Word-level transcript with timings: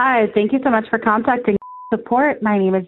Hi, 0.00 0.28
thank 0.32 0.52
you 0.52 0.60
so 0.62 0.70
much 0.70 0.88
for 0.88 1.00
contacting 1.00 1.56
support. 1.92 2.40
My 2.40 2.56
name 2.56 2.76
is. 2.76 2.86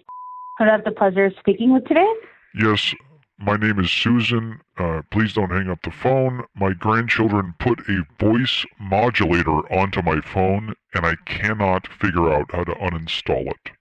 Who 0.58 0.64
I 0.64 0.68
have 0.68 0.84
the 0.84 0.92
pleasure 0.92 1.24
of 1.24 1.32
speaking 1.40 1.72
with 1.72 1.84
today? 1.86 2.06
Yes, 2.54 2.94
my 3.36 3.56
name 3.56 3.80
is 3.80 3.90
Susan. 3.90 4.60
Uh, 4.78 5.02
please 5.10 5.32
don't 5.32 5.50
hang 5.50 5.68
up 5.68 5.82
the 5.82 5.90
phone. 5.90 6.44
My 6.54 6.72
grandchildren 6.72 7.54
put 7.58 7.80
a 7.88 8.04
voice 8.20 8.64
modulator 8.78 9.58
onto 9.72 10.02
my 10.02 10.20
phone, 10.20 10.74
and 10.94 11.04
I 11.04 11.16
cannot 11.26 11.88
figure 11.88 12.32
out 12.32 12.52
how 12.52 12.62
to 12.62 12.74
uninstall 12.74 13.48
it. 13.48 13.72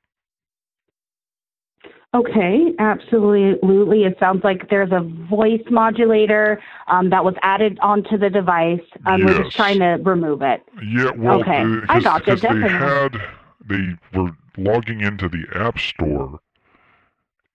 Okay, 2.15 2.73
absolutely. 2.79 4.03
It 4.03 4.17
sounds 4.19 4.43
like 4.43 4.67
there's 4.71 4.91
a 4.91 5.01
voice 5.29 5.61
modulator 5.69 6.59
um, 6.87 7.11
that 7.11 7.23
was 7.23 7.35
added 7.43 7.77
onto 7.83 8.17
the 8.17 8.31
device. 8.31 8.81
Um, 9.05 9.23
We're 9.23 9.33
Yes. 9.35 9.43
just 9.45 9.55
trying 9.55 9.77
to 9.79 9.99
remove 10.03 10.41
it. 10.41 10.63
Yeah, 10.83 11.11
well, 11.15 11.41
Okay, 11.41 11.61
uh, 11.61 11.81
I 11.87 11.93
'cause- 11.99 12.03
gotcha, 12.05 12.25
'cause 12.25 12.41
they 12.41 12.47
definitely. 12.47 12.69
had 12.69 13.21
they 13.67 13.95
were 14.19 14.31
logging 14.57 15.01
into 15.01 15.29
the 15.29 15.45
app 15.53 15.77
store 15.77 16.39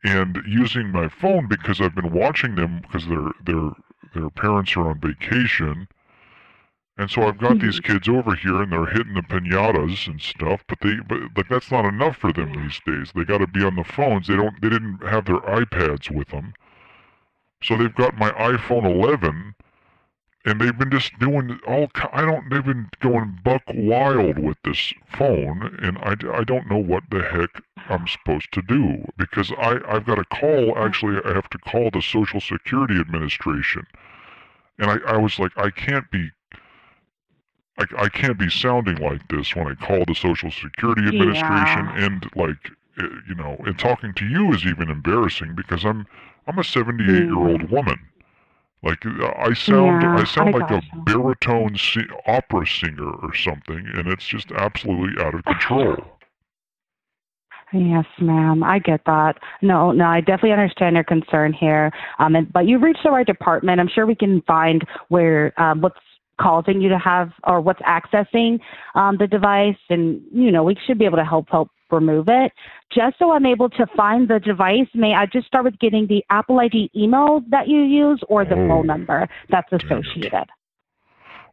and 0.05 0.41
using 0.47 0.93
my 0.93 1.09
phone 1.09 1.49
because 1.49 1.81
I've 1.81 1.95
been 1.97 2.13
watching 2.13 2.55
them 2.55 2.79
because 2.83 3.09
their 3.09 3.33
their 3.45 3.71
their 4.15 4.31
parents 4.31 4.77
are 4.77 4.89
on 4.91 5.01
vacation. 5.01 5.89
And 6.97 7.11
so 7.11 7.23
I've 7.23 7.39
got 7.39 7.59
these 7.59 7.81
kids 7.89 8.09
over 8.09 8.35
here 8.35 8.63
and 8.63 8.73
they're 8.73 8.87
hitting 8.87 9.15
the 9.15 9.23
pinatas 9.23 10.07
and 10.07 10.21
stuff, 10.21 10.65
but 10.69 10.79
they 10.81 10.97
but 11.09 11.21
like 11.37 11.49
that's 11.49 11.71
not 11.71 11.85
enough 11.85 12.17
for 12.17 12.33
them 12.33 12.53
these 12.53 12.81
days. 12.87 13.11
They 13.15 13.25
got 13.25 13.39
to 13.39 13.47
be 13.47 13.65
on 13.65 13.77
the 13.77 13.85
phones. 13.85 14.29
They 14.29 14.37
don't 14.37 14.61
they 14.63 14.69
didn't 14.69 15.05
have 15.07 15.25
their 15.25 15.41
iPads 15.41 16.11
with 16.11 16.29
them. 16.29 16.55
So 17.63 17.77
they've 17.77 17.95
got 17.95 18.17
my 18.17 18.31
iPhone 18.31 18.85
11 18.85 19.55
and 20.45 20.61
they've 20.61 20.77
been 20.77 20.91
just 20.91 21.19
doing 21.19 21.59
all 21.67 21.89
I 22.13 22.21
don't 22.21 22.51
they've 22.51 22.65
been 22.65 22.89
going 23.01 23.39
buck 23.43 23.63
wild 23.69 24.39
with 24.39 24.59
this 24.63 24.93
phone 25.09 25.77
and 25.83 25.99
I, 25.99 26.17
I 26.33 26.45
don't 26.45 26.69
know 26.69 26.79
what 26.79 27.05
the 27.11 27.23
heck 27.23 27.63
I'm 27.89 28.07
supposed 28.07 28.53
to 28.53 28.63
do 28.63 29.11
because 29.17 29.51
I 29.53 29.81
I've 29.89 30.07
got 30.07 30.17
to 30.17 30.25
call 30.25 30.77
actually 30.77 31.21
I 31.25 31.35
have 31.35 31.49
to 31.51 31.59
call 31.59 31.91
the 31.91 32.03
Social 32.03 32.41
Security 32.41 33.01
Administration 33.01 33.87
and 34.79 34.91
I, 34.91 34.99
I 35.07 35.17
was 35.17 35.39
like 35.39 35.57
I 35.57 35.71
can't 35.71 36.11
be 36.11 36.31
I, 37.79 37.85
I 37.99 38.09
can't 38.09 38.39
be 38.39 38.49
sounding 38.51 38.97
like 38.97 39.27
this 39.29 39.55
when 39.55 39.67
I 39.69 39.75
call 39.75 40.05
the 40.07 40.15
Social 40.15 40.51
Security 40.51 41.03
Administration 41.09 41.87
Yeah. 41.87 42.05
and 42.07 42.31
like 42.37 42.71
eh, 42.99 43.09
you 43.29 43.35
know 43.35 43.57
and 43.67 43.79
talking 43.79 44.15
to 44.15 44.27
you 44.27 44.53
is 44.53 44.65
even 44.65 44.91
embarrassing 44.91 45.55
because 45.55 45.85
I'm 45.85 46.07
I'm 46.47 46.59
a 46.59 46.65
78 46.65 47.07
year 47.09 47.35
old 47.37 47.71
woman 47.71 47.99
like 48.83 49.05
I 49.07 49.55
sound 49.55 50.03
Yeah, 50.03 50.17
I 50.17 50.25
sound 50.25 50.55
I 50.55 50.59
like 50.59 50.71
a 50.71 50.83
baritone 51.05 51.77
si- 51.77 52.07
opera 52.27 52.67
singer 52.67 53.11
or 53.11 53.35
something 53.35 53.89
and 53.95 54.07
it's 54.09 54.27
just 54.27 54.53
absolutely 54.53 55.23
out 55.25 55.35
of 55.35 55.45
control. 55.45 55.97
Yes, 57.73 58.05
ma'am. 58.21 58.63
I 58.63 58.79
get 58.79 59.01
that. 59.07 59.37
No, 59.61 59.91
no, 59.91 60.05
I 60.05 60.21
definitely 60.21 60.53
understand 60.53 60.95
your 60.95 61.03
concern 61.03 61.53
here. 61.53 61.91
Um, 62.21 62.37
and, 62.37 62.53
but 62.53 62.69
you've 62.69 62.83
reached 62.83 63.03
the 63.03 63.11
right 63.11 63.27
department. 63.27 63.81
I'm 63.81 63.89
sure 63.89 64.07
we 64.07 64.15
can 64.15 64.43
find 64.43 64.87
where 65.09 65.53
um, 65.61 65.81
what's 65.81 65.99
causing 66.41 66.81
you 66.81 66.89
to 66.89 66.99
have 66.99 67.33
or 67.45 67.61
what's 67.61 67.81
accessing 67.83 68.61
um, 68.95 69.17
the 69.19 69.27
device, 69.27 69.77
and 69.91 70.21
you 70.33 70.51
know 70.51 70.63
we 70.63 70.77
should 70.87 70.99
be 70.99 71.05
able 71.05 71.19
to 71.19 71.25
help 71.25 71.49
help 71.51 71.71
remove 71.91 72.29
it. 72.29 72.53
Just 72.93 73.19
so 73.19 73.33
I'm 73.33 73.47
able 73.47 73.69
to 73.71 73.87
find 73.97 74.29
the 74.29 74.41
device, 74.41 74.89
may 74.95 75.15
I 75.15 75.27
just 75.27 75.47
start 75.47 75.65
with 75.65 75.79
getting 75.79 76.07
the 76.07 76.25
Apple 76.31 76.59
ID 76.61 76.91
email 76.97 77.43
that 77.51 77.69
you 77.69 77.81
use 77.83 78.21
or 78.29 78.45
the 78.45 78.55
Oh, 78.55 78.69
phone 78.69 78.87
number 78.87 79.29
that's 79.51 79.71
associated? 79.73 80.47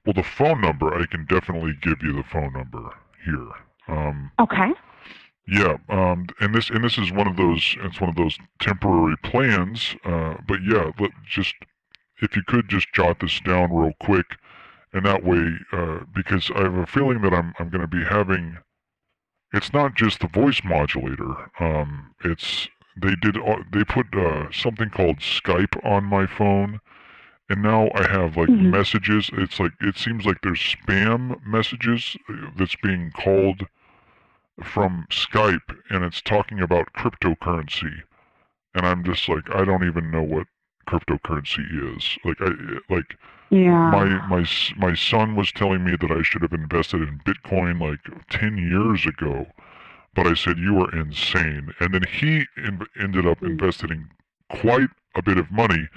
Well, 0.06 0.14
the 0.14 0.24
phone 0.24 0.62
number 0.62 0.94
I 0.94 1.06
can 1.06 1.26
definitely 1.26 1.74
give 1.82 2.02
you 2.02 2.14
the 2.14 2.24
phone 2.24 2.54
number 2.54 2.90
here. 3.26 3.50
Um, 3.88 4.32
Okay. 4.40 4.72
Yeah, 5.48 5.78
um, 5.90 6.28
and 6.40 6.54
this 6.54 6.70
and 6.70 6.84
this 6.84 6.98
is 6.98 7.12
one 7.12 7.28
of 7.28 7.36
those. 7.36 7.76
It's 7.82 8.00
one 8.00 8.10
of 8.10 8.16
those 8.16 8.38
temporary 8.62 9.18
plans. 9.24 9.96
Uh, 10.06 10.36
but 10.48 10.60
yeah, 10.64 10.92
let, 11.00 11.12
just 11.28 11.56
if 12.22 12.36
you 12.36 12.44
could 12.48 12.70
just 12.70 12.88
jot 12.94 13.20
this 13.20 13.40
down 13.42 13.74
real 13.74 13.94
quick, 14.00 14.28
and 14.94 15.06
that 15.06 15.24
way, 15.24 15.58
uh, 15.72 16.00
because 16.14 16.52
I 16.56 16.64
have 16.64 16.76
a 16.76 16.86
feeling 16.86 17.22
that 17.22 17.34
I'm 17.34 17.54
I'm 17.60 17.70
going 17.70 17.82
to 17.82 17.88
be 17.88 18.04
having. 18.04 18.58
It's 19.54 19.74
not 19.74 19.96
just 19.96 20.20
the 20.20 20.28
voice 20.28 20.62
modulator. 20.64 21.52
Um, 21.60 22.16
it's 22.24 22.70
they 22.96 23.16
did 23.16 23.38
they 23.72 23.84
put 23.84 24.14
uh, 24.16 24.52
something 24.52 24.90
called 24.90 25.18
Skype 25.20 25.84
on 25.86 26.04
my 26.06 26.26
phone, 26.26 26.80
and 27.50 27.62
now 27.62 27.90
I 27.94 28.08
have 28.08 28.38
like 28.38 28.50
Mhm. 28.50 28.72
messages. 28.72 29.30
It's 29.34 29.60
like 29.60 29.74
it 29.82 29.98
seems 29.98 30.26
like 30.26 30.42
there's 30.42 30.60
spam 30.60 31.46
messages 31.46 32.16
uh, 32.30 32.52
that's 32.58 32.76
being 32.78 33.12
called 33.12 33.68
from 34.64 35.08
Skype 35.10 35.76
and 35.90 36.04
it's 36.04 36.22
talking 36.22 36.60
about 36.60 36.94
cryptocurrency 36.94 38.04
and 38.74 38.86
I'm 38.86 39.04
just 39.04 39.28
like 39.28 39.50
I 39.54 39.66
don't 39.66 39.84
even 39.86 40.12
know 40.12 40.22
what 40.24 40.48
cryptocurrency 40.88 41.96
is 41.96 42.18
like 42.24 42.38
I 42.42 42.52
like 42.94 43.18
Yeah. 43.52 43.92
my 43.92 44.06
my 44.28 44.46
my 44.78 44.96
son 44.96 45.36
was 45.36 45.52
telling 45.52 45.84
me 45.84 45.96
that 46.00 46.12
I 46.12 46.22
should 46.24 46.42
have 46.42 46.54
invested 46.54 47.02
in 47.02 47.20
Bitcoin 47.26 47.82
like 47.82 48.00
10 48.30 48.58
years 48.58 49.06
ago 49.06 49.48
but 50.16 50.28
I 50.28 50.34
said 50.34 50.58
you 50.58 50.80
are 50.82 50.94
insane 50.98 51.74
and 51.80 51.94
then 51.94 52.04
he 52.04 52.46
in, 52.58 52.86
ended 53.00 53.26
up 53.28 53.40
Mm. 53.42 53.52
investing 53.52 54.10
quite 54.50 54.90
a 55.16 55.22
bit 55.22 55.38
of 55.38 55.52
money 55.52 55.88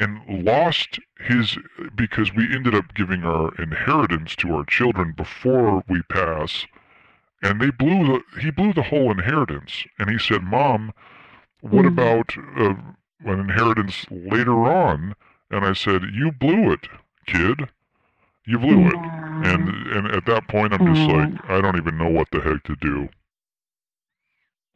and 0.00 0.20
lost 0.44 0.98
his 1.20 1.58
because 1.94 2.32
we 2.34 2.52
ended 2.54 2.74
up 2.74 2.94
giving 2.94 3.24
our 3.24 3.54
inheritance 3.56 4.34
to 4.36 4.54
our 4.54 4.64
children 4.64 5.12
before 5.16 5.82
we 5.88 6.02
pass 6.02 6.66
and 7.42 7.60
they 7.60 7.70
blew 7.70 8.06
the 8.06 8.40
he 8.40 8.50
blew 8.50 8.72
the 8.72 8.82
whole 8.84 9.10
inheritance 9.10 9.84
and 9.98 10.08
he 10.10 10.18
said 10.18 10.42
mom 10.42 10.92
what 11.60 11.84
Mm. 11.84 11.88
about 11.88 12.36
uh, 12.58 12.74
an 13.30 13.40
inheritance 13.40 14.06
later 14.10 14.64
on 14.66 15.14
and 15.52 15.64
i 15.64 15.72
said 15.72 16.02
you 16.12 16.32
blew 16.32 16.72
it 16.72 16.88
kid 17.26 17.68
you 18.46 18.58
blew 18.58 18.86
it 18.88 18.94
and 18.94 19.68
and 19.94 20.06
at 20.08 20.24
that 20.26 20.46
point 20.48 20.72
i'm 20.72 20.94
just 20.94 21.08
like 21.08 21.50
i 21.50 21.60
don't 21.60 21.76
even 21.76 21.96
know 21.96 22.08
what 22.08 22.26
the 22.32 22.40
heck 22.40 22.62
to 22.64 22.74
do 22.76 23.08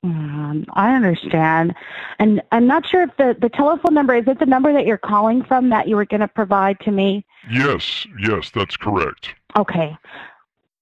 Um, 0.04 0.64
I 0.74 0.94
understand. 0.94 1.74
And 2.20 2.40
I'm 2.52 2.66
not 2.68 2.86
sure 2.86 3.02
if 3.02 3.16
the, 3.16 3.36
the 3.40 3.48
telephone 3.48 3.94
number, 3.94 4.14
is 4.14 4.28
it 4.28 4.38
the 4.38 4.46
number 4.46 4.72
that 4.72 4.86
you're 4.86 4.98
calling 4.98 5.42
from 5.42 5.70
that 5.70 5.88
you 5.88 5.96
were 5.96 6.04
going 6.04 6.20
to 6.20 6.28
provide 6.28 6.78
to 6.80 6.92
me? 6.92 7.24
yes 7.50 8.06
yes 8.20 8.50
that's 8.50 8.76
correct 8.76 9.34
Okay. 9.56 9.96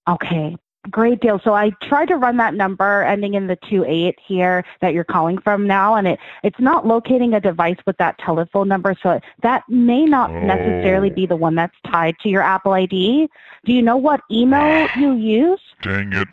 Okay. 0.08 0.56
Great 0.90 1.20
deal. 1.20 1.40
So 1.42 1.54
I 1.54 1.70
tried 1.82 2.08
to 2.08 2.16
run 2.16 2.36
that 2.36 2.54
number 2.54 3.02
ending 3.04 3.34
in 3.34 3.46
the 3.46 3.56
two 3.68 3.84
eight 3.86 4.18
here 4.24 4.64
that 4.80 4.92
you're 4.92 5.04
calling 5.04 5.38
from 5.38 5.66
now, 5.66 5.94
and 5.94 6.06
it, 6.06 6.18
it's 6.42 6.60
not 6.60 6.86
locating 6.86 7.32
a 7.32 7.40
device 7.40 7.78
with 7.86 7.96
that 7.98 8.18
telephone 8.18 8.68
number. 8.68 8.94
So 9.02 9.20
that 9.42 9.62
may 9.68 10.04
not 10.04 10.30
oh. 10.30 10.40
necessarily 10.40 11.10
Oh. 11.10 11.14
be 11.14 11.26
the 11.26 11.36
one 11.36 11.54
that's 11.54 11.76
tied 11.86 12.18
to 12.20 12.28
your 12.28 12.42
Apple 12.42 12.72
ID. 12.72 13.28
Do 13.64 13.72
you 13.72 13.82
know 13.82 13.96
what 13.96 14.20
email 14.30 14.88
ah. 14.88 14.98
you 14.98 15.14
use? 15.14 15.60
Dang 15.82 16.12
it. 16.12 16.28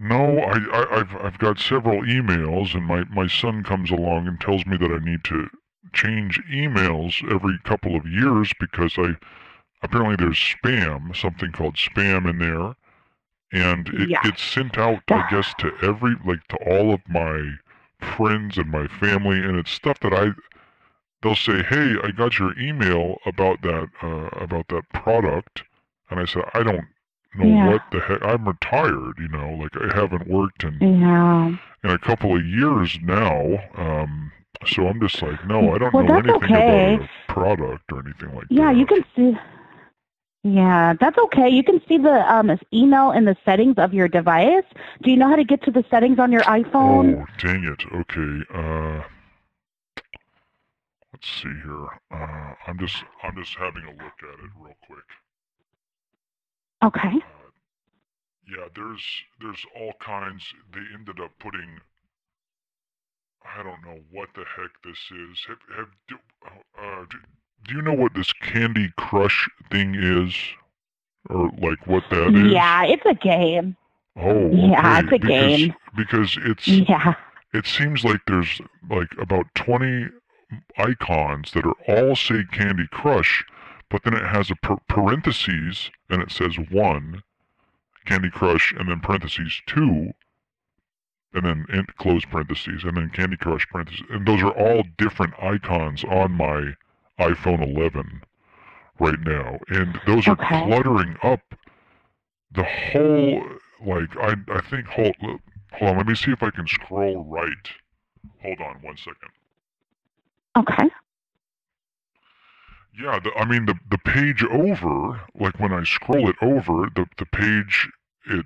No, 0.00 0.38
I, 0.38 0.58
I, 0.72 1.00
I've, 1.00 1.16
I've 1.16 1.38
got 1.38 1.58
several 1.58 2.02
emails, 2.02 2.74
and 2.74 2.86
my, 2.86 3.02
my 3.04 3.26
son 3.26 3.64
comes 3.64 3.90
along 3.90 4.28
and 4.28 4.40
tells 4.40 4.64
me 4.64 4.76
that 4.76 4.92
I 4.92 5.04
need 5.04 5.24
to 5.24 5.48
change 5.92 6.40
emails 6.52 7.28
every 7.32 7.58
couple 7.64 7.96
of 7.96 8.06
years 8.06 8.52
because 8.60 8.94
I 8.96 9.16
apparently 9.82 10.16
there's 10.16 10.38
spam, 10.38 11.16
something 11.16 11.50
called 11.50 11.74
spam 11.74 12.28
in 12.28 12.38
there, 12.38 12.74
and 13.52 13.88
it 13.88 14.08
Yeah. 14.10 14.22
gets 14.22 14.42
sent 14.42 14.76
out, 14.78 15.02
I 15.08 15.22
guess, 15.30 15.54
to 15.54 15.72
every 15.82 16.16
like 16.24 16.46
to 16.48 16.56
all 16.56 16.92
of 16.92 17.00
my 17.08 17.58
friends 18.00 18.58
and 18.58 18.70
my 18.70 18.86
family, 18.86 19.38
and 19.42 19.56
it's 19.56 19.70
stuff 19.70 19.98
that 20.00 20.12
I 20.12 20.32
they'll 21.22 21.34
say, 21.34 21.62
"Hey, 21.62 21.96
I 22.02 22.10
got 22.10 22.38
your 22.38 22.58
email 22.58 23.16
about 23.26 23.62
that 23.62 23.88
uh, 24.02 24.28
about 24.44 24.68
that 24.68 24.88
product," 24.90 25.64
and 26.10 26.20
I 26.20 26.24
said, 26.24 26.44
"I 26.54 26.62
don't 26.62 26.86
know 27.34 27.46
Yeah. 27.46 27.70
what 27.72 27.82
the 27.90 28.00
heck. 28.00 28.22
I'm 28.22 28.46
retired, 28.46 29.18
you 29.18 29.28
know, 29.28 29.50
like 29.54 29.76
I 29.76 29.94
haven't 29.94 30.28
worked 30.28 30.64
in 30.64 30.78
Yeah. 30.80 31.52
in 31.84 31.90
a 31.90 31.98
couple 31.98 32.36
of 32.36 32.44
years 32.44 32.98
now." 33.02 33.58
Um, 33.76 34.32
so 34.66 34.88
I'm 34.88 35.00
just 35.00 35.22
like, 35.22 35.46
no, 35.46 35.72
I 35.74 35.78
don't 35.78 35.92
Well, 35.94 36.04
know 36.04 36.18
anything 36.18 36.56
okay. 36.56 36.94
about 36.96 37.02
a 37.02 37.32
product 37.32 37.92
or 37.92 38.00
anything 38.00 38.34
like 38.34 38.48
that. 38.48 38.54
Yeah, 38.54 38.70
you 38.72 38.86
can 38.86 39.04
see. 39.14 39.38
Yeah, 40.44 40.94
that's 41.00 41.18
okay. 41.18 41.48
You 41.48 41.64
can 41.64 41.80
see 41.88 41.98
the 41.98 42.32
um, 42.32 42.50
email 42.72 43.10
in 43.10 43.24
the 43.24 43.36
settings 43.44 43.74
of 43.76 43.92
your 43.92 44.08
device. 44.08 44.64
Do 45.02 45.10
you 45.10 45.16
know 45.16 45.28
how 45.28 45.36
to 45.36 45.44
get 45.44 45.62
to 45.64 45.70
the 45.70 45.84
settings 45.90 46.18
on 46.18 46.30
your 46.30 46.42
iPhone? 46.42 47.20
Oh, 47.20 47.26
dang 47.38 47.64
it. 47.64 47.82
Okay. 47.92 48.44
Uh, 48.54 49.02
let's 51.12 51.28
see 51.28 51.52
here. 51.64 51.86
Uh, 52.12 52.54
I'm 52.66 52.78
just 52.78 53.02
I'm 53.22 53.34
just 53.36 53.54
having 53.56 53.82
a 53.82 53.90
look 53.90 54.18
at 54.22 54.44
it 54.44 54.50
real 54.60 54.76
quick. 54.86 55.04
Okay. 56.84 57.08
Uh, 57.08 57.50
yeah, 58.48 58.68
there's 58.74 59.04
there's 59.40 59.64
all 59.76 59.92
kinds. 60.00 60.44
They 60.72 60.80
ended 60.94 61.20
up 61.20 61.32
putting. 61.40 61.80
I 63.44 63.62
don't 63.62 63.82
know 63.84 64.00
what 64.12 64.28
the 64.34 64.44
heck 64.56 64.70
this 64.84 64.98
is. 65.10 65.44
Have 65.48 65.58
have 65.76 65.88
do, 66.08 66.16
uh, 66.80 67.04
do, 67.10 67.18
do 67.68 67.74
you 67.74 67.82
know 67.82 67.92
what 67.92 68.14
this 68.14 68.32
Candy 68.32 68.90
Crush 68.96 69.48
thing 69.70 69.94
is, 69.94 70.34
or 71.28 71.50
like 71.58 71.86
what 71.86 72.02
that 72.10 72.34
is? 72.34 72.52
Yeah, 72.52 72.84
it's 72.84 73.04
a 73.06 73.14
game. 73.14 73.76
Oh, 74.16 74.50
Yeah, 74.50 74.98
it's 74.98 75.08
a 75.08 75.10
because, 75.10 75.28
game. 75.28 75.74
Because 75.96 76.38
it's 76.42 76.66
Yeah. 76.66 77.14
it 77.52 77.66
seems 77.66 78.04
like 78.04 78.20
there's 78.26 78.60
like 78.90 79.08
about 79.20 79.46
20 79.54 80.08
icons 80.78 81.52
that 81.52 81.66
are 81.66 81.76
all 81.86 82.16
say 82.16 82.44
Candy 82.50 82.86
Crush, 82.90 83.44
but 83.90 84.02
then 84.02 84.14
it 84.14 84.24
has 84.26 84.50
a 84.50 84.56
par- 84.56 84.80
parentheses 84.88 85.90
and 86.08 86.22
it 86.22 86.30
says 86.32 86.56
one 86.70 87.22
Candy 88.06 88.30
Crush 88.30 88.72
and 88.72 88.88
then 88.88 89.00
parentheses 89.00 89.60
two 89.66 90.12
and 91.34 91.44
then 91.44 91.66
in 91.70 91.84
close 91.98 92.24
parentheses 92.24 92.82
and 92.84 92.96
then 92.96 93.10
Candy 93.10 93.36
Crush 93.36 93.66
parentheses 93.68 94.06
and 94.10 94.26
those 94.26 94.42
are 94.42 94.52
all 94.52 94.82
different 94.96 95.34
icons 95.42 96.02
on 96.04 96.32
my 96.32 96.72
iPhone 97.18 97.74
11 97.76 98.22
right 99.00 99.20
now 99.20 99.58
and 99.68 100.00
those 100.06 100.26
are 100.28 100.32
Okay. 100.32 100.64
cluttering 100.64 101.16
up 101.22 101.40
the 102.52 102.64
whole 102.64 103.42
like 103.84 104.16
I 104.16 104.34
I 104.48 104.60
think 104.62 104.86
hold 104.86 105.14
hold 105.72 105.90
on 105.90 105.96
let 105.98 106.06
me 106.06 106.14
see 106.14 106.32
if 106.32 106.42
I 106.42 106.50
can 106.50 106.66
scroll 106.66 107.24
right 107.24 107.68
hold 108.42 108.60
on 108.60 108.76
one 108.82 108.96
second 108.96 109.30
Okay. 110.56 110.88
Yeah, 113.00 113.20
the, 113.22 113.30
I 113.36 113.44
mean 113.44 113.66
the 113.66 113.74
the 113.90 113.98
page 113.98 114.42
over, 114.44 115.20
like 115.38 115.60
when 115.60 115.72
I 115.72 115.84
scroll 115.84 116.28
it 116.28 116.36
over, 116.42 116.88
the 116.96 117.06
the 117.16 117.26
page 117.26 117.88
it 118.26 118.44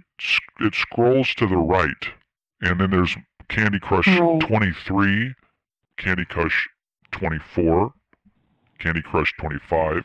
it 0.60 0.74
scrolls 0.74 1.34
to 1.36 1.46
the 1.46 1.56
right, 1.56 2.08
and 2.60 2.78
then 2.78 2.90
there's 2.90 3.16
Candy 3.48 3.78
Crush 3.80 4.06
Right. 4.08 4.40
23, 4.40 5.34
Candy 5.96 6.24
Crush 6.26 6.68
24, 7.12 7.92
Candy 8.82 9.02
Crush 9.02 9.32
25, 9.38 10.04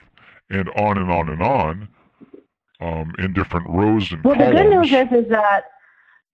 and 0.52 0.70
on 0.70 0.98
and 0.98 1.12
on 1.12 1.30
and 1.30 1.42
on, 1.42 1.88
um, 2.80 3.14
in 3.18 3.34
different 3.34 3.68
rows 3.68 4.12
and 4.12 4.24
Well, 4.24 4.38
the 4.38 4.52
good 4.52 4.70
news 4.70 4.92
is, 4.92 5.12
is 5.12 5.30
that 5.30 5.64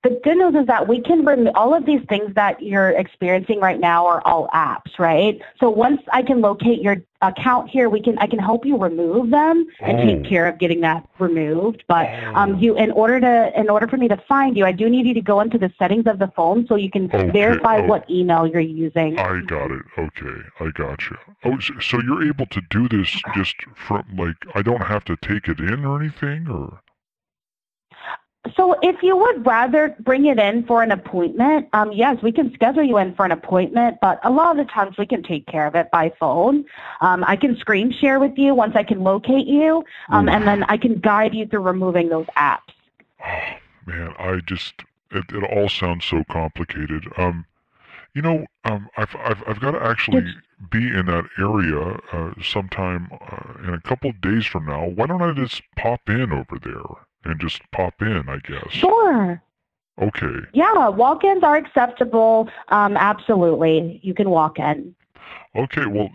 the 0.03 0.19
good 0.21 0.37
news 0.37 0.53
is 0.53 0.67
that 0.67 0.87
we 0.87 0.99
can 1.01 1.23
rem- 1.23 1.49
all 1.55 1.73
of 1.73 1.85
these 1.85 2.01
things 2.09 2.33
that 2.35 2.61
you're 2.61 2.89
experiencing 2.89 3.61
right 3.61 3.79
now 3.79 4.05
are 4.05 4.21
all 4.25 4.49
apps, 4.53 4.99
right? 4.99 5.39
So 5.61 5.69
once 5.69 6.01
I 6.11 6.21
can 6.21 6.41
locate 6.41 6.81
your 6.81 6.97
account 7.21 7.69
here, 7.69 7.89
we 7.89 8.01
can 8.01 8.17
I 8.17 8.27
can 8.27 8.39
help 8.39 8.65
you 8.65 8.75
remove 8.77 9.29
them 9.29 9.65
and 9.79 9.97
take 9.97 10.29
care 10.29 10.45
of 10.45 10.59
getting 10.59 10.81
that 10.81 11.07
removed. 11.19 11.85
But 11.87 12.09
Oh. 12.09 12.35
um, 12.35 12.59
you 12.59 12.75
in 12.75 12.91
order 12.91 13.21
to 13.21 13.57
in 13.57 13.69
order 13.69 13.87
for 13.87 13.95
me 13.95 14.09
to 14.09 14.17
find 14.27 14.57
you, 14.57 14.65
I 14.65 14.73
do 14.73 14.89
need 14.89 15.05
you 15.07 15.13
to 15.13 15.21
go 15.21 15.39
into 15.39 15.57
the 15.57 15.71
settings 15.79 16.05
of 16.05 16.19
the 16.19 16.27
phone 16.35 16.67
so 16.67 16.75
you 16.75 16.91
can 16.91 17.05
Okay, 17.05 17.29
verify 17.29 17.77
oh. 17.77 17.85
what 17.87 18.09
email 18.09 18.45
you're 18.45 18.59
using. 18.59 19.17
I 19.17 19.39
got 19.47 19.71
it. 19.71 19.83
Okay, 19.97 20.37
I 20.59 20.69
got 20.71 21.09
you. 21.09 21.17
Oh, 21.45 21.59
so 21.59 22.01
you're 22.01 22.27
able 22.27 22.47
to 22.47 22.61
do 22.69 22.89
this 22.89 23.09
just 23.35 23.55
from 23.75 24.03
like 24.17 24.35
I 24.53 24.61
don't 24.61 24.83
have 24.83 25.05
to 25.05 25.15
take 25.15 25.47
it 25.47 25.59
in 25.59 25.85
or 25.85 26.01
anything, 26.01 26.49
or 26.49 26.81
So 28.57 28.75
if 28.81 29.01
you 29.01 29.15
would 29.15 29.45
rather 29.45 29.95
bring 30.01 30.25
it 30.25 30.37
in 30.37 30.65
for 30.65 30.83
an 30.83 30.91
appointment, 30.91 31.69
um, 31.71 31.93
yes, 31.93 32.17
we 32.21 32.31
can 32.31 32.53
schedule 32.53 32.83
you 32.83 32.97
in 32.97 33.15
for 33.15 33.25
an 33.25 33.31
appointment, 33.31 33.99
but 34.01 34.19
a 34.23 34.29
lot 34.29 34.51
of 34.51 34.57
the 34.57 34.69
times 34.71 34.97
we 34.97 35.05
can 35.05 35.23
take 35.23 35.47
care 35.47 35.65
of 35.65 35.75
it 35.75 35.89
by 35.91 36.11
phone. 36.19 36.65
Um, 36.99 37.23
I 37.25 37.37
can 37.37 37.55
screen 37.57 37.93
share 37.93 38.19
with 38.19 38.37
you 38.37 38.53
once 38.53 38.75
I 38.75 38.83
can 38.83 39.01
locate 39.01 39.47
you, 39.47 39.83
um, 40.09 40.27
and 40.27 40.45
then 40.45 40.63
I 40.63 40.75
can 40.75 40.99
guide 40.99 41.33
you 41.33 41.47
through 41.47 41.61
removing 41.61 42.09
those 42.09 42.25
apps. 42.37 42.59
Oh 43.25 43.53
man, 43.85 44.13
I 44.19 44.41
just 44.45 44.73
it, 45.11 45.23
it 45.29 45.43
all 45.45 45.69
sounds 45.69 46.03
so 46.03 46.25
complicated. 46.29 47.05
Um, 47.17 47.45
you 48.13 48.21
know, 48.21 48.45
um, 48.65 48.89
I've 48.97 49.15
I've 49.15 49.41
I've 49.47 49.59
got 49.61 49.71
to 49.71 49.81
actually 49.81 50.25
be 50.69 50.87
in 50.89 51.05
that 51.05 51.29
area 51.39 51.97
uh, 52.11 52.33
sometime 52.43 53.09
uh, 53.13 53.67
in 53.67 53.73
a 53.73 53.81
couple 53.81 54.09
of 54.09 54.19
days 54.19 54.45
from 54.45 54.65
now. 54.65 54.85
Why 54.85 55.07
don't 55.07 55.21
I 55.21 55.31
just 55.31 55.61
pop 55.77 56.01
in 56.09 56.33
over 56.33 56.59
there 56.61 57.05
and 57.25 57.39
just 57.39 57.61
pop 57.71 58.01
in? 58.01 58.27
I 58.27 58.37
guess. 58.39 58.71
Sure. 58.71 59.41
Okay. 60.01 60.39
Yeah, 60.53 60.89
walk-ins 60.89 61.43
are 61.43 61.55
acceptable. 61.55 62.49
Um, 62.69 62.97
absolutely, 62.97 63.99
you 64.01 64.13
can 64.15 64.29
walk 64.31 64.57
in. 64.57 64.95
Okay. 65.55 65.85
Well, 65.85 66.09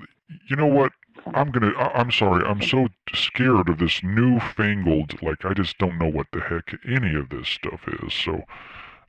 you 0.49 0.57
know 0.57 0.67
what? 0.67 0.93
I'm 1.35 1.51
gonna. 1.51 1.73
I, 1.79 2.01
I'm 2.01 2.11
sorry. 2.11 2.45
I'm 2.45 2.63
so 2.63 2.89
scared 3.15 3.69
of 3.69 3.79
this 3.79 4.01
newfangled. 4.03 5.23
Like 5.23 5.45
I 5.45 5.53
just 5.55 5.79
don't 5.79 5.99
know 5.99 6.09
what 6.09 6.27
the 6.33 6.41
heck 6.41 6.75
any 6.87 7.15
of 7.15 7.29
this 7.29 7.49
stuff 7.49 7.81
is. 8.03 8.15
So, 8.15 8.43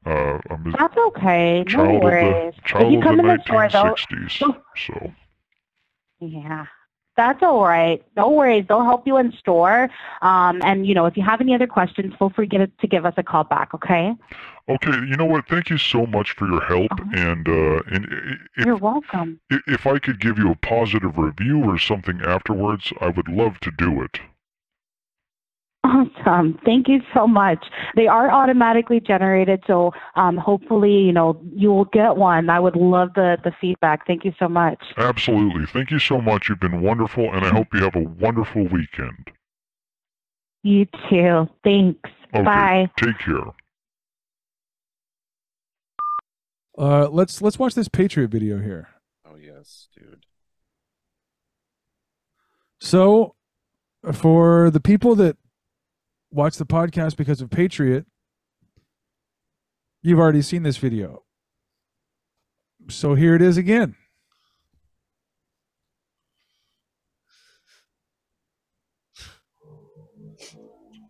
uh, 0.05 0.39
I'm 0.49 0.67
a 0.67 0.71
That's 0.77 0.97
okay. 0.97 1.59
No 1.59 1.63
child 1.65 1.95
of 1.95 2.01
worries. 2.03 2.55
the 2.55 2.61
child 2.63 2.85
if 2.85 2.91
you 2.91 2.97
of 2.99 3.03
come 3.03 3.17
the 3.17 3.23
in 3.23 3.37
the 3.37 3.43
store, 3.43 3.69
though, 3.71 3.95
1960s. 3.95 4.55
So. 4.87 5.11
Yeah. 6.19 6.65
That's 7.19 7.43
all 7.43 7.65
right. 7.65 8.01
No 8.15 8.29
worries. 8.29 8.63
They'll 8.69 8.85
help 8.85 9.05
you 9.05 9.17
in 9.17 9.33
store. 9.33 9.89
Um, 10.21 10.61
and, 10.63 10.87
you 10.87 10.93
know, 10.95 11.05
if 11.05 11.17
you 11.17 11.23
have 11.25 11.41
any 11.41 11.53
other 11.53 11.67
questions, 11.67 12.13
feel 12.17 12.29
free 12.29 12.47
to 12.47 12.65
to 12.67 12.87
give 12.87 13.05
us 13.05 13.13
a 13.17 13.23
call 13.23 13.43
back, 13.43 13.73
okay? 13.73 14.13
Okay, 14.69 14.91
you 15.09 15.17
know 15.17 15.25
what? 15.25 15.45
Thank 15.49 15.69
you 15.69 15.77
so 15.77 16.05
much 16.05 16.31
for 16.31 16.47
your 16.47 16.61
help. 16.61 16.93
Uh-huh. 16.93 17.09
And 17.31 17.49
uh, 17.49 17.81
and 17.93 18.07
i- 18.57 18.63
You're 18.65 18.77
welcome. 18.77 19.41
if 19.49 19.85
I 19.85 19.99
could 19.99 20.21
give 20.21 20.37
you 20.37 20.49
a 20.51 20.55
positive 20.55 21.17
review 21.17 21.61
or 21.69 21.77
something 21.77 22.21
afterwards, 22.21 22.93
I 23.01 23.09
would 23.09 23.27
love 23.27 23.59
to 23.61 23.71
do 23.71 24.01
it. 24.01 24.21
Awesome. 25.85 26.59
Thank 26.65 26.87
you 26.87 26.99
so 27.13 27.25
much. 27.25 27.65
They 27.95 28.07
are 28.07 28.29
automatically 28.29 28.99
generated, 28.99 29.63
so 29.65 29.91
um, 30.15 30.35
hopefully, 30.35 30.91
you 30.91 31.13
know, 31.13 31.41
you 31.55 31.69
will 31.69 31.85
get 31.85 32.17
one. 32.17 32.49
I 32.49 32.59
would 32.59 32.75
love 32.75 33.09
the, 33.15 33.37
the 33.43 33.51
feedback. 33.61 34.05
Thank 34.05 34.25
you 34.25 34.33
so 34.37 34.49
much. 34.49 34.79
Absolutely. 34.97 35.65
Thank 35.65 35.89
you 35.89 35.99
so 35.99 36.21
much. 36.21 36.49
You've 36.49 36.59
been 36.59 36.81
wonderful, 36.81 37.31
and 37.33 37.45
I 37.45 37.49
hope 37.49 37.67
you 37.73 37.81
have 37.83 37.95
a 37.95 38.03
wonderful 38.03 38.63
weekend. 38.63 39.31
You 40.63 40.85
too. 41.09 41.47
Thanks. 41.63 42.09
Okay. 42.35 42.43
Bye. 42.43 42.91
Take 42.97 43.17
care. 43.19 43.45
Uh, 46.77 47.07
let's 47.09 47.41
let's 47.41 47.57
watch 47.57 47.73
this 47.73 47.87
Patriot 47.87 48.29
video 48.29 48.59
here. 48.59 48.89
Oh 49.25 49.35
yes, 49.35 49.87
dude. 49.93 50.25
So, 52.79 53.35
for 54.13 54.69
the 54.69 54.79
people 54.79 55.15
that 55.15 55.37
watch 56.31 56.57
the 56.57 56.65
podcast 56.65 57.15
because 57.17 57.41
of 57.41 57.49
Patriot, 57.49 58.05
you've 60.01 60.19
already 60.19 60.41
seen 60.41 60.63
this 60.63 60.77
video. 60.77 61.23
So 62.89 63.15
here 63.15 63.35
it 63.35 63.41
is 63.41 63.57
again. 63.57 63.95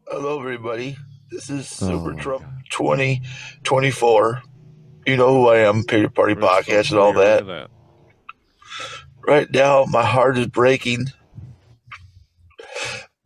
Hello, 0.08 0.40
everybody. 0.40 0.98
This 1.32 1.50
is 1.50 1.78
Oh 1.82 1.88
Super 1.88 2.14
my 2.14 2.22
Trump 2.22 2.44
God. 2.44 2.64
2024. 2.72 4.42
You 5.06 5.18
know 5.18 5.34
who 5.34 5.48
I 5.48 5.60
am, 5.60 5.84
Patriot 5.84 6.16
Party 6.16 6.34
We're 6.34 6.42
so 6.42 6.48
Podcast 6.48 6.90
and 6.92 7.00
all 7.00 7.14
familiar 7.14 7.42
that. 7.42 7.70
Right 9.28 9.52
now, 9.52 9.86
my 9.86 10.04
heart 10.04 10.38
is 10.38 10.48
breaking. 10.48 11.08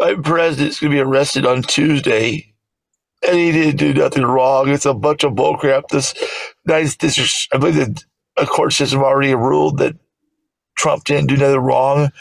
My 0.04 0.16
president's 0.16 0.82
going 0.82 0.92
to 0.92 0.98
be 0.98 1.02
arrested 1.02 1.46
on 1.46 1.62
Tuesday, 1.62 2.54
and 3.26 3.38
he 3.38 3.54
didn't 3.54 3.78
do 3.78 3.94
nothing 3.94 4.24
wrong. 4.24 4.68
It's 4.68 4.86
a 4.86 4.94
bunch 4.94 5.24
of 5.24 5.32
bullcrap. 5.32 5.88
This 5.88 6.14
nice 6.66 6.98
district, 6.98 7.48
I 7.54 7.58
believe 7.58 7.76
the 7.76 8.04
a 8.36 8.46
court 8.46 8.74
system 8.74 9.00
already 9.00 9.34
ruled 9.34 9.78
that 9.78 9.96
Trump 10.76 11.06
didn't 11.06 11.28
do 11.28 11.38
nothing 11.38 11.62
wrong. 11.62 12.12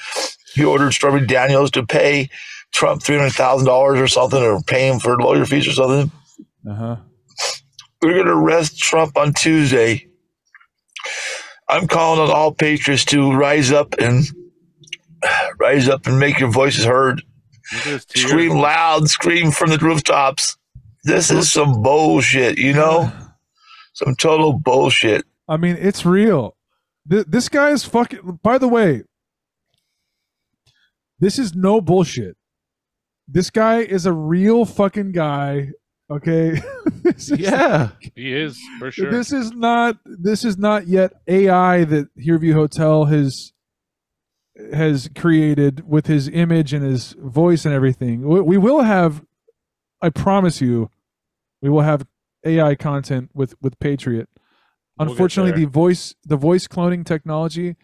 He 0.55 0.63
ordered 0.63 0.93
Stormy 0.93 1.27
Daniels 1.27 1.73
to 1.73 1.85
pay 1.85 2.31
Trump 2.73 3.03
$300,000 3.03 3.67
or 3.69 4.07
something, 4.07 4.41
or 4.41 4.63
pay 4.63 4.87
him 4.87 5.01
for 5.01 5.17
lawyer 5.17 5.45
fees 5.45 5.67
or 5.67 5.73
something. 5.73 6.13
Uh 6.65 6.75
huh. 6.75 6.97
We're 8.01 8.15
going 8.15 8.27
to 8.27 8.33
arrest 8.33 8.79
Trump 8.79 9.17
on 9.17 9.33
Tuesday. 9.33 10.07
I'm 11.69 11.89
calling 11.89 12.21
on 12.21 12.31
all 12.31 12.55
patriots 12.55 13.05
to 13.07 13.33
rise 13.33 13.73
up 13.73 13.95
and 13.99 14.25
rise 15.59 15.89
up 15.89 16.07
and 16.07 16.21
make 16.21 16.39
your 16.39 16.53
voices 16.53 16.85
heard. 16.85 17.23
Look 17.73 17.87
at 17.87 17.93
his 17.93 18.05
tears. 18.05 18.29
Scream 18.29 18.57
loud, 18.57 19.09
scream 19.09 19.51
from 19.51 19.71
the 19.71 19.79
rooftops. 19.79 20.57
This 21.05 21.31
is 21.31 21.51
some 21.51 21.83
bullshit, 21.83 22.59
you 22.59 22.73
know? 22.73 23.11
Some 23.95 24.15
total 24.17 24.55
bullshit. 24.55 25.27
I 25.47 25.59
mean, 25.59 25.77
it's 25.79 26.07
real. 26.07 26.57
Th- 27.11 27.27
this 27.29 27.51
guy 27.51 27.71
is 27.73 27.85
fucking. 27.85 28.39
By 28.43 28.57
the 28.57 28.67
way, 28.67 29.03
this 31.21 31.39
is 31.39 31.55
no 31.55 31.81
bullshit. 31.83 32.37
This 33.29 33.51
guy 33.51 33.81
is 33.81 34.07
a 34.07 34.13
real 34.13 34.65
fucking 34.65 35.13
guy. 35.13 35.71
Okay. 36.11 36.61
This 37.03 37.31
is- 37.33 37.41
Yeah. 37.41 37.91
He 38.15 38.33
is 38.33 38.59
for 38.79 38.91
sure. 38.93 39.11
This 39.11 39.33
is 39.33 39.51
not. 39.53 39.97
This 40.07 40.45
is 40.45 40.57
not 40.57 40.87
yet 40.87 41.13
AI 41.27 41.85
that 41.85 42.09
Herview 42.17 42.55
Hotel 42.55 43.05
has 43.07 43.53
has 44.73 45.11
created 45.17 45.89
with 45.89 46.07
his 46.07 46.29
image 46.29 46.73
and 46.73 46.85
his 46.85 47.13
voice 47.19 47.65
and 47.65 47.75
everything. 47.75 48.23
We, 48.23 48.41
we 48.41 48.59
will 48.59 48.83
have. 48.83 49.25
I 50.01 50.11
promise 50.11 50.61
you, 50.61 50.91
we 51.61 51.71
will 51.71 51.83
have 51.83 52.07
AI 52.45 52.75
content 52.75 53.31
with 53.35 53.55
with 53.61 53.79
Patriot. 53.79 54.29
We'll 54.99 55.11
Unfortunately, 55.11 55.53
the 55.53 55.71
voice 55.71 56.15
the 56.25 56.37
voice 56.37 56.67
cloning 56.67 57.05
technology, 57.05 57.77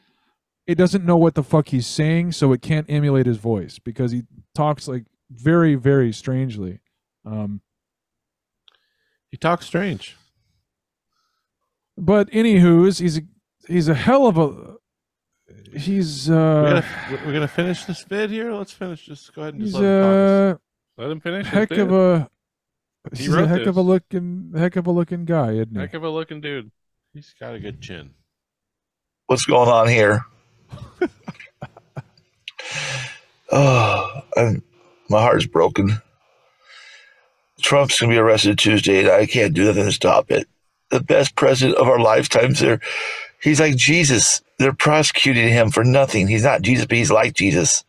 it 0.67 0.75
doesn't 0.77 1.05
know 1.05 1.17
what 1.17 1.35
the 1.35 1.43
fuck 1.43 1.69
he's 1.69 1.87
saying, 1.87 2.33
so 2.33 2.53
it 2.53 2.63
can't 2.63 2.87
emulate 2.89 3.27
his 3.27 3.39
voice 3.39 3.79
because 3.79 4.13
he 4.13 4.25
talks 4.55 4.89
like 4.89 5.05
very 5.31 5.75
very 5.75 6.13
strangely. 6.13 6.81
Um, 7.25 7.61
He 9.31 9.37
talks 9.37 9.67
strange. 9.67 10.17
But 11.97 12.31
anywho's, 12.31 12.99
he's 12.99 13.19
a 13.19 13.23
he's 13.67 13.89
a 13.89 13.95
hell 13.95 14.27
of 14.27 14.39
a 14.39 14.77
he's 15.75 16.29
we 16.29 16.37
uh 16.37 16.63
gotta, 16.81 16.85
we're 17.27 17.33
gonna 17.33 17.49
finish 17.49 17.85
this 17.85 18.03
vid 18.05 18.31
here. 18.31 18.53
Let's 18.53 18.73
finish. 18.73 19.05
Just 19.07 19.35
go 19.35 19.43
ahead 19.43 19.55
and 19.55 19.63
just 19.63 19.75
let 19.75 19.83
him 19.85 20.01
talk. 20.03 20.61
a 20.99 21.03
Let 21.03 21.11
him 21.11 21.21
finish. 21.21 21.47
heck 21.47 21.71
of 21.73 21.93
a 21.93 22.31
He 23.13 23.25
he's 23.25 23.29
a 23.33 23.37
wrote 23.37 23.49
heck 23.49 23.67
of 23.67 23.77
a 23.77 23.81
looking 23.83 24.53
heck 24.57 24.77
of 24.77 24.87
a 24.87 24.91
looking 24.91 25.25
guy, 25.25 25.53
isn't 25.53 25.75
he? 25.75 25.81
heck 25.81 25.95
of 25.95 26.03
a 26.05 26.11
looking 26.11 26.41
dude. 26.41 26.71
He's 27.15 27.35
got 27.39 27.55
a 27.55 27.61
good 27.61 27.81
chin. 27.81 28.11
What's 29.27 29.45
going 29.47 29.69
on 29.69 29.89
here? 29.89 30.25
oh, 33.51 34.21
I'm, 34.37 34.63
my 35.09 35.21
heart's 35.21 35.47
broken. 35.47 36.01
Trump's 37.61 38.01
gonna 38.01 38.13
be 38.13 38.19
arrested 38.19 38.59
Tuesday, 38.59 39.01
and 39.01 39.09
I 39.11 39.27
can't 39.27 39.55
do 39.55 39.65
nothing 39.65 39.85
to 39.85 39.93
stop 39.93 40.31
it. 40.31 40.47
The 40.91 41.01
best 41.01 41.35
president 41.35 41.77
of 41.79 41.89
our 41.89 41.99
lifetimes. 41.99 42.61
There, 42.61 42.81
he's 43.43 43.61
like 43.61 43.77
Jesus. 43.77 44.43
They're 44.59 44.73
prosecuting 44.73 45.49
him 45.49 45.71
for 45.71 45.85
nothing. 45.85 46.27
He's 46.27 46.45
not 46.45 46.63
Jesus, 46.63 46.87
but 46.87 46.97
he's 46.97 47.11
like 47.11 47.35
Jesus. 47.35 47.85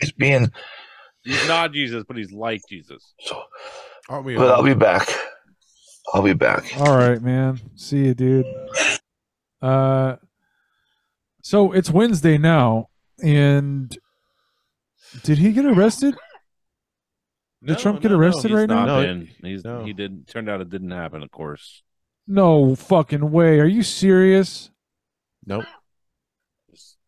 He's 0.00 0.12
being. 0.12 0.50
He's 1.24 1.46
not 1.48 1.72
Jesus, 1.72 2.04
but 2.06 2.16
he's 2.16 2.32
like 2.32 2.62
Jesus. 2.68 3.14
So, 3.20 3.42
Aren't 4.08 4.24
we? 4.24 4.36
but 4.36 4.48
all? 4.48 4.56
I'll 4.56 4.62
be 4.62 4.74
back. 4.74 5.08
I'll 6.14 6.22
be 6.22 6.32
back. 6.32 6.64
All 6.78 6.96
right, 6.96 7.20
man. 7.20 7.60
See 7.76 8.06
you, 8.06 8.14
dude. 8.14 8.46
Uh, 9.60 10.16
so 11.42 11.72
it's 11.72 11.90
Wednesday 11.90 12.38
now, 12.38 12.88
and 13.22 13.96
did 15.22 15.38
he 15.38 15.52
get 15.52 15.66
arrested? 15.66 16.14
Did 17.62 17.70
No, 17.70 17.74
Trump 17.74 18.00
get 18.00 18.10
no, 18.10 18.16
no, 18.16 18.22
arrested 18.22 18.50
he's 18.50 18.56
right 18.58 18.68
now? 18.68 18.84
Not 18.84 18.86
No, 18.86 19.02
been. 19.06 19.28
He's 19.42 19.64
no. 19.64 19.84
he 19.84 19.92
didn't. 19.92 20.28
Turned 20.28 20.48
out 20.48 20.60
it 20.60 20.70
didn't 20.70 20.92
happen. 20.92 21.22
Of 21.22 21.30
course. 21.30 21.82
No 22.30 22.74
fucking 22.74 23.30
way. 23.30 23.58
Are 23.58 23.66
you 23.66 23.82
serious? 23.82 24.70
Nope. 25.46 25.64
Just, 26.70 26.98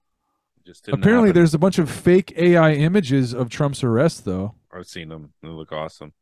just 0.67 0.85
didn't 0.87 1.01
Apparently, 1.01 1.29
happen. 1.29 1.41
there's 1.41 1.53
a 1.55 1.59
bunch 1.59 1.79
of 1.79 1.91
fake 1.91 2.33
AI 2.37 2.73
images 2.73 3.35
of 3.35 3.51
Trump's 3.51 3.85
arrest, 3.85 4.25
though. 4.25 4.55
I've 4.73 4.87
seen 4.87 5.11
them. 5.11 5.35
They 5.43 5.49
look 5.49 5.73
awesome. 5.73 6.15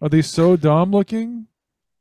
Are 0.00 0.08
they 0.08 0.22
so 0.22 0.56
dumb 0.56 0.92
looking? 0.92 1.48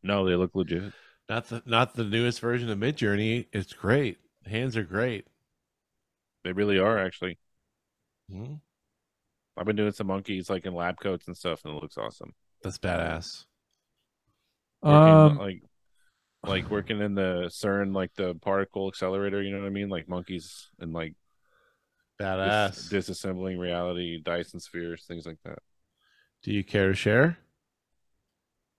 No, 0.03 0.23
they 0.25 0.35
look 0.35 0.51
legit. 0.53 0.93
Not 1.27 1.47
the 1.49 1.63
not 1.65 1.95
the 1.95 2.03
newest 2.03 2.39
version 2.39 2.69
of 2.69 2.77
Midjourney. 2.77 3.47
It's 3.51 3.73
great. 3.73 4.19
Hands 4.45 4.77
are 4.77 4.83
great. 4.83 5.25
They 6.43 6.51
really 6.51 6.77
are 6.77 6.99
actually. 6.99 7.39
Mhm. 8.31 8.59
I've 9.57 9.65
been 9.65 9.75
doing 9.77 9.93
some 9.93 10.05
monkeys 10.07 10.47
like 10.49 10.65
in 10.67 10.75
lab 10.75 10.99
coats 10.99 11.25
and 11.25 11.35
stuff, 11.35 11.65
and 11.65 11.73
it 11.75 11.81
looks 11.81 11.97
awesome. 11.97 12.35
That's 12.61 12.77
badass. 12.77 13.45
Working, 14.83 15.13
Um, 15.13 15.37
like 15.39 15.63
like 16.47 16.69
working 16.69 17.01
in 17.01 17.15
the 17.15 17.45
CERN, 17.47 17.93
like 17.95 18.13
the 18.15 18.35
particle 18.35 18.87
accelerator. 18.87 19.41
You 19.41 19.51
know 19.53 19.61
what 19.61 19.67
I 19.67 19.71
mean? 19.71 19.89
Like 19.89 20.07
monkeys 20.09 20.69
and 20.79 20.93
like 20.93 21.13
dis- 22.19 22.27
Badass. 22.27 22.91
disassembling 22.93 23.59
reality, 23.59 24.21
Dyson 24.21 24.59
spheres, 24.59 25.05
things 25.07 25.25
like 25.25 25.37
that. 25.45 25.59
Do 26.43 26.51
you 26.53 26.63
care 26.63 26.89
to 26.89 26.93
share? 26.93 27.37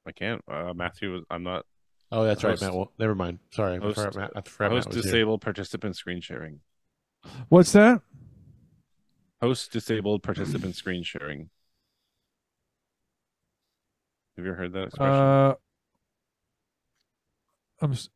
I 0.06 0.12
can't. 0.12 0.42
Uh, 0.50 0.72
Matthew, 0.74 1.12
was, 1.12 1.24
I'm 1.30 1.42
not. 1.42 1.66
Oh, 2.12 2.24
that's 2.24 2.44
right, 2.44 2.50
Host- 2.52 2.62
Matt. 2.62 2.74
Well, 2.74 2.92
never 2.98 3.14
mind. 3.16 3.40
Sorry, 3.50 3.74
I 3.76 3.78
host- 3.78 3.96
forgot 4.00 4.30
I 4.36 4.40
forgot 4.42 4.70
Host 4.70 4.86
Matt 4.88 4.94
was 4.94 5.04
here. 5.04 5.12
disabled 5.12 5.40
participant 5.40 5.96
screen 5.96 6.20
sharing. 6.20 6.60
what's 7.48 7.72
that? 7.72 8.00
Host 9.42 9.72
disabled 9.72 10.22
participant 10.22 10.76
screen 10.76 11.02
sharing. 11.02 11.50
Have 14.36 14.44
you 14.44 14.50
ever 14.52 14.56
heard 14.58 14.72
that 14.74 14.82
expression? 14.84 15.12
Uh, 15.14 15.54
I'm. 17.80 17.92
s- 17.92 18.08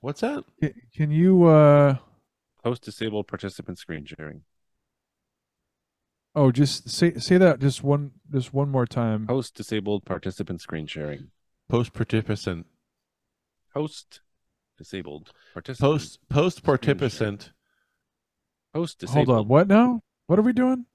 What's 0.00 0.20
that? 0.20 0.44
ca- 0.60 0.74
Can 0.94 1.10
you? 1.10 1.44
Uh, 1.44 1.96
Host 2.64 2.82
disabled 2.82 3.26
participant 3.28 3.78
screen 3.78 4.04
sharing. 4.06 4.42
oh, 6.34 6.50
just 6.50 6.88
say 6.90 7.14
say 7.14 7.36
that 7.38 7.60
just 7.60 7.82
one 7.82 8.12
just 8.32 8.52
one 8.54 8.68
more 8.70 8.86
time. 8.86 9.26
Host 9.26 9.54
disabled 9.54 10.04
participant 10.04 10.60
screen 10.60 10.86
sharing. 10.86 11.28
Post 11.68 11.92
participant. 11.92 12.66
Host 13.74 14.20
disabled 14.78 15.30
participant. 15.52 15.92
Post 15.92 16.18
post 16.28 16.62
participant. 16.62 17.52
Host 18.74 18.98
disabled. 18.98 19.26
Hold 19.28 19.38
on. 19.40 19.48
What 19.48 19.68
now? 19.68 20.00
What 20.26 20.38
are 20.38 20.42
we 20.42 20.52
doing? 20.52 20.86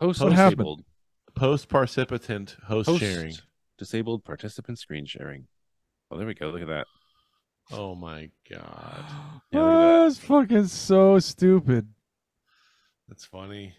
Host 0.00 0.20
What 0.22 0.32
happened? 0.32 0.58
disabled. 0.58 0.84
Post 1.34 1.68
participant. 1.68 2.56
Host, 2.64 2.88
Host 2.88 3.00
sharing. 3.00 3.34
disabled 3.78 4.24
participant 4.24 4.78
screen 4.78 5.04
sharing. 5.06 5.46
Oh, 6.10 6.16
there 6.18 6.26
we 6.26 6.34
go. 6.34 6.48
Look 6.50 6.62
at 6.62 6.68
that. 6.68 6.86
Oh 7.72 7.94
my 7.94 8.30
god, 8.50 9.04
Yeah, 9.52 9.60
look 9.62 9.68
at 9.68 9.80
that. 9.80 10.04
That's 10.04 10.18
fucking 10.18 10.66
so 10.68 11.18
stupid. 11.18 11.88
that's 13.08 13.24
funny. 13.24 13.74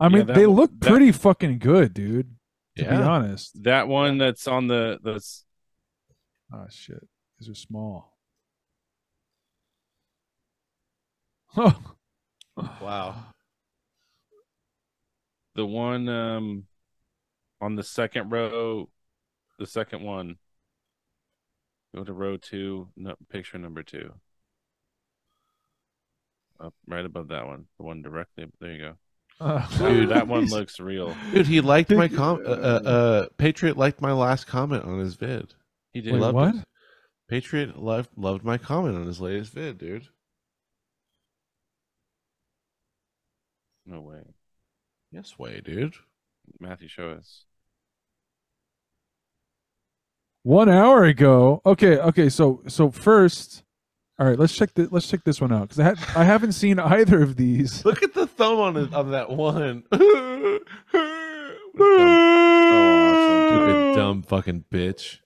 I 0.00 0.08
mean, 0.08 0.26
that 0.26 0.34
they 0.34 0.46
one- 0.46 0.56
look 0.56 0.70
that- 0.80 0.88
pretty 0.88 1.12
fucking 1.12 1.58
good, 1.58 1.94
dude. 1.94 2.34
To 2.78 2.84
be 2.84 2.88
honest. 2.90 3.62
That 3.64 3.86
one 3.88 4.16
that's 4.18 4.46
on 4.48 4.66
the 4.66 4.98
that's 5.04 5.44
Oh 6.54 6.66
shit, 6.70 7.06
these 7.38 7.48
are 7.50 7.54
small. 7.54 8.16
Oh, 11.56 11.78
Wow. 12.56 13.14
the 15.54 15.66
one 15.66 16.08
um 16.08 16.64
on 17.60 17.76
the 17.76 17.82
second 17.82 18.30
row, 18.30 18.88
the 19.58 19.66
second 19.66 20.02
one. 20.02 20.36
Go 21.94 22.04
to 22.04 22.12
row 22.12 22.36
two, 22.38 22.88
no, 22.96 23.14
picture 23.30 23.58
number 23.58 23.82
two. 23.82 24.12
Up 26.60 26.74
right 26.86 27.04
above 27.04 27.28
that 27.28 27.46
one, 27.46 27.66
the 27.78 27.84
one 27.84 28.02
directly. 28.02 28.46
There 28.60 28.72
you 28.72 28.78
go. 28.78 28.94
Uh, 29.40 29.66
Dude, 29.78 30.10
that 30.10 30.28
one 30.28 30.46
looks 30.46 30.78
real. 30.78 31.14
Dude, 31.32 31.46
he 31.46 31.60
liked 31.60 31.90
my 31.90 32.08
com. 32.08 32.40
Uh, 32.46 32.50
uh, 32.50 32.80
uh, 32.84 33.26
Patriot 33.36 33.76
liked 33.76 34.00
my 34.00 34.12
last 34.12 34.46
comment 34.46 34.84
on 34.84 34.98
his 35.00 35.14
vid. 35.14 35.54
He 35.92 36.00
Wait, 36.00 36.04
did. 36.12 36.14
loved 36.14 36.34
what? 36.34 36.54
it. 36.54 36.64
Patriot 37.28 37.76
loved 37.78 38.10
loved 38.16 38.44
my 38.44 38.56
comment 38.58 38.96
on 38.96 39.06
his 39.06 39.20
latest 39.20 39.52
vid, 39.52 39.78
dude. 39.78 40.08
No 43.84 44.00
way, 44.00 44.22
Yes, 45.10 45.38
way, 45.38 45.60
dude. 45.62 45.94
Matthew, 46.60 46.88
show 46.88 47.10
us. 47.10 47.44
One 50.44 50.68
hour 50.68 51.04
ago. 51.04 51.62
Okay, 51.64 51.98
okay. 51.98 52.28
So 52.28 52.62
so 52.66 52.90
first, 52.90 53.62
all 54.18 54.26
right. 54.26 54.38
Let's 54.38 54.54
check 54.56 54.74
the 54.74 54.88
let's 54.90 55.08
check 55.08 55.22
this 55.24 55.40
one 55.40 55.52
out 55.52 55.68
because 55.68 55.78
I 55.78 55.94
ha- 55.94 56.20
I 56.20 56.24
haven't 56.24 56.52
seen 56.52 56.78
either 56.80 57.22
of 57.22 57.36
these. 57.36 57.84
Look 57.84 58.02
at 58.02 58.12
the 58.12 58.26
thumb 58.26 58.58
on 58.58 58.76
it, 58.76 58.92
on 58.92 59.12
that 59.12 59.30
one. 59.30 59.84
awesome. 59.92 60.58
Stupid 63.48 63.94
dumb 63.94 64.22
fucking 64.22 64.64
bitch. 64.72 65.18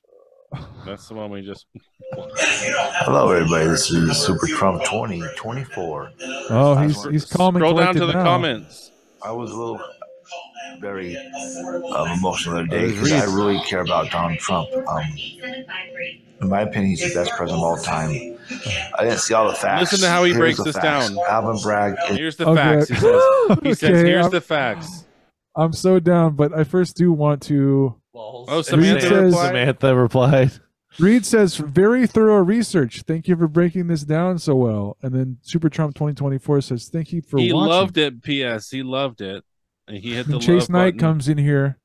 That's 0.84 1.08
the 1.08 1.14
one 1.14 1.30
we 1.30 1.40
just. 1.42 1.66
Hello, 2.12 3.30
everybody. 3.30 3.66
This 3.66 3.90
is 3.90 4.16
Super 4.18 4.46
Trump 4.46 4.82
2024. 4.84 6.10
Oh, 6.50 6.76
he's 6.76 7.02
he's 7.06 7.24
calm 7.24 7.56
and 7.56 7.62
Scroll 7.62 7.74
down 7.78 7.94
to 7.94 8.06
the 8.06 8.12
now. 8.12 8.22
comments. 8.22 8.92
I 9.24 9.32
was 9.32 9.50
a 9.50 9.56
little 9.56 9.80
very 10.80 11.16
um, 11.16 12.10
emotional 12.18 12.66
day 12.66 12.90
because 12.92 13.12
I 13.12 13.24
really 13.24 13.60
care 13.60 13.80
about 13.80 14.10
Donald 14.10 14.38
Trump. 14.38 14.68
Um, 14.88 15.02
in 16.40 16.48
my 16.50 16.62
opinion, 16.62 16.90
he's 16.90 17.00
the 17.14 17.18
best 17.20 17.32
president 17.32 17.58
of 17.58 17.64
all 17.64 17.76
time. 17.78 18.10
I 18.98 19.04
didn't 19.04 19.18
see 19.20 19.32
all 19.34 19.48
the 19.48 19.54
facts. 19.54 19.92
Listen 19.92 20.06
to 20.06 20.10
how 20.10 20.24
he 20.24 20.30
Here's 20.32 20.38
breaks 20.56 20.62
this 20.64 20.76
facts. 20.76 21.08
down. 21.10 21.18
Alvin 21.28 21.60
Bragg 21.62 21.96
is 22.10 22.16
Here's 22.16 22.36
the 22.36 22.46
Okay. 22.48 22.62
facts. 22.62 22.88
He 22.88 22.94
says. 22.96 23.22
He 23.62 23.74
says, 23.74 23.90
Okay, 23.90 24.08
"Here's 24.08 24.22
I'm- 24.24 24.30
the 24.30 24.40
facts." 24.40 25.04
I'm 25.58 25.72
so 25.72 25.98
down, 25.98 26.34
but 26.36 26.52
I 26.52 26.64
first 26.64 26.96
do 26.96 27.12
want 27.12 27.40
to. 27.44 27.94
Oh, 28.14 28.60
Samantha 28.62 29.00
says- 29.08 29.12
replied. 29.32 29.46
Samantha 29.48 29.96
replied. 29.96 30.50
Reed 30.98 31.26
says 31.26 31.56
very 31.56 32.06
thorough 32.06 32.42
research. 32.42 33.02
Thank 33.06 33.28
you 33.28 33.36
for 33.36 33.48
breaking 33.48 33.86
this 33.88 34.02
down 34.02 34.38
so 34.38 34.54
well. 34.54 34.96
And 35.02 35.14
then 35.14 35.36
Super 35.42 35.68
Trump 35.68 35.94
2024 35.94 36.60
says 36.62 36.88
thank 36.88 37.12
you 37.12 37.20
for 37.22 37.38
he 37.38 37.52
watching. 37.52 37.68
loved 37.68 37.98
it. 37.98 38.22
P.S. 38.22 38.70
He 38.70 38.82
loved 38.82 39.20
it, 39.20 39.44
and 39.88 39.96
he 39.96 40.14
hit 40.14 40.26
the 40.28 40.34
And 40.34 40.42
Chase 40.42 40.62
love 40.62 40.70
Knight 40.70 40.84
button. 40.96 40.98
comes 41.00 41.28
in 41.28 41.38
here 41.38 41.78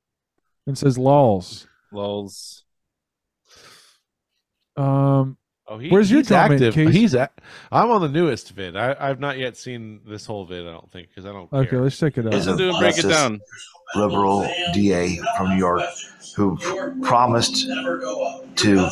and 0.68 0.78
says 0.78 0.98
lols. 0.98 1.68
Lols. 1.92 2.64
Um, 4.78 5.38
Oh, 5.68 5.78
he, 5.78 5.88
Where's 5.88 6.12
your 6.12 6.20
he's 6.20 6.28
comment, 6.28 6.62
active. 6.62 6.74
Case? 6.74 6.94
He's. 6.94 7.14
A- 7.14 7.30
I'm 7.72 7.92
on 7.92 8.02
the 8.02 8.10
newest 8.10 8.50
vid. 8.52 8.76
I, 8.76 8.94
I've 9.00 9.22
not 9.22 9.38
yet 9.38 9.56
seen 9.56 10.02
this 10.06 10.26
whole 10.26 10.44
vid. 10.44 10.68
I 10.68 10.72
don't 10.72 10.92
think 10.92 11.08
because 11.08 11.26
I 11.26 11.32
don't. 11.32 11.54
okay, 11.54 11.70
care. 11.70 11.82
let's 11.82 11.98
check 11.98 12.18
it 12.18 12.28
out. 12.28 12.34
Is 12.34 12.46
I'm 12.48 12.60
a 12.60 12.78
break 12.78 12.98
it 12.98 13.04
down. 13.08 13.40
liberal 13.96 14.46
DA 14.74 15.18
from 15.38 15.52
New 15.52 15.56
York 15.56 15.84
who 16.36 16.58
promised 17.04 17.68
to 18.58 18.90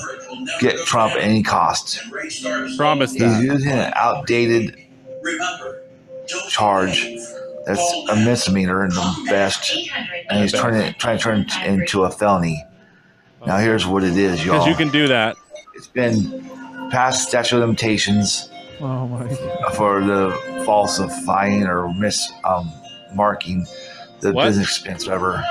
get 0.61 0.77
Trump 0.85 1.15
at 1.15 1.19
any 1.21 1.43
cost. 1.43 1.99
Promise 2.77 3.11
He's 3.13 3.41
using 3.41 3.71
an 3.73 3.91
outdated 3.97 4.77
charge 6.47 7.09
that's 7.75 7.93
a 8.11 8.15
misdemeanor 8.15 8.83
and 8.83 8.91
the 8.91 9.25
best, 9.29 9.73
and 10.29 10.41
he's 10.41 10.51
turning 10.51 10.81
it, 10.81 10.97
trying 10.99 11.17
to 11.17 11.23
turn 11.23 11.41
it 11.47 11.65
into 11.67 12.03
a 12.03 12.09
felony. 12.11 12.63
Now 13.45 13.57
here's 13.57 13.85
what 13.85 14.03
it 14.03 14.17
is, 14.17 14.43
y'all. 14.45 14.55
Because 14.55 14.67
you 14.67 14.75
can 14.75 14.89
do 14.91 15.07
that. 15.07 15.37
It's 15.75 15.87
been 15.87 16.49
past 16.91 17.27
statute 17.29 17.55
of 17.57 17.61
limitations 17.61 18.49
Oh 18.81 19.07
my 19.07 19.27
god. 19.27 19.75
for 19.75 20.01
the 20.03 20.63
falsifying 20.65 21.63
or 21.67 21.93
mis 21.93 22.31
um, 22.43 22.71
marking 23.13 23.65
the 24.21 24.33
What? 24.33 24.45
business 24.45 24.67
expense, 24.67 25.05
whatever. 25.05 25.43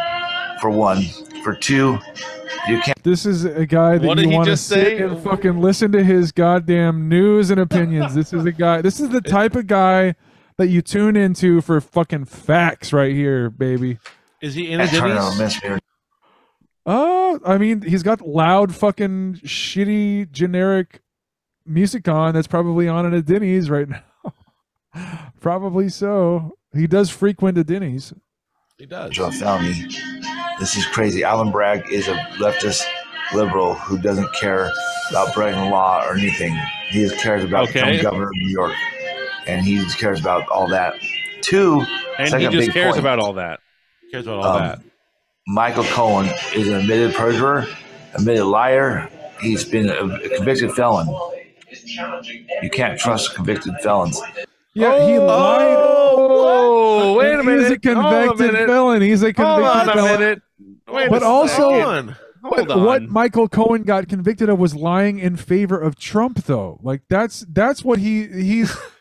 For 0.60 0.70
one, 0.70 1.04
for 1.44 1.54
two, 1.54 1.98
you 2.68 2.80
can't 2.80 3.00
This 3.04 3.24
is 3.24 3.44
a 3.44 3.64
guy 3.64 3.96
that 3.98 4.06
What 4.06 4.18
you 4.18 4.28
want 4.30 4.46
to 4.46 4.52
just 4.52 4.66
sit 4.66 4.98
say? 4.98 4.98
and 4.98 5.18
fucking 5.22 5.60
listen 5.60 5.92
to 5.92 6.02
his 6.02 6.32
goddamn 6.32 7.08
news 7.08 7.50
and 7.50 7.60
opinions. 7.60 8.14
this 8.14 8.32
is 8.32 8.44
a 8.44 8.52
guy. 8.52 8.82
This 8.82 8.98
is 9.00 9.08
the 9.10 9.20
type 9.36 9.54
of 9.56 9.66
guy 9.66 10.14
that 10.58 10.68
you 10.68 10.82
tune 10.82 11.16
into 11.16 11.60
for 11.60 11.80
fucking 11.80 12.26
facts 12.26 12.92
right 12.92 13.12
here, 13.14 13.48
baby. 13.48 13.98
Is 14.42 14.54
he 14.54 14.70
in 14.70 14.80
a 14.80 14.86
turn 14.86 15.16
Denny's? 15.16 15.38
misdemeanor. 15.38 15.78
Oh, 16.86 17.38
I 17.44 17.58
mean, 17.58 17.82
he's 17.82 18.02
got 18.02 18.20
loud, 18.26 18.74
fucking 18.74 19.40
shitty, 19.44 20.30
generic 20.30 21.00
music 21.66 22.08
on. 22.08 22.34
That's 22.34 22.46
probably 22.46 22.88
on 22.88 23.06
at 23.06 23.12
a 23.12 23.22
Denny's 23.22 23.68
right 23.70 23.88
now. 24.94 25.32
probably 25.40 25.88
so. 25.88 26.56
He 26.74 26.86
does 26.86 27.10
frequent 27.10 27.58
a 27.58 27.64
Denny's. 27.64 28.12
He 28.78 28.86
does. 28.86 29.10
Joe 29.10 29.30
felony. 29.30 29.72
This 30.58 30.76
is 30.76 30.86
crazy. 30.86 31.24
Alan 31.24 31.50
Bragg 31.50 31.90
is 31.92 32.08
a 32.08 32.14
leftist 32.38 32.84
liberal 33.34 33.74
who 33.74 33.98
doesn't 33.98 34.32
care 34.34 34.70
about 35.10 35.34
breaking 35.34 35.60
the 35.60 35.68
law 35.70 36.04
or 36.06 36.14
anything. 36.14 36.56
He 36.88 37.00
just 37.02 37.16
cares 37.20 37.44
about 37.44 37.64
Okay. 37.68 37.80
becoming 37.80 38.02
governor 38.02 38.24
of 38.26 38.32
New 38.34 38.50
York, 38.50 38.72
and 39.48 39.64
he 39.64 39.76
just 39.78 39.98
cares 39.98 40.20
about 40.20 40.46
all 40.48 40.68
that. 40.68 40.94
Two, 41.40 41.84
And 42.18 42.28
he 42.34 42.44
just 42.48 42.66
big 42.68 42.72
cares 42.72 42.92
point. 42.92 43.00
about 43.00 43.18
all 43.18 43.32
that. 43.34 43.60
He 44.02 44.10
cares 44.12 44.26
about 44.26 44.38
all 44.44 44.56
Um, 44.56 44.62
that. 44.62 44.80
Michael 45.46 45.84
Cohen 45.84 46.26
is 46.54 46.68
an 46.68 46.74
admitted 46.74 47.14
perjurer, 47.14 47.66
admitted 48.14 48.44
liar. 48.44 49.08
He's 49.40 49.64
been 49.64 49.88
a, 49.88 49.94
a 50.04 50.28
convicted 50.36 50.72
felon. 50.72 51.08
You 52.62 52.70
can't 52.70 52.98
trust 52.98 53.34
convicted 53.34 53.74
felons. 53.82 54.20
Yeah, 54.74 55.06
he 55.06 55.18
lied. 55.18 55.76
Oh, 55.78 57.14
wait 57.18 57.34
a 57.34 57.36
He's 57.38 57.46
minute. 57.46 57.86
a 57.86 57.94
Hold 57.94 58.06
a 58.14 58.26
convicted 58.28 58.52
minute. 58.52 58.68
felon. 58.68 59.02
He's 59.02 59.22
a 59.22 59.26
Hold 59.26 59.36
convicted 59.36 59.70
on 59.72 59.88
a 59.88 59.92
felon. 59.92 60.20
minute. 60.20 60.42
Wait 60.88 61.10
But 61.10 61.22
a 61.22 61.26
also- 61.26 61.70
second. 61.70 62.16
Hold 62.44 62.68
But 62.68 62.70
on. 62.70 62.84
what 62.84 63.02
Michael 63.08 63.48
Cohen 63.48 63.82
got 63.82 64.08
convicted 64.08 64.48
of 64.48 64.58
was 64.58 64.74
lying 64.74 65.18
in 65.18 65.36
favor 65.36 65.78
of 65.78 65.98
Trump, 65.98 66.44
though. 66.44 66.78
Like 66.82 67.02
that's 67.10 67.44
that's 67.52 67.84
what 67.84 67.98
he 67.98 68.26
he's 68.28 68.76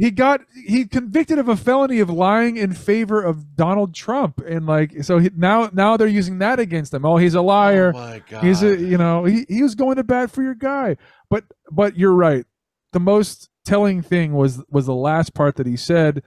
he 0.00 0.10
got 0.10 0.40
he 0.66 0.86
convicted 0.86 1.38
of 1.38 1.46
a 1.50 1.56
felony 1.56 2.00
of 2.00 2.08
lying 2.08 2.56
in 2.56 2.72
favor 2.72 3.22
of 3.22 3.54
Donald 3.54 3.94
Trump, 3.94 4.38
and 4.38 4.64
like 4.64 5.04
so 5.04 5.18
he, 5.18 5.30
now 5.36 5.68
now 5.74 5.98
they're 5.98 6.08
using 6.08 6.38
that 6.38 6.58
against 6.58 6.94
him. 6.94 7.04
Oh, 7.04 7.18
he's 7.18 7.34
a 7.34 7.42
liar. 7.42 7.92
Oh 7.94 7.98
my 7.98 8.22
god. 8.26 8.42
he's 8.42 8.62
a 8.62 8.74
you 8.78 8.96
know 8.96 9.24
he, 9.24 9.44
he 9.46 9.62
was 9.62 9.74
going 9.74 9.96
to 9.96 10.02
bat 10.02 10.30
for 10.30 10.42
your 10.42 10.54
guy. 10.54 10.96
But 11.28 11.44
but 11.70 11.98
you're 11.98 12.14
right. 12.14 12.46
The 12.92 13.00
most 13.00 13.50
telling 13.66 14.00
thing 14.00 14.32
was 14.32 14.62
was 14.70 14.86
the 14.86 14.94
last 14.94 15.34
part 15.34 15.56
that 15.56 15.66
he 15.66 15.76
said. 15.76 16.22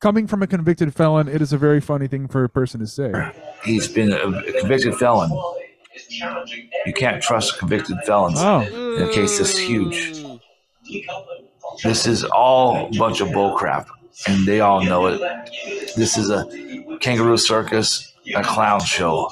Coming 0.00 0.26
from 0.26 0.42
a 0.42 0.48
convicted 0.48 0.92
felon, 0.92 1.28
it 1.28 1.40
is 1.40 1.52
a 1.52 1.56
very 1.58 1.80
funny 1.80 2.08
thing 2.08 2.26
for 2.26 2.42
a 2.42 2.48
person 2.48 2.80
to 2.80 2.88
say. 2.88 3.12
He's 3.62 3.86
been 3.86 4.10
a, 4.12 4.16
a 4.16 4.52
convicted 4.58 4.96
felon. 4.96 5.30
You 6.86 6.92
can't 6.92 7.22
trust 7.22 7.56
convicted 7.60 7.98
felons. 8.04 8.38
Oh, 8.40 8.62
In 8.96 9.08
a 9.08 9.12
case 9.12 9.38
this 9.38 9.56
huge. 9.56 9.94
Mm. 10.24 10.40
This 11.82 12.06
is 12.06 12.24
all 12.24 12.86
a 12.86 12.98
bunch 12.98 13.20
of 13.20 13.28
bullcrap, 13.28 13.86
and 14.26 14.46
they 14.46 14.60
all 14.60 14.82
know 14.84 15.06
it. 15.06 15.20
This 15.96 16.16
is 16.16 16.30
a 16.30 16.46
kangaroo 17.00 17.36
circus, 17.36 18.12
a 18.34 18.42
clown 18.42 18.80
show. 18.80 19.28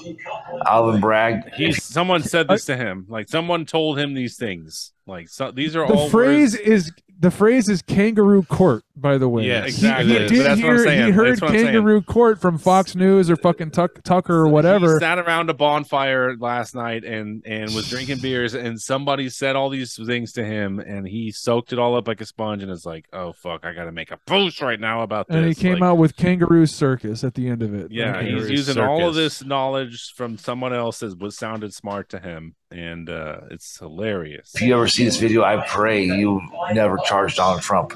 Alvin 0.66 1.00
Bragg, 1.00 1.52
He, 1.54 1.72
someone 1.72 2.22
said 2.22 2.48
this 2.48 2.64
to 2.66 2.76
him. 2.76 3.06
Like 3.08 3.28
someone 3.28 3.64
told 3.66 3.98
him 3.98 4.14
these 4.14 4.36
things. 4.36 4.92
Like 5.06 5.28
so, 5.28 5.50
these 5.50 5.74
are 5.76 5.86
the 5.86 5.94
all 5.94 6.04
The 6.06 6.10
phrase 6.10 6.52
words- 6.54 6.68
is 6.68 6.92
the 7.18 7.30
phrase 7.30 7.68
is 7.68 7.82
kangaroo 7.82 8.42
court 8.44 8.84
by 9.00 9.18
the 9.18 9.28
way 9.28 9.44
Yes, 9.46 9.64
He- 9.64 9.68
exactly. 9.70 10.06
he, 10.12 10.16
it 10.16 10.22
is. 10.22 10.30
did 10.30 10.38
But 10.38 10.44
that's 10.44 10.60
what 10.62 10.70
I'm 10.70 10.78
saying. 10.78 11.06
he 11.06 11.10
heard 11.12 11.28
That's 11.30 11.40
what 11.42 11.50
I'm 11.50 11.56
saying. 11.56 11.66
kangaroo 11.72 12.02
court 12.02 12.40
from 12.40 12.58
fox 12.58 12.94
news 12.94 13.30
or 13.30 13.36
fucking 13.36 13.70
Tuck, 13.70 14.02
tucker 14.02 14.42
or 14.42 14.46
He 14.46 14.52
whatever 14.52 14.98
sat 15.00 15.18
around 15.18 15.50
a 15.50 15.54
bonfire 15.54 16.36
last 16.36 16.74
night 16.74 17.04
and 17.04 17.42
and 17.46 17.74
was 17.74 17.88
drinking 17.88 18.18
beers, 18.18 18.54
and 18.54 18.80
somebody 18.80 19.28
said 19.28 19.56
all 19.56 19.68
these 19.70 19.94
things 20.06 20.32
to 20.32 20.44
him, 20.44 20.78
and 20.80 21.06
he 21.06 21.30
soaked 21.32 21.72
it 21.72 21.78
all 21.78 21.96
up 21.96 22.06
like 22.08 22.20
a 22.20 22.26
sponge, 22.26 22.62
and 22.62 22.70
is 22.70 22.84
like, 22.86 23.06
"Oh 23.12 23.32
fuck, 23.32 23.64
I 23.64 23.72
got 23.72 23.84
to 23.84 23.92
make 23.92 24.10
a 24.10 24.18
post 24.26 24.60
right 24.60 24.78
now 24.80 25.02
about 25.02 25.28
this." 25.28 25.36
and 25.36 25.46
he 25.46 25.54
came 25.54 25.74
Like, 25.80 25.82
out 25.82 25.94
with 25.98 26.16
kangaroo 26.16 26.66
circus 26.66 27.24
at 27.24 27.34
the 27.34 27.48
end 27.48 27.62
of 27.62 27.74
it 27.74 27.90
Yeah, 27.90 28.12
Like, 28.12 28.22
he's 28.26 28.30
Kangaroo 28.32 28.50
using 28.50 28.78
all 28.80 29.08
of 29.08 29.14
this 29.14 29.44
knowledge 29.44 30.12
from 30.14 30.36
someone 30.38 30.72
else 30.72 31.00
that 31.00 31.18
was 31.18 31.36
sounded 31.36 31.72
smart 31.74 32.08
to 32.10 32.18
him, 32.18 32.54
and 32.70 33.08
uh, 33.08 33.38
it's 33.50 33.78
hilarious. 33.78 34.52
if 34.54 34.62
you 34.62 34.74
ever 34.74 34.88
see 34.88 35.04
this 35.04 35.16
video, 35.18 35.42
I 35.42 35.64
pray 35.66 36.04
you 36.04 36.40
never 36.72 36.98
charge 36.98 37.36
Donald 37.36 37.62
Trump. 37.62 37.92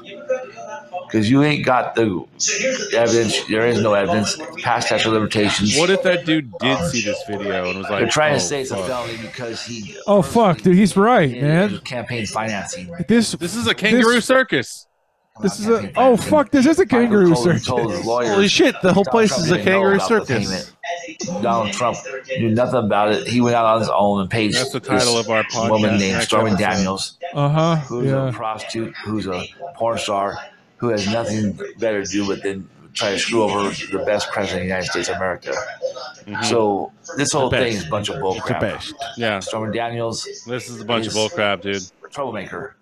Because 1.05 1.29
you 1.29 1.43
ain't 1.43 1.65
got 1.65 1.95
the 1.95 2.25
evidence. 2.93 3.43
There 3.47 3.67
is 3.67 3.81
no 3.81 3.93
evidence. 3.93 4.37
Past 4.61 4.87
statute 4.87 5.07
of 5.07 5.13
limitations. 5.13 5.77
What 5.77 5.89
if 5.89 6.03
that 6.03 6.25
dude 6.25 6.51
did 6.59 6.77
see 6.89 7.01
this 7.01 7.21
video 7.27 7.69
and 7.69 7.79
was 7.79 7.89
like, 7.89 7.99
They're 8.01 8.09
trying 8.09 8.33
"Oh, 8.33 8.37
to 8.37 8.43
say 8.43 8.61
it's 8.61 8.71
a 8.71 8.77
felony 8.77 9.17
because 9.21 9.63
he. 9.63 9.95
oh 10.07 10.21
fuck 10.21 10.61
dude 10.61 10.75
he's 10.75 10.95
right 10.97 11.31
man 11.41 11.79
Campaign 11.79 12.25
financing. 12.25 12.91
this 13.07 13.31
This 13.33 13.55
is 13.55 13.67
a 13.67 13.73
kangaroo 13.75 14.15
This- 14.15 14.25
circus." 14.25 14.87
this 15.41 15.59
is 15.59 15.67
a 15.67 15.91
oh 15.97 16.15
fuck 16.15 16.49
this 16.49 16.65
is 16.65 16.79
a 16.79 16.85
kangaroo 16.85 17.27
Michael 17.27 17.43
circus 17.43 17.65
told 17.65 17.91
his 17.91 18.05
lawyers 18.05 18.29
Holy 18.35 18.47
shit, 18.47 18.73
the 18.81 18.93
whole 18.93 19.03
Donald 19.03 19.11
place 19.11 19.29
Trump 19.31 19.43
is 19.43 19.51
a 19.51 19.61
kangaroo 19.61 19.99
circus. 19.99 20.71
Donald 21.41 21.73
Trump 21.73 21.97
knew 22.37 22.51
nothing 22.51 22.79
about 22.79 23.11
it. 23.11 23.27
He 23.27 23.41
went 23.41 23.53
out 23.55 23.65
on 23.65 23.79
his 23.81 23.89
own 23.89 24.21
and 24.21 24.29
paid 24.29 24.53
That's 24.53 24.71
the 24.71 24.79
title 24.79 25.15
this 25.15 25.25
of 25.25 25.29
our 25.29 25.43
podcast 25.43 25.69
woman 25.71 25.97
named 25.97 26.21
Stormy. 26.23 26.55
Daniels, 26.55 27.17
uh-huh 27.33 27.75
who's 27.77 28.05
yeah 28.09 28.29
a 28.29 28.31
prostitute, 28.31 28.95
who's 29.03 29.27
a 29.27 29.43
porn 29.75 29.97
star, 29.97 30.37
who 30.77 30.89
has 30.89 31.07
nothing 31.11 31.59
better 31.79 32.03
to 32.05 32.11
do 32.11 32.27
but 32.27 32.43
then 32.43 32.67
try 32.93 33.11
to 33.11 33.19
screw 33.19 33.43
over 33.43 33.69
the 33.91 34.03
best 34.05 34.29
president 34.31 34.61
of 34.61 34.63
the 34.63 34.67
United 34.67 34.89
States 34.89 35.09
of 35.09 35.17
America. 35.17 35.53
Mhm. 36.25 36.45
So 36.45 36.91
this 37.17 37.33
whole 37.33 37.49
thing 37.49 37.73
is 37.73 37.85
a 37.85 37.89
bunch 37.89 38.09
of 38.09 38.15
The 38.15 38.21
bullcrap. 38.21 38.93
Yeah, 39.17 39.39
Stormy 39.39 39.75
Daniels, 39.77 40.27
this 40.47 40.69
is 40.69 40.81
a 40.81 40.85
bunch 40.85 41.05
of 41.07 41.13
He's- 41.13 41.31
bullcrap, 41.33 41.61
dude. 41.61 41.83
troublemaker. 42.11 42.75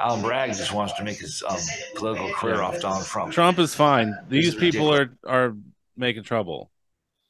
Alan 0.00 0.20
Bragg 0.22 0.52
just 0.54 0.72
wants 0.74 0.92
to 0.94 1.04
make 1.04 1.18
his 1.18 1.44
um, 1.48 1.56
political 1.94 2.28
career 2.32 2.60
off 2.60 2.80
Donald 2.80 3.06
Trump. 3.06 3.32
Trump 3.32 3.58
is 3.60 3.72
fine. 3.74 4.16
These 4.28 4.48
is 4.48 4.54
people 4.56 4.92
are 4.92 5.10
are 5.26 5.54
making 5.96 6.24
trouble. 6.24 6.70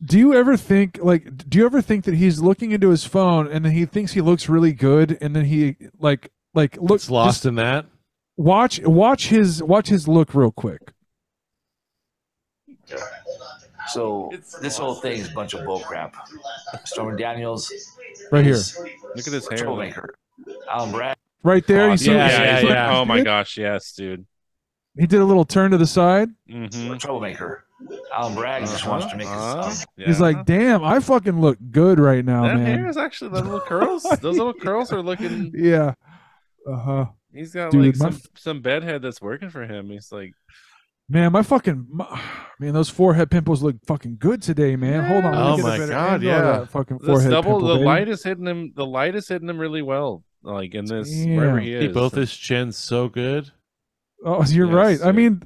do 0.02 0.18
you 0.18 0.33
ever 0.33 0.56
think 0.56 0.98
like 1.02 1.46
do 1.50 1.59
you 1.59 1.66
ever 1.66 1.83
think 1.83 2.04
that 2.06 2.14
he's 2.14 2.40
looking 2.40 2.72
into 2.72 2.88
his 2.88 3.04
phone 3.04 3.46
and 3.46 3.66
then 3.66 3.72
he 3.72 3.85
thinks 3.85 4.12
he 4.12 4.22
looks 4.22 4.48
really 4.48 4.72
good 4.72 5.18
and 5.20 5.37
then 5.37 5.44
he 5.44 5.76
like 5.98 6.30
like 6.54 6.78
Looks 6.80 7.11
lost 7.11 7.38
just 7.38 7.46
in 7.46 7.56
that. 7.56 7.85
Watch 8.40 8.81
watch 8.83 9.29
his 9.29 9.62
watch 9.62 9.88
his 9.88 10.09
look 10.09 10.35
real 10.35 10.50
quick 10.50 10.92
So 13.88 14.31
this 14.61 14.79
whole 14.79 14.94
thing 14.94 15.18
is 15.18 15.31
a 15.31 15.35
bunch 15.35 15.55
of 15.55 15.61
bullcrap. 15.66 16.12
Stormy 16.85 17.20
Daniels, 17.20 17.72
right 18.31 18.44
here. 18.44 18.55
Look 19.16 19.26
at 19.26 19.33
his 19.33 19.48
hair. 19.48 19.59
troublemaker. 19.59 20.14
Alan 20.70 20.92
Bragg, 20.92 21.16
right 21.42 21.66
there 21.66 21.87
you 21.88 21.92
Oh, 21.92 21.96
see 21.96 22.12
yeah, 22.12 22.22
what 22.24 22.33
yeah, 22.33 22.61
he's 22.61 22.68
yeah. 22.70 22.87
like, 22.88 22.96
Oh 22.96 23.05
my 23.05 23.20
gosh, 23.22 23.59
yes, 23.59 23.92
dude. 23.92 24.26
he 24.98 25.07
did 25.07 25.20
a 25.20 25.24
little 25.24 25.44
turn 25.44 25.70
to 25.72 25.79
the 25.79 25.87
side 25.87 26.29
Mm-hmm. 26.48 26.92
a 26.92 26.98
troublemaker. 26.98 27.64
Alan 28.14 28.35
Bragg 28.35 28.62
just 28.62 28.87
wants 28.87 29.07
to 29.07 29.16
make 29.16 29.26
his. 29.26 29.37
Um, 29.37 29.72
he's 29.96 30.20
like 30.20 30.44
damn 30.44 30.85
i 30.85 31.00
fucking 31.00 31.40
look 31.40 31.57
good 31.70 31.98
right 31.98 32.24
now 32.24 32.42
that 32.42 32.57
man 32.57 32.79
hair 32.79 32.88
is 32.90 32.96
actually 32.98 33.31
the 33.31 33.42
little 33.42 33.61
curls. 33.61 34.03
Those 34.20 34.37
little 34.38 34.53
curls 34.64 34.92
are 34.92 35.03
looking. 35.03 35.53
yeah 35.55 35.94
uh-huh 36.70 37.07
He's 37.35 37.53
got 37.53 37.71
Dude, 37.73 37.87
like 37.87 37.97
my- 37.99 38.11
some 38.11 38.21
some 38.37 38.61
bedhead 38.62 39.03
that's 39.03 39.21
working 39.23 39.51
for 39.51 39.62
him. 39.64 39.88
He's 39.90 40.11
like, 40.12 40.33
man 41.09 41.33
my 41.33 41.43
fucking 41.43 41.87
my, 41.90 42.21
man 42.61 42.73
those 42.73 42.88
forehead 42.88 43.31
pimples 43.31 43.62
look 43.64 43.75
fucking 43.85 44.16
good 44.21 44.40
today 44.40 44.77
man 44.77 45.03
hold 45.05 45.25
on 45.25 45.35
Oh 45.35 45.57
my 45.59 45.77
God, 45.87 46.23
yeah. 46.23 46.64
fucking 46.66 46.99
the 46.99 47.07
forehead 47.07 47.31
stubble, 47.31 47.53
pimple, 47.55 47.69
the 47.69 47.75
baby. 47.75 47.85
light 47.87 48.09
is 48.09 48.23
hitting 48.23 48.47
him. 48.47 48.73
The 48.77 48.87
light 48.87 49.14
is 49.16 49.27
hitting 49.29 49.49
him 49.49 49.59
really 49.59 49.83
well. 49.83 50.23
Like 50.43 50.75
in 50.75 50.85
this, 50.87 51.09
wherever 51.27 51.57
Damn. 51.57 51.66
he 51.66 51.71
He 51.79 51.87
is. 51.87 51.93
both 51.95 52.14
his 52.14 52.33
chins 52.35 52.77
so 52.77 53.09
good. 53.09 53.51
Oh, 54.25 54.45
you're 54.47 54.66
Yes, 54.66 54.75
right. 54.75 55.09
I 55.09 55.12
mean, 55.12 55.43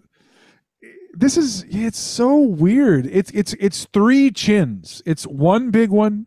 this 1.15 1.37
is 1.37 1.65
it's 1.69 1.99
so 1.99 2.37
weird. 2.39 3.07
It's 3.07 3.31
it's 3.33 3.55
it's 3.55 3.87
three 3.93 4.31
chins. 4.31 5.03
It's 5.07 5.25
one 5.27 5.71
big 5.71 5.91
one, 5.91 6.27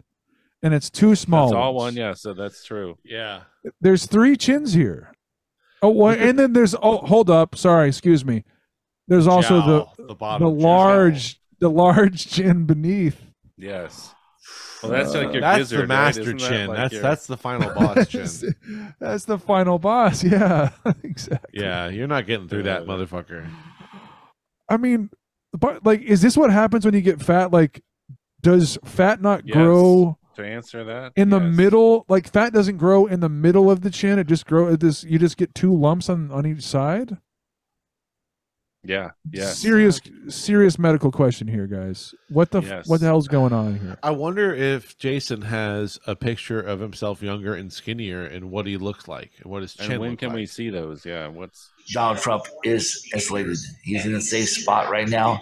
and 0.64 0.74
it's 0.74 0.90
two 0.90 1.14
small. 1.16 1.48
That's 1.50 1.56
all 1.58 1.76
one. 1.76 1.96
Yeah, 1.96 2.14
so 2.14 2.34
that's 2.34 2.64
true. 2.66 2.98
Yeah. 3.06 3.42
There's 3.82 4.06
three 4.06 4.36
chins 4.38 4.74
here. 4.74 5.12
Oh, 5.82 5.90
well, 5.90 6.16
and 6.18 6.38
then 6.40 6.54
there's 6.54 6.76
oh, 6.82 6.98
hold 6.98 7.30
up. 7.30 7.56
Sorry, 7.56 7.88
excuse 7.88 8.26
me. 8.26 8.44
There's 9.08 9.28
also 9.28 9.62
Jowl, 9.62 9.94
the 9.98 10.04
the 10.08 10.16
bottom. 10.16 10.44
the 10.48 10.54
large 10.64 11.40
the 11.60 11.70
large 11.70 12.28
chin 12.28 12.66
beneath. 12.66 13.22
Yes. 13.58 14.14
Well, 14.84 14.92
that's 14.92 15.14
like 15.16 15.32
your 15.34 15.42
That's 15.42 15.58
gizzard, 15.60 15.82
the 15.82 15.88
master 15.88 16.22
Isn't 16.22 16.38
that 16.40 16.50
chin. 16.50 16.68
like 16.68 16.78
that's 16.78 16.94
your- 16.94 17.02
that's 17.02 17.26
the 17.28 17.38
final 17.38 17.74
boss 17.74 18.08
chin. 18.10 18.22
that's, 18.22 18.44
that's 19.00 19.26
the 19.26 19.40
final 19.40 19.80
boss. 19.80 20.24
Yeah, 20.24 20.70
exactly. 21.04 21.60
Yeah, 21.62 21.88
you're 21.90 22.08
not 22.08 22.28
getting 22.28 22.48
through 22.48 22.64
that 22.64 22.84
Uh, 22.84 22.86
motherfucker. 22.86 23.48
I 24.70 24.78
mean, 24.78 25.10
but 25.54 25.86
like, 25.86 26.02
is 26.02 26.22
this 26.22 26.38
what 26.38 26.52
happens 26.52 26.86
when 26.86 26.94
you 26.94 27.02
get 27.02 27.22
fat? 27.22 27.52
Like, 27.52 27.82
does 28.42 28.78
fat 28.86 29.22
not 29.22 29.48
Yes. 29.48 29.56
grow? 29.56 30.17
To 30.38 30.46
answer 30.46 30.84
that. 30.86 31.12
in 31.16 31.30
the 31.30 31.40
Yes. 31.42 31.56
middle 31.56 32.06
like 32.08 32.28
fat 32.32 32.54
doesn't 32.54 32.78
grow 32.78 33.06
in 33.06 33.20
the 33.20 33.30
middle 33.30 33.70
of 33.70 33.82
the 33.82 33.90
chin 33.92 34.18
it 34.18 34.28
just 34.28 34.46
grow 34.46 34.68
it 34.70 34.80
this 34.80 35.04
you 35.04 35.20
just 35.20 35.36
get 35.38 35.54
two 35.54 35.74
lumps 35.76 36.10
on 36.10 36.32
on 36.32 36.46
each 36.46 36.64
side 36.64 37.18
Yeah. 38.84 39.12
Yeah. 39.30 39.48
serious 39.48 40.00
serious 40.30 40.80
medical 40.80 41.12
question 41.12 41.48
here 41.48 41.68
guys 41.68 42.14
what 42.30 42.52
the 42.52 42.62
Yes. 42.62 42.88
what 42.88 43.00
the 43.02 43.08
hell's 43.08 43.28
going 43.28 43.52
on 43.52 43.78
here 43.80 43.98
I 44.04 44.12
wonder 44.12 44.54
if 44.54 44.98
Jason 44.98 45.42
has 45.42 46.00
a 46.08 46.16
picture 46.16 46.62
of 46.62 46.80
himself 46.80 47.22
younger 47.22 47.54
and 47.56 47.72
skinnier 47.74 48.24
and 48.24 48.50
what 48.52 48.66
he 48.66 48.78
looks 48.78 49.08
like 49.08 49.32
and 49.42 49.52
what 49.52 49.64
his 49.64 49.74
chin 49.74 49.92
And 49.94 50.00
when 50.02 50.12
looks 50.12 50.20
can 50.22 50.34
we 50.34 50.46
see 50.46 50.70
those? 50.70 51.06
Yeah. 51.06 51.28
What's 51.28 51.70
Donald 51.94 52.18
Trump 52.20 52.46
is 52.64 53.08
isolated. 53.16 53.58
He's 53.84 54.06
in 54.06 54.16
a 54.16 54.22
safe 54.22 54.50
spot 54.50 54.90
right 54.90 55.08
now. 55.08 55.42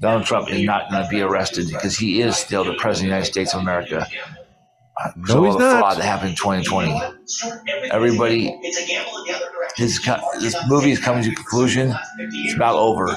Donald 0.00 0.24
Trump 0.26 0.50
is 0.50 0.62
not 0.64 0.90
going 0.90 1.02
to 1.02 1.08
be 1.08 1.20
arrested 1.20 1.68
because 1.68 1.96
he 1.96 2.20
is 2.20 2.36
still 2.36 2.64
the 2.64 2.74
president 2.74 2.92
of 2.92 3.00
the 3.00 3.06
United 3.06 3.26
States 3.32 3.54
of 3.54 3.60
America. 3.60 4.06
Uh, 5.00 5.10
no, 5.16 5.26
So 5.26 5.44
he's 5.44 5.56
not. 5.56 5.78
fraud 5.80 5.96
that 5.98 6.04
happened 6.04 6.30
in 6.30 6.36
2020. 6.36 7.00
Everybody, 7.90 8.56
his 9.76 10.00
this 10.40 10.56
movie 10.68 10.92
is 10.92 11.00
coming 11.00 11.24
to 11.24 11.30
a 11.30 11.34
conclusion. 11.34 11.92
It's 12.18 12.54
about 12.54 12.76
over. 12.76 13.16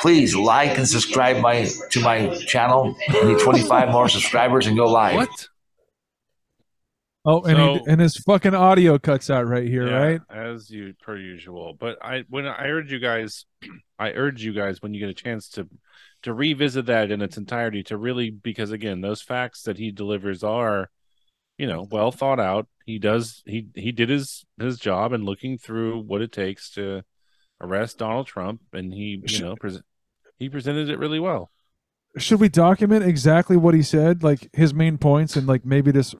Please 0.00 0.36
like 0.36 0.76
and 0.76 0.86
subscribe 0.86 1.38
my 1.40 1.66
to 1.90 2.00
my 2.02 2.28
channel. 2.46 2.94
I 3.08 3.24
need 3.24 3.38
25 3.38 3.88
more 3.90 4.08
subscribers 4.16 4.66
and 4.66 4.76
go 4.76 4.84
live. 4.86 5.16
what? 5.16 5.48
Oh 7.24 7.42
and 7.42 7.58
he, 7.58 7.80
and 7.86 8.00
his 8.00 8.16
fucking 8.18 8.54
audio 8.54 8.98
cuts 8.98 9.30
out 9.30 9.46
right 9.46 9.66
here 9.66 9.86
Yeah, 9.88 9.96
right 9.96 10.20
As 10.30 10.70
you 10.70 10.94
per 11.02 11.16
usual. 11.16 11.74
But 11.78 11.98
I 12.02 12.24
when 12.28 12.46
I 12.46 12.66
urge 12.68 12.92
you 12.92 12.98
guys 12.98 13.46
I 13.98 14.10
urge 14.12 14.42
you 14.42 14.52
guys 14.52 14.82
when 14.82 14.94
you 14.94 15.00
get 15.00 15.08
a 15.08 15.14
chance 15.14 15.48
to 15.50 15.68
to 16.22 16.32
revisit 16.34 16.86
that 16.86 17.10
in 17.10 17.20
its 17.20 17.36
entirety 17.36 17.82
to 17.84 17.96
really 17.98 18.30
because 18.30 18.70
again, 18.72 19.00
those 19.00 19.22
facts 19.22 19.62
that 19.62 19.76
he 19.78 19.90
delivers 19.90 20.42
are, 20.42 20.90
you 21.58 21.66
know, 21.66 21.86
well 21.90 22.10
thought 22.10 22.40
out. 22.40 22.66
He 22.86 22.98
does 22.98 23.42
he 23.46 23.68
he 23.74 23.92
did 23.92 24.08
his 24.10 24.44
his 24.58 24.78
job 24.78 25.12
in 25.12 25.24
looking 25.24 25.58
through 25.58 26.00
what 26.00 26.22
it 26.22 26.32
takes 26.32 26.70
to 26.72 27.02
arrest 27.60 27.98
Donald 27.98 28.26
Trump 28.26 28.60
and 28.72 28.92
he, 28.92 29.22
you 29.26 29.38
know, 29.40 29.56
pres 29.56 29.80
he 30.38 30.48
presented 30.48 30.90
it 30.90 30.98
really 30.98 31.20
well. 31.20 31.50
should 32.18 32.40
we 32.40 32.48
document 32.48 33.04
exactly 33.04 33.56
what 33.56 33.74
he 33.74 33.82
said 33.82 34.22
like 34.22 34.48
his 34.52 34.72
main 34.72 34.98
points 34.98 35.36
and 35.36 35.46
like 35.46 35.64
maybe 35.64 35.90
this 35.90 36.14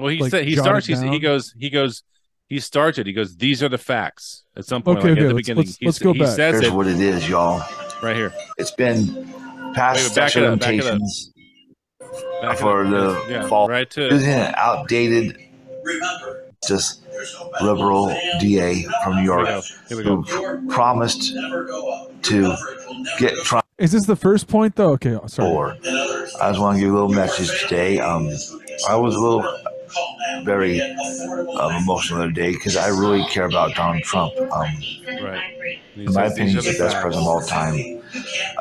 Well, 0.00 0.10
he 0.10 0.18
Like, 0.20 0.30
said 0.30 0.44
he 0.46 0.54
jot 0.54 0.64
starts. 0.64 0.86
He, 0.86 0.94
he 1.08 1.18
goes. 1.18 1.54
He 1.58 1.70
goes. 1.70 2.02
He 2.48 2.58
started. 2.60 3.06
He 3.06 3.12
goes. 3.12 3.36
These 3.36 3.62
are 3.62 3.68
the 3.68 3.78
facts. 3.78 4.44
At 4.56 4.64
some 4.64 4.82
point, 4.82 4.98
Okay, 4.98 5.08
like 5.10 5.18
okay, 5.18 5.20
at 5.26 5.28
the 5.28 5.34
let's- 5.34 5.46
beginning, 5.46 5.64
let's- 5.64 5.76
he, 5.78 5.86
let's 5.86 5.98
go 5.98 6.12
he 6.12 6.18
back. 6.20 6.28
says 6.36 6.54
Here's 6.60 6.66
it 6.66 6.72
what 6.72 6.86
it 6.86 7.00
is, 7.00 7.28
y'all. 7.28 7.62
right 8.02 8.16
here. 8.16 8.32
It's 8.58 8.72
been 8.72 9.32
past 9.74 10.08
Wait, 10.08 10.16
back 10.16 10.30
statute 10.30 10.42
it 10.42 10.46
of 10.46 10.52
up, 10.54 10.60
back 10.60 10.68
limitations 10.70 11.32
for 12.58 12.84
up. 12.84 12.90
the 12.90 13.26
yeah, 13.32 13.46
fall. 13.46 13.68
right 13.68 13.88
to 13.90 14.02
using 14.10 14.30
an 14.30 14.54
outdated, 14.56 15.38
just 16.66 17.02
liberal 17.62 18.08
DA 18.40 18.84
from 19.04 19.16
New 19.16 19.22
York 19.24 19.46
go. 19.46 19.62
Here 19.88 19.96
we 19.98 20.02
go. 20.04 20.22
who 20.22 20.68
promised 20.68 21.32
to 22.22 22.56
get 23.18 23.34
Trump 23.44 23.64
is 23.78 23.92
this 23.92 24.04
the 24.06 24.16
first 24.16 24.46
point 24.48 24.76
though 24.76 24.92
okay 24.92 25.16
sorry 25.26 25.50
or 25.50 25.72
I 26.40 26.50
just 26.50 26.60
want 26.60 26.76
to 26.76 26.80
give 26.80 26.88
you 26.88 26.92
a 26.92 26.98
little 27.00 27.08
message 27.14 27.60
today. 27.62 27.98
Um, 27.98 28.28
I 28.88 28.96
was 28.96 29.14
a 29.14 29.18
little 29.20 29.42
very 30.44 30.80
um, 30.80 31.72
emotional 31.76 32.18
the 32.18 32.24
other 32.24 32.32
day 32.32 32.52
because 32.52 32.76
I 32.76 32.88
really 32.88 33.24
care 33.26 33.44
about 33.46 33.74
Donald 33.74 34.02
Trump. 34.04 34.32
Um, 34.38 34.68
Right. 35.22 35.78
In 35.96 36.12
my 36.14 36.26
opinion, 36.26 36.54
he's 36.56 36.64
the 36.64 36.70
best 36.82 36.94
facts. 36.94 37.02
president 37.02 37.26
of 37.26 37.28
all 37.28 37.40
time. 37.42 37.74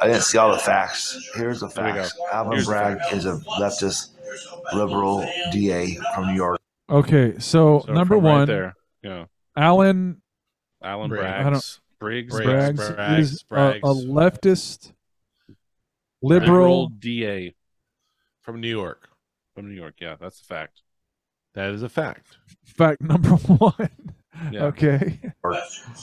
I 0.02 0.08
didn't 0.08 0.24
see 0.24 0.38
all 0.38 0.52
the 0.52 0.58
facts. 0.58 1.18
Here's 1.36 1.62
the 1.62 1.68
Here 1.70 1.86
we 1.86 1.92
go. 1.94 2.02
facts. 2.04 2.20
Alvin 2.34 2.54
Here's 2.54 2.66
Bragg 2.68 2.98
is 3.14 3.26
a 3.26 3.38
leftist 3.60 4.10
liberal 4.74 5.26
DA 5.52 5.96
from 6.16 6.28
New 6.28 6.34
York. 6.36 6.60
okay 6.90 7.34
so, 7.40 7.84
So 7.86 7.94
number 7.94 8.16
from 8.16 8.26
right 8.26 8.32
one 8.40 8.48
there. 8.48 8.74
Yeah. 9.04 9.26
alan 9.56 10.22
Alan 10.84 11.10
Briggs. 11.10 11.24
I 11.26 11.44
don't- 11.44 11.54
Braggs. 11.56 11.80
Briggs. 12.00 12.36
Briggs. 12.36 12.80
braggs, 12.80 12.96
Braggs. 12.96 13.20
is 13.20 13.46
a, 13.50 13.54
Braggs. 13.54 13.78
a 13.78 14.08
leftist 14.08 14.92
Liberal 16.22 16.84
liberal 16.84 16.90
DA 16.90 17.56
from 18.42 18.60
New 18.60 18.70
York. 18.70 19.10
from 19.56 19.68
New 19.70 19.76
York. 19.76 19.96
Yeah, 20.02 20.16
that's 20.20 20.42
a 20.42 20.44
fact. 20.44 20.82
That 21.56 21.72
is 21.72 21.84
a 21.84 21.90
fact. 21.90 22.38
fact 22.64 23.02
number 23.02 23.30
one 23.36 23.90
Yeah. 24.52 24.66
okay 24.66 25.20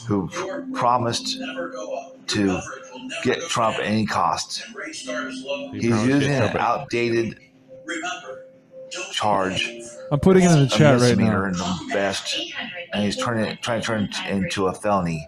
who 0.06 0.28
promised 0.74 1.38
to 2.28 2.60
get 3.22 3.40
Trump 3.42 3.76
at 3.76 3.84
any 3.84 4.06
cost. 4.06 4.62
He's 5.72 6.06
using 6.06 6.34
an 6.34 6.56
outdated 6.58 7.38
charge, 9.12 9.70
i'm 10.10 10.20
putting 10.20 10.42
it 10.44 10.50
in 10.50 10.60
the 10.60 10.66
chat 10.68 11.00
right 11.00 11.18
now 11.18 11.44
and 11.44 11.54
the 11.56 11.90
best, 11.92 12.38
and 12.92 13.04
he's 13.04 13.16
turning 13.16 13.44
it, 13.44 13.60
trying 13.62 13.80
to 13.80 13.86
turn 13.86 14.04
it 14.04 14.30
into 14.30 14.66
a 14.68 14.74
felony. 14.74 15.26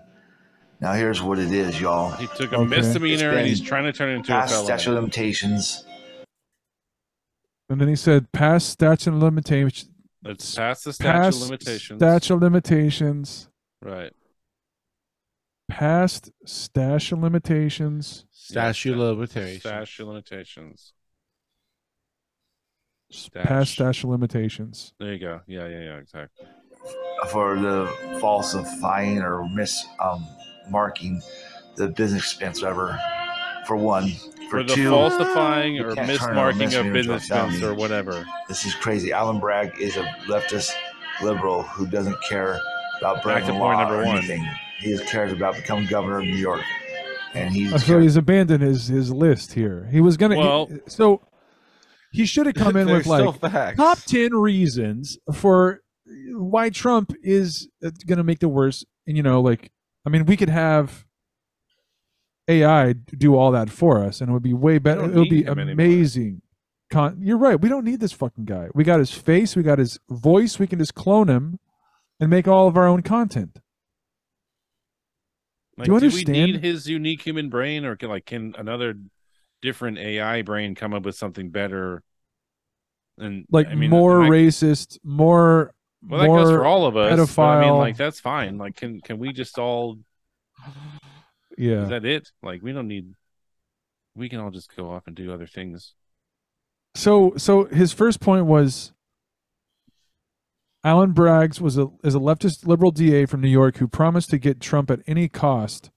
Now 0.80 0.92
here's 0.92 1.20
what 1.20 1.38
it 1.38 1.52
is, 1.52 1.80
y'all. 1.80 2.12
He 2.12 2.26
took 2.36 2.52
a 2.52 2.56
Okay. 2.58 2.68
misdemeanor 2.68 3.30
and 3.36 3.46
he's 3.48 3.60
trying 3.60 3.84
to 3.84 3.92
turn 3.92 4.10
it 4.10 4.14
into 4.16 4.32
a 4.32 4.36
Past 4.36 4.64
statute 4.64 4.90
of 4.90 4.96
limitations. 4.96 5.84
and 7.70 7.80
then 7.80 7.88
he 7.88 7.96
said 7.96 8.30
past 8.32 8.70
statute 8.70 9.10
of 9.10 9.16
limitations 9.22 9.88
It's 10.24 10.54
past 10.54 10.84
the 10.84 10.92
statute 10.92 11.28
of 11.36 11.42
limitations. 11.42 11.98
statute 12.00 12.34
of 12.34 12.42
limitations 12.42 13.48
Right. 13.80 14.12
past 15.68 16.30
statute 16.44 17.14
of 17.16 17.22
limitations 17.22 18.24
Statute 18.32 18.92
of 18.94 18.98
limitations. 18.98 19.60
Statute 19.60 20.02
of 20.02 20.08
limitations. 20.08 20.92
past 23.34 23.72
statute 23.72 24.04
of 24.06 24.10
limitations 24.10 24.92
There 24.98 25.12
you 25.14 25.18
go. 25.20 25.40
Yeah, 25.46 25.68
yeah, 25.68 25.80
yeah, 25.80 25.96
exactly. 25.98 26.46
for 27.30 27.58
the 27.58 27.86
falsifying 28.20 29.18
or 29.20 29.46
mis 29.50 29.86
um, 30.00 30.26
marking 30.70 31.20
the 31.76 31.88
business 31.88 32.22
expense 32.22 32.60
whatever. 32.62 32.98
For 33.66 33.76
one, 33.76 34.12
for, 34.50 34.58
For 34.58 34.62
the 34.64 34.74
two, 34.74 34.90
falsifying 34.90 35.78
or 35.78 35.94
can't 35.94 36.08
turn 36.18 36.36
a 36.36 36.40
mismarking 36.40 36.50
of 36.50 36.56
misdemeanor 36.56 36.78
into 36.80 36.90
a 36.90 36.92
business 36.92 37.22
expense 37.22 37.62
or 37.62 37.74
whatever. 37.74 38.26
this 38.48 38.64
is 38.64 38.74
crazy. 38.76 39.12
Alan 39.12 39.38
Bragg 39.40 39.78
is 39.80 39.96
a 39.96 40.02
leftist 40.26 40.72
liberal 41.22 41.62
who 41.64 41.86
doesn't 41.86 42.16
care 42.28 42.58
about 42.98 43.16
Back 43.16 43.22
breaking 43.24 43.46
to 43.48 43.52
the 43.52 43.58
point 43.58 43.76
law 43.78 43.82
number 43.82 44.02
or 44.02 44.06
one. 44.06 44.18
anything. 44.18 44.46
He 44.80 44.90
just 44.90 45.06
cares 45.06 45.32
about 45.32 45.56
becoming 45.56 45.86
governor 45.86 46.18
of 46.18 46.24
New 46.24 46.36
York, 46.36 46.62
and 47.34 47.52
he's 47.52 47.72
Uh, 47.72 47.78
so 47.78 47.98
he's 48.00 48.16
abandoned 48.16 48.62
his 48.62 48.86
his 48.86 49.10
list 49.12 49.52
here 49.54 49.88
he 49.90 50.00
was 50.00 50.16
gonna 50.16 50.36
he- 50.36 50.40
Well- 50.40 50.68
so 50.86 51.20
he 52.12 52.24
should 52.26 52.46
have 52.46 52.54
come 52.54 52.76
in 52.80 52.88
with 52.88 53.06
like 53.06 53.38
facts. 53.40 53.76
top 53.76 53.98
10 53.98 54.34
reasons 54.34 55.18
for 55.34 55.82
why 56.32 56.70
Trump 56.70 57.12
is 57.22 57.68
going 58.06 58.16
to 58.16 58.24
make 58.24 58.38
the 58.38 58.48
worst. 58.48 58.86
And, 59.06 59.14
you 59.14 59.22
know, 59.22 59.42
like, 59.42 59.70
I 60.06 60.08
mean, 60.08 60.24
we 60.24 60.38
could 60.38 60.48
have 60.48 61.04
AI 62.48 62.92
do 62.94 63.36
all 63.36 63.50
that 63.52 63.68
for 63.70 64.02
us 64.02 64.20
and 64.20 64.30
it 64.30 64.32
would 64.32 64.42
be 64.42 64.54
way 64.54 64.78
better. 64.78 65.04
It 65.04 65.14
would 65.14 65.28
be 65.28 65.44
amazing. 65.44 66.42
Con- 66.90 67.18
You're 67.20 67.36
right. 67.38 67.60
We 67.60 67.68
don't 67.68 67.84
need 67.84 68.00
this 68.00 68.12
fucking 68.12 68.46
guy. 68.46 68.68
We 68.74 68.82
got 68.84 68.98
his 68.98 69.12
face, 69.12 69.54
we 69.54 69.62
got 69.62 69.78
his 69.78 69.98
voice. 70.08 70.58
We 70.58 70.66
can 70.66 70.78
just 70.78 70.94
clone 70.94 71.28
him 71.28 71.58
and 72.18 72.30
make 72.30 72.48
all 72.48 72.66
of 72.66 72.76
our 72.76 72.86
own 72.86 73.02
content. 73.02 73.58
Like, 75.76 75.86
you 75.88 75.94
understand? 75.94 76.26
do 76.26 76.32
we 76.32 76.52
need 76.52 76.64
his 76.64 76.88
unique 76.88 77.22
human 77.22 77.50
brain, 77.50 77.84
or 77.84 77.94
can 77.94 78.08
like 78.08 78.24
can 78.26 78.54
another 78.58 78.94
different 79.62 79.98
AI 79.98 80.42
brain 80.42 80.74
come 80.74 80.92
up 80.92 81.04
with 81.04 81.14
something 81.14 81.50
better? 81.50 82.02
And 83.16 83.44
Like 83.50 83.68
I 83.68 83.74
mean, 83.74 83.90
more 83.90 84.20
like- 84.22 84.30
racist, 84.30 84.98
more. 85.04 85.72
Well, 86.02 86.20
that 86.20 86.26
more 86.26 86.38
goes 86.44 86.50
for 86.50 86.64
all 86.64 86.86
of 86.86 86.96
us. 86.96 87.34
but 87.36 87.42
I 87.42 87.60
mean, 87.60 87.74
like 87.74 87.96
that's 87.96 88.18
fine. 88.20 88.56
Like, 88.58 88.76
can 88.76 89.00
can 89.00 89.18
we 89.18 89.32
just 89.32 89.58
all? 89.58 89.98
Yeah. 91.58 91.82
Is 91.82 91.88
that 91.90 92.04
it? 92.04 92.30
Like, 92.42 92.62
we 92.62 92.72
don't 92.72 92.88
need. 92.88 93.14
We 94.14 94.28
can 94.28 94.40
all 94.40 94.50
just 94.50 94.74
go 94.74 94.90
off 94.90 95.06
and 95.06 95.14
do 95.14 95.32
other 95.32 95.46
things. 95.46 95.94
So 96.94 97.34
so 97.36 97.66
his 97.66 97.92
first 97.92 98.20
point 98.20 98.46
was 98.46 98.92
Alan 100.84 101.12
Braggs 101.12 101.60
was 101.60 101.76
a 101.76 101.88
is 102.02 102.14
a 102.14 102.18
leftist 102.18 102.66
liberal 102.66 102.90
DA 102.90 103.26
from 103.26 103.40
New 103.40 103.48
York 103.48 103.76
who 103.76 103.86
promised 103.88 104.30
to 104.30 104.38
get 104.38 104.60
Trump 104.60 104.90
at 104.90 105.00
any 105.06 105.28
cost, 105.28 105.90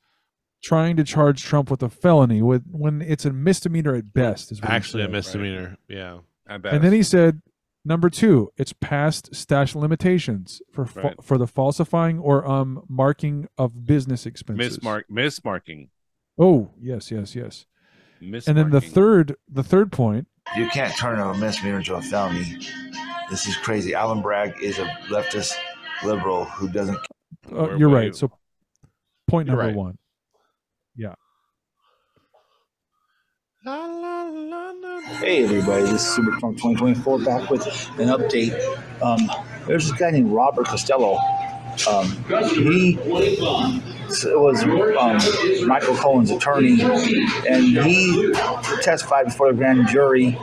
trying 0.64 0.96
to 0.98 1.04
charge 1.04 1.44
Trump 1.44 1.72
with 1.72 1.82
a 1.82 1.90
felony 1.90 2.42
with 2.42 2.64
when 2.70 3.02
it's 3.02 3.26
a 3.26 3.32
misdemeanor 3.32 3.96
at 3.96 4.14
best. 4.14 4.52
Is 4.52 4.62
what 4.62 4.70
he 4.70 4.76
Actually, 4.76 5.04
a 5.04 5.06
said. 5.06 5.12
misdemeanor. 5.12 5.78
Yeah. 5.88 6.20
I 6.48 6.58
bet. 6.58 6.74
And 6.74 6.84
then 6.84 6.94
he 6.94 7.04
said, 7.04 7.42
number 7.84 8.10
two, 8.10 8.52
it's 8.58 8.74
past 8.74 9.34
statute 9.36 9.78
of 9.78 9.82
limitations 9.82 10.62
for 10.72 10.86
fa- 10.86 11.02
Right. 11.02 11.24
for 11.24 11.38
the 11.38 11.48
falsifying 11.48 12.20
or 12.20 12.46
um 12.46 12.84
marking 12.88 13.48
of 13.58 13.86
business 13.86 14.26
expenses. 14.26 14.78
mismark 14.80 15.04
mismarking. 15.12 15.90
Oh 16.38 16.72
yes 16.80 17.12
yes 17.12 17.36
yes. 17.36 17.66
Mismarking. 18.22 18.48
And 18.48 18.58
then 18.58 18.70
the 18.72 18.82
third 18.82 19.36
the 19.50 19.64
third 19.64 19.92
point 19.92 20.28
You 20.56 20.68
can't 20.68 20.96
turn 20.98 21.20
a 21.20 21.34
misdemeanor 21.38 21.80
into 21.80 21.96
a 21.96 22.02
felony. 22.02 22.60
This 23.30 23.48
is 23.48 23.56
crazy. 23.58 23.94
Alan 23.94 24.22
Bragg 24.22 24.62
is 24.62 24.78
a 24.80 24.86
leftist 25.10 25.54
liberal 26.04 26.46
who 26.46 26.68
doesn't. 26.68 26.98
Uh, 27.52 27.76
you're 27.78 27.90
right. 27.90 28.08
you- 28.08 28.14
So, 28.14 28.32
point 29.28 29.48
You're 29.48 29.56
number 29.58 29.68
right. 29.70 29.76
one. 29.76 29.98
La, 33.64 33.76
la, 33.86 34.24
la, 34.24 34.72
la, 34.72 34.91
Hey 35.04 35.44
everybody, 35.44 35.82
this 35.84 36.06
is 36.06 36.16
Super 36.16 36.32
Trump 36.38 36.58
2024 36.58 37.20
back 37.20 37.50
with 37.50 37.66
an 37.98 38.10
update. 38.10 38.54
Um, 39.02 39.20
there's 39.66 39.90
this 39.90 39.98
guy 39.98 40.12
named 40.12 40.32
Robert 40.32 40.68
Costello. 40.68 41.18
Um, 41.90 42.08
he 42.50 43.00
was 43.06 44.64
um, 44.64 45.68
Michael 45.68 45.96
Cohen's 45.96 46.30
attorney, 46.30 46.82
and 47.50 47.66
he 47.84 48.32
testified 48.82 49.26
before 49.26 49.52
the 49.52 49.58
grand 49.58 49.88
jury. 49.88 50.38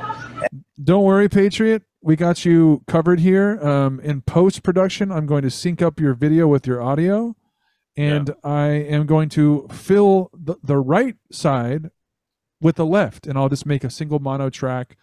Don't 0.82 1.04
worry, 1.04 1.28
Patriot. 1.28 1.84
We 2.00 2.16
got 2.16 2.44
you 2.44 2.82
covered 2.88 3.20
here. 3.20 3.60
Um, 3.64 4.00
in 4.00 4.22
post 4.22 4.64
production, 4.64 5.12
I'm 5.12 5.26
going 5.26 5.42
to 5.42 5.50
sync 5.50 5.82
up 5.82 6.00
your 6.00 6.14
video 6.14 6.48
with 6.48 6.66
your 6.66 6.82
audio, 6.82 7.36
and 7.96 8.34
I 8.42 8.66
am 8.66 9.06
going 9.06 9.28
to 9.30 9.68
fill 9.70 10.30
the, 10.32 10.56
the 10.64 10.78
right 10.78 11.14
side 11.30 11.90
with 12.60 12.76
the 12.76 12.86
left, 12.86 13.26
and 13.26 13.38
I'll 13.38 13.48
just 13.48 13.66
make 13.66 13.84
a 13.84 13.90
single 13.90 14.18
mono 14.18 14.50
track 14.50 14.96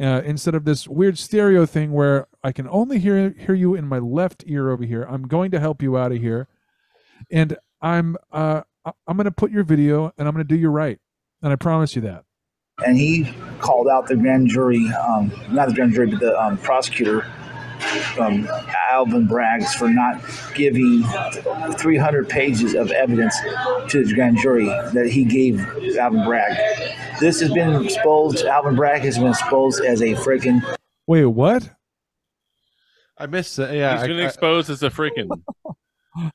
uh, 0.00 0.22
instead 0.24 0.54
of 0.54 0.64
this 0.64 0.88
weird 0.88 1.18
stereo 1.18 1.66
thing 1.66 1.92
where 1.92 2.28
I 2.42 2.52
can 2.52 2.68
only 2.68 2.98
hear 2.98 3.34
hear 3.38 3.54
you 3.54 3.74
in 3.74 3.86
my 3.86 3.98
left 3.98 4.44
ear 4.46 4.70
over 4.70 4.84
here. 4.84 5.02
I'm 5.04 5.28
going 5.28 5.50
to 5.50 5.60
help 5.60 5.82
you 5.82 5.96
out 5.96 6.12
of 6.12 6.18
here, 6.18 6.48
and 7.30 7.56
I'm 7.80 8.16
uh, 8.30 8.62
I'm 8.84 9.16
going 9.16 9.24
to 9.24 9.30
put 9.30 9.50
your 9.50 9.64
video, 9.64 10.12
and 10.16 10.26
I'm 10.26 10.34
going 10.34 10.46
to 10.46 10.54
do 10.54 10.58
you 10.58 10.70
right, 10.70 10.98
and 11.42 11.52
I 11.52 11.56
promise 11.56 11.94
you 11.94 12.02
that. 12.02 12.24
and 12.84 12.96
he 12.96 13.32
called 13.60 13.86
out 13.88 14.06
the 14.08 14.16
grand 14.16 14.48
jury, 14.48 14.86
um, 14.94 15.30
not 15.50 15.68
the 15.68 15.74
grand 15.74 15.92
jury, 15.92 16.10
but 16.10 16.20
the 16.20 16.40
um, 16.40 16.56
prosecutor, 16.58 17.26
um, 18.18 18.48
Alvin 18.90 19.26
Braggs, 19.26 19.74
for 19.74 19.88
not 19.88 20.20
giving 20.54 21.02
300 21.74 22.28
pages 22.28 22.74
of 22.74 22.90
evidence 22.92 23.36
to 23.88 24.04
the 24.04 24.12
grand 24.14 24.38
jury 24.38 24.66
that 24.66 25.08
he 25.10 25.24
gave 25.24 25.60
Alvin 25.98 26.24
Bragg. 26.24 26.56
This 27.20 27.40
has 27.40 27.52
been 27.52 27.84
exposed. 27.84 28.44
Alvin 28.44 28.74
Bragg 28.76 29.02
has 29.02 29.18
been 29.18 29.28
exposed 29.28 29.80
as 29.84 30.00
a 30.02 30.14
freaking 30.14 30.62
Wait, 31.06 31.24
what? 31.26 31.68
I 33.18 33.26
missed 33.26 33.58
it. 33.58 33.74
Yeah, 33.74 33.98
he's 33.98 34.06
been 34.08 34.20
I- 34.20 34.26
exposed 34.26 34.70
as 34.70 34.82
a 34.82 34.90
freaking. 34.90 35.28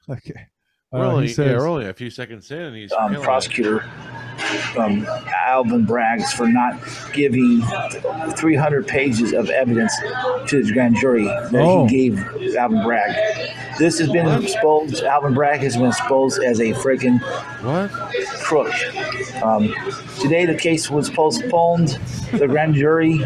Okay. 0.10 0.48
we're 0.92 1.02
Uh, 1.02 1.12
only 1.12 1.24
he 1.28 1.30
yeah, 1.30 1.36
says- 1.36 1.64
a 1.90 1.94
few 1.94 2.10
seconds 2.10 2.50
in, 2.50 2.58
and 2.60 2.76
he's 2.76 2.92
um, 2.92 3.12
killing 3.14 3.24
it. 3.24 3.82
Prosecutor, 4.48 4.82
um, 4.82 5.08
Alvin 5.48 5.86
Braggs, 5.86 6.32
for 6.32 6.48
not 6.48 6.80
giving 7.14 7.62
300 8.32 8.88
pages 8.88 9.34
of 9.34 9.50
evidence 9.50 9.94
to 10.48 10.64
the 10.64 10.72
grand 10.74 10.96
jury 10.98 11.26
that 11.26 11.56
Oh. 11.56 11.88
he 11.88 12.10
gave 12.10 12.56
Alvin 12.56 12.84
Bragg. 12.84 13.16
This 13.78 14.00
has 14.00 14.10
been 14.10 14.28
exposed. 14.44 15.04
Alvin 15.04 15.34
Bragg 15.34 15.60
has 15.62 15.76
been 15.76 15.88
exposed 15.88 16.42
as 16.44 16.60
a 16.60 16.74
freaking 16.74 17.20
What? 17.64 17.92
crook. 18.42 18.74
Um, 19.44 19.74
today, 20.20 20.46
the 20.46 20.56
case 20.56 20.90
was 20.90 21.10
postponed. 21.10 21.90
The 22.32 22.48
grand 22.48 22.74
jury 22.76 23.24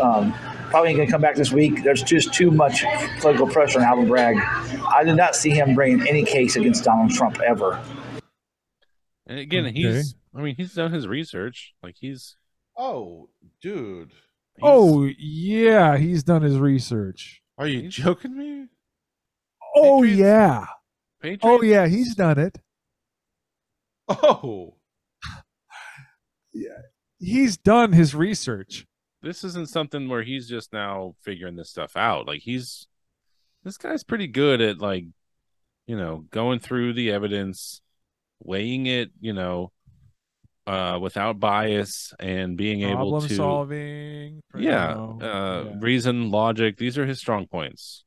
um, 0.00 0.32
probably 0.70 0.90
ain't 0.90 0.96
going 0.96 1.06
to 1.08 1.12
come 1.12 1.20
back 1.20 1.34
this 1.36 1.52
week. 1.52 1.82
There's 1.82 2.02
just 2.02 2.32
too 2.32 2.50
much 2.50 2.84
political 3.20 3.46
pressure 3.46 3.80
on 3.80 3.84
Alvin 3.84 4.08
Bragg. 4.08 4.36
I 4.94 5.04
did 5.04 5.16
not 5.16 5.36
see 5.36 5.50
him 5.50 5.74
bringing 5.74 6.06
any 6.08 6.24
case 6.24 6.56
against 6.56 6.84
Donald 6.84 7.10
Trump 7.10 7.38
ever. 7.40 7.78
And 9.26 9.38
again, 9.38 9.66
Okay. 9.66 9.72
he's. 9.74 10.14
I 10.34 10.40
mean, 10.40 10.54
he's 10.56 10.74
done 10.74 10.92
his 10.92 11.06
research. 11.06 11.74
Like 11.82 11.96
he's. 11.98 12.36
Oh, 12.76 13.28
dude, 13.60 14.12
oh, 14.62 15.04
he's- 15.04 15.14
Oh 15.14 15.14
yeah, 15.18 15.96
he's 15.98 16.22
done 16.22 16.42
his 16.42 16.58
research. 16.58 17.42
are 17.58 17.66
you 17.66 17.88
joking 17.88 18.36
me? 18.36 18.66
Oh 19.76 20.00
Patriots- 20.02 20.18
yeah. 20.20 20.66
Patriots, 21.20 21.44
Oh 21.44 21.62
yeah, 21.62 21.86
he's 21.86 22.14
done 22.14 22.38
it. 22.38 22.58
Oh, 24.08 24.76
yeah. 26.52 26.70
He's 27.18 27.56
done 27.56 27.92
his 27.92 28.14
research. 28.14 28.86
This 29.22 29.44
isn't 29.44 29.68
something 29.68 30.08
where 30.08 30.22
he's 30.24 30.48
just 30.48 30.72
now 30.72 31.14
figuring 31.22 31.56
this 31.56 31.70
stuff 31.70 31.96
out. 31.96 32.26
Like 32.26 32.40
he's. 32.42 32.86
This 33.64 33.76
guy's 33.78 34.02
pretty 34.02 34.26
good 34.26 34.60
at 34.60 34.78
like, 34.80 35.04
you 35.86 35.96
know, 35.96 36.24
going 36.32 36.58
through 36.58 36.94
the 36.94 37.12
evidence, 37.12 37.80
weighing 38.42 38.86
it, 38.86 39.10
you 39.20 39.32
know, 39.32 39.70
uh, 40.66 40.98
without 41.00 41.40
bias 41.40 42.12
and 42.20 42.56
being 42.56 42.82
able 42.82 42.96
Problem 43.10 43.28
to 43.28 43.34
solving. 43.34 44.40
yeah, 44.56 44.94
uh, 44.94 45.64
yeah. 45.66 45.72
reason, 45.80 46.30
logic. 46.30 46.76
These 46.76 46.98
are 46.98 47.06
his 47.06 47.18
strong 47.18 47.46
points. 47.46 48.04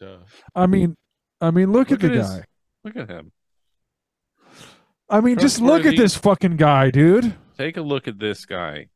duh. 0.00 0.18
I 0.54 0.66
mean, 0.66 0.96
I 1.40 1.50
mean, 1.50 1.72
look, 1.72 1.90
Look 1.90 2.02
at 2.04 2.10
the 2.10 2.16
his- 2.18 2.28
guy. 2.28 2.44
Look 2.84 2.96
at 2.96 3.08
him. 3.08 3.32
I 5.08 5.20
mean, 5.20 5.38
just 5.38 5.60
look 5.60 5.84
at 5.84 5.96
this 5.96 6.16
fucking 6.16 6.56
guy, 6.56 6.90
dude. 6.90 7.34
Take 7.58 7.76
a 7.76 7.82
look 7.82 8.08
at 8.08 8.18
this 8.18 8.46
guy. 8.46 8.88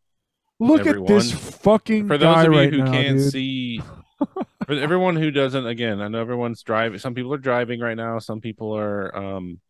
Look 0.59 0.87
at 0.87 1.07
this 1.07 1.33
Everyone. 1.33 1.53
fucking 1.53 2.09
For 2.09 2.19
those 2.19 2.39
of 2.47 2.53
you 2.53 2.59
right 2.59 2.73
who 2.73 2.79
now, 2.85 2.91
can't 2.93 3.19
dude. 3.19 3.31
see, 3.33 3.81
for 4.67 4.73
everyone 4.73 5.17
who 5.17 5.31
doesn't, 5.31 5.67
again, 5.67 6.01
I 6.01 6.09
know 6.09 6.19
everyone's 6.21 6.63
driving. 6.63 6.99
Some 6.99 7.15
people 7.15 7.33
are 7.35 7.39
driving 7.39 7.79
right 7.81 7.97
now. 7.97 8.19
Some 8.19 8.41
people 8.41 8.77
are, 8.77 9.15
um, 9.17 9.61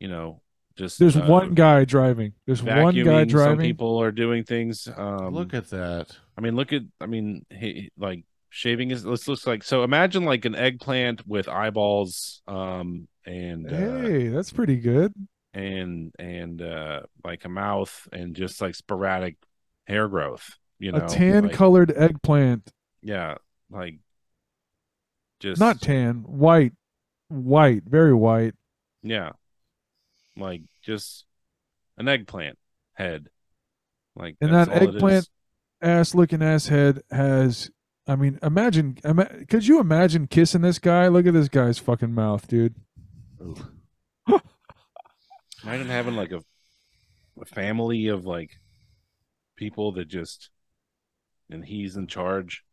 you 0.00 0.08
know, 0.08 0.40
just 0.78 0.98
There's 0.98 1.16
uh, 1.16 1.22
one 1.22 1.54
guy 1.54 1.84
driving. 1.84 2.32
There's 2.46 2.62
one 2.62 2.94
guy 2.94 3.00
vacuuming. 3.02 3.18
Some 3.18 3.26
driving. 3.28 3.60
people 3.60 4.00
are 4.00 4.12
doing 4.12 4.44
things. 4.44 4.88
Um, 4.96 5.34
Look 5.34 5.52
at 5.52 5.68
that. 5.70 6.16
I 6.36 6.40
mean, 6.40 6.54
look 6.56 6.72
at. 6.72 6.82
I 7.00 7.06
mean, 7.06 7.44
he, 7.50 7.90
like 7.98 8.24
shaving 8.48 8.90
his. 8.90 9.02
This 9.02 9.26
looks 9.28 9.46
like 9.46 9.64
so. 9.64 9.82
Imagine 9.82 10.24
like 10.24 10.44
an 10.44 10.54
eggplant 10.54 11.26
with 11.26 11.48
eyeballs, 11.48 12.42
um, 12.46 13.08
and 13.26 13.66
uh, 13.70 14.00
Hey, 14.00 14.28
that's 14.28 14.52
pretty 14.52 14.76
good. 14.76 15.12
and 15.52 16.14
and 16.18 16.62
uh 16.62 17.00
like 17.24 17.44
a 17.44 17.48
mouth 17.48 18.06
and 18.12 18.36
just 18.36 18.60
like 18.60 18.74
sporadic 18.74 19.36
hair 19.86 20.06
growth. 20.06 20.48
You 20.78 20.92
know, 20.92 21.04
a 21.04 21.08
tan 21.08 21.44
like, 21.44 21.52
colored 21.54 21.92
eggplant. 21.94 22.70
Yeah, 23.02 23.34
like 23.70 23.98
just 25.40 25.60
Not 25.60 25.80
tan, 25.80 26.24
white. 26.26 26.72
White, 27.28 27.82
very 27.84 28.14
white. 28.14 28.54
Yeah, 29.02 29.32
like 30.38 30.62
just 30.82 31.24
an 31.96 32.08
eggplant 32.08 32.58
head. 32.94 33.28
Like 34.16 34.36
And 34.40 34.52
that 34.52 34.68
eggplant 34.70 35.28
ass 35.80 36.14
looking 36.14 36.42
ass 36.42 36.66
head 36.66 37.02
has 37.10 37.70
I 38.06 38.16
mean, 38.16 38.38
imagine 38.42 38.96
ima- 39.04 39.44
could 39.46 39.66
you 39.66 39.80
imagine 39.80 40.26
kissing 40.26 40.62
this 40.62 40.78
guy? 40.78 41.08
Look 41.08 41.26
at 41.26 41.34
this 41.34 41.48
guy's 41.48 41.78
fucking 41.78 42.14
mouth, 42.14 42.48
dude. 42.48 42.74
Imagine 45.62 45.88
having 45.88 46.16
like 46.16 46.32
a 46.32 46.42
a 47.40 47.44
family 47.44 48.08
of 48.08 48.24
like 48.24 48.58
people 49.56 49.92
that 49.92 50.08
just 50.08 50.50
and 51.50 51.64
he's 51.64 51.96
in 51.96 52.06
charge. 52.06 52.64